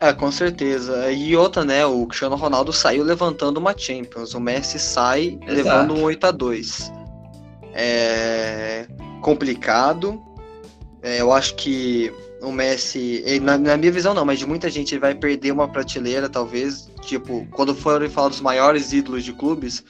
É, 0.01 0.13
com 0.13 0.33
certeza. 0.33 1.13
E 1.13 1.37
outra, 1.37 1.65
né? 1.65 1.85
O 1.85 2.07
Cristiano 2.07 2.37
Ronaldo 2.37 2.73
saiu 2.73 3.05
levantando 3.05 3.59
uma 3.59 3.77
Champions. 3.77 4.35
O 4.35 4.41
Messi 4.41 4.79
sai 4.79 5.39
Exato. 5.43 5.53
levando 5.53 5.95
um 5.95 6.03
8 6.03 6.27
a 6.27 6.31
2 6.31 6.93
É 7.75 8.87
complicado. 9.21 10.21
É, 11.03 11.21
eu 11.21 11.33
acho 11.33 11.55
que 11.55 12.13
o 12.43 12.51
Messi, 12.51 13.23
na, 13.43 13.57
na, 13.57 13.77
minha 13.77 13.93
visão 13.93 14.15
não, 14.15 14.25
mas 14.25 14.39
de 14.39 14.47
muita 14.47 14.69
gente 14.71 14.95
ele 14.95 15.01
vai 15.01 15.15
perder 15.15 15.53
uma 15.53 15.69
prateleira, 15.69 16.29
talvez. 16.29 16.91
Tipo, 17.03 17.47
quando 17.51 17.75
forem 17.75 18.09
falar 18.09 18.29
dos 18.29 18.41
maiores 18.41 18.93
ídolos 18.93 19.25
de 19.25 19.33
clubes, 19.33 19.85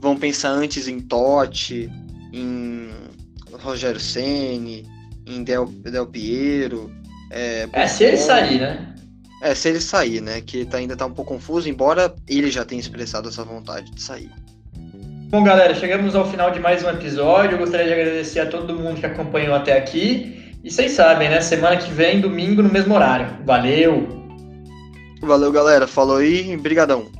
vão 0.00 0.16
pensar 0.16 0.50
antes 0.50 0.88
em 0.88 1.00
Totti, 1.00 1.90
em 2.32 2.90
Rogério 3.60 4.00
Ceni, 4.00 4.86
em 5.26 5.42
Del, 5.42 5.66
Del 5.66 6.06
Piero. 6.06 6.92
É, 7.30 7.68
é 7.72 7.86
se 7.86 8.04
ele 8.04 8.18
sair, 8.18 8.60
né? 8.60 8.91
É, 9.42 9.56
se 9.56 9.68
ele 9.68 9.80
sair, 9.80 10.20
né? 10.20 10.40
Que 10.40 10.64
tá, 10.64 10.78
ainda 10.78 10.96
tá 10.96 11.04
um 11.04 11.12
pouco 11.12 11.34
confuso, 11.34 11.68
embora 11.68 12.14
ele 12.28 12.48
já 12.48 12.64
tenha 12.64 12.80
expressado 12.80 13.28
essa 13.28 13.42
vontade 13.42 13.90
de 13.90 14.00
sair. 14.00 14.30
Bom, 15.30 15.42
galera, 15.42 15.74
chegamos 15.74 16.14
ao 16.14 16.30
final 16.30 16.52
de 16.52 16.60
mais 16.60 16.84
um 16.84 16.88
episódio. 16.88 17.56
Eu 17.56 17.58
gostaria 17.58 17.86
de 17.86 17.92
agradecer 17.92 18.38
a 18.38 18.46
todo 18.46 18.72
mundo 18.76 19.00
que 19.00 19.06
acompanhou 19.06 19.54
até 19.54 19.76
aqui. 19.76 20.56
E 20.62 20.70
vocês 20.70 20.92
sabem, 20.92 21.28
né? 21.28 21.40
Semana 21.40 21.76
que 21.76 21.92
vem, 21.92 22.20
domingo, 22.20 22.62
no 22.62 22.70
mesmo 22.70 22.94
horário. 22.94 23.36
Valeu! 23.44 24.06
Valeu, 25.20 25.50
galera. 25.50 25.88
Falou 25.88 26.18
aí. 26.18 26.56
Brigadão. 26.56 27.10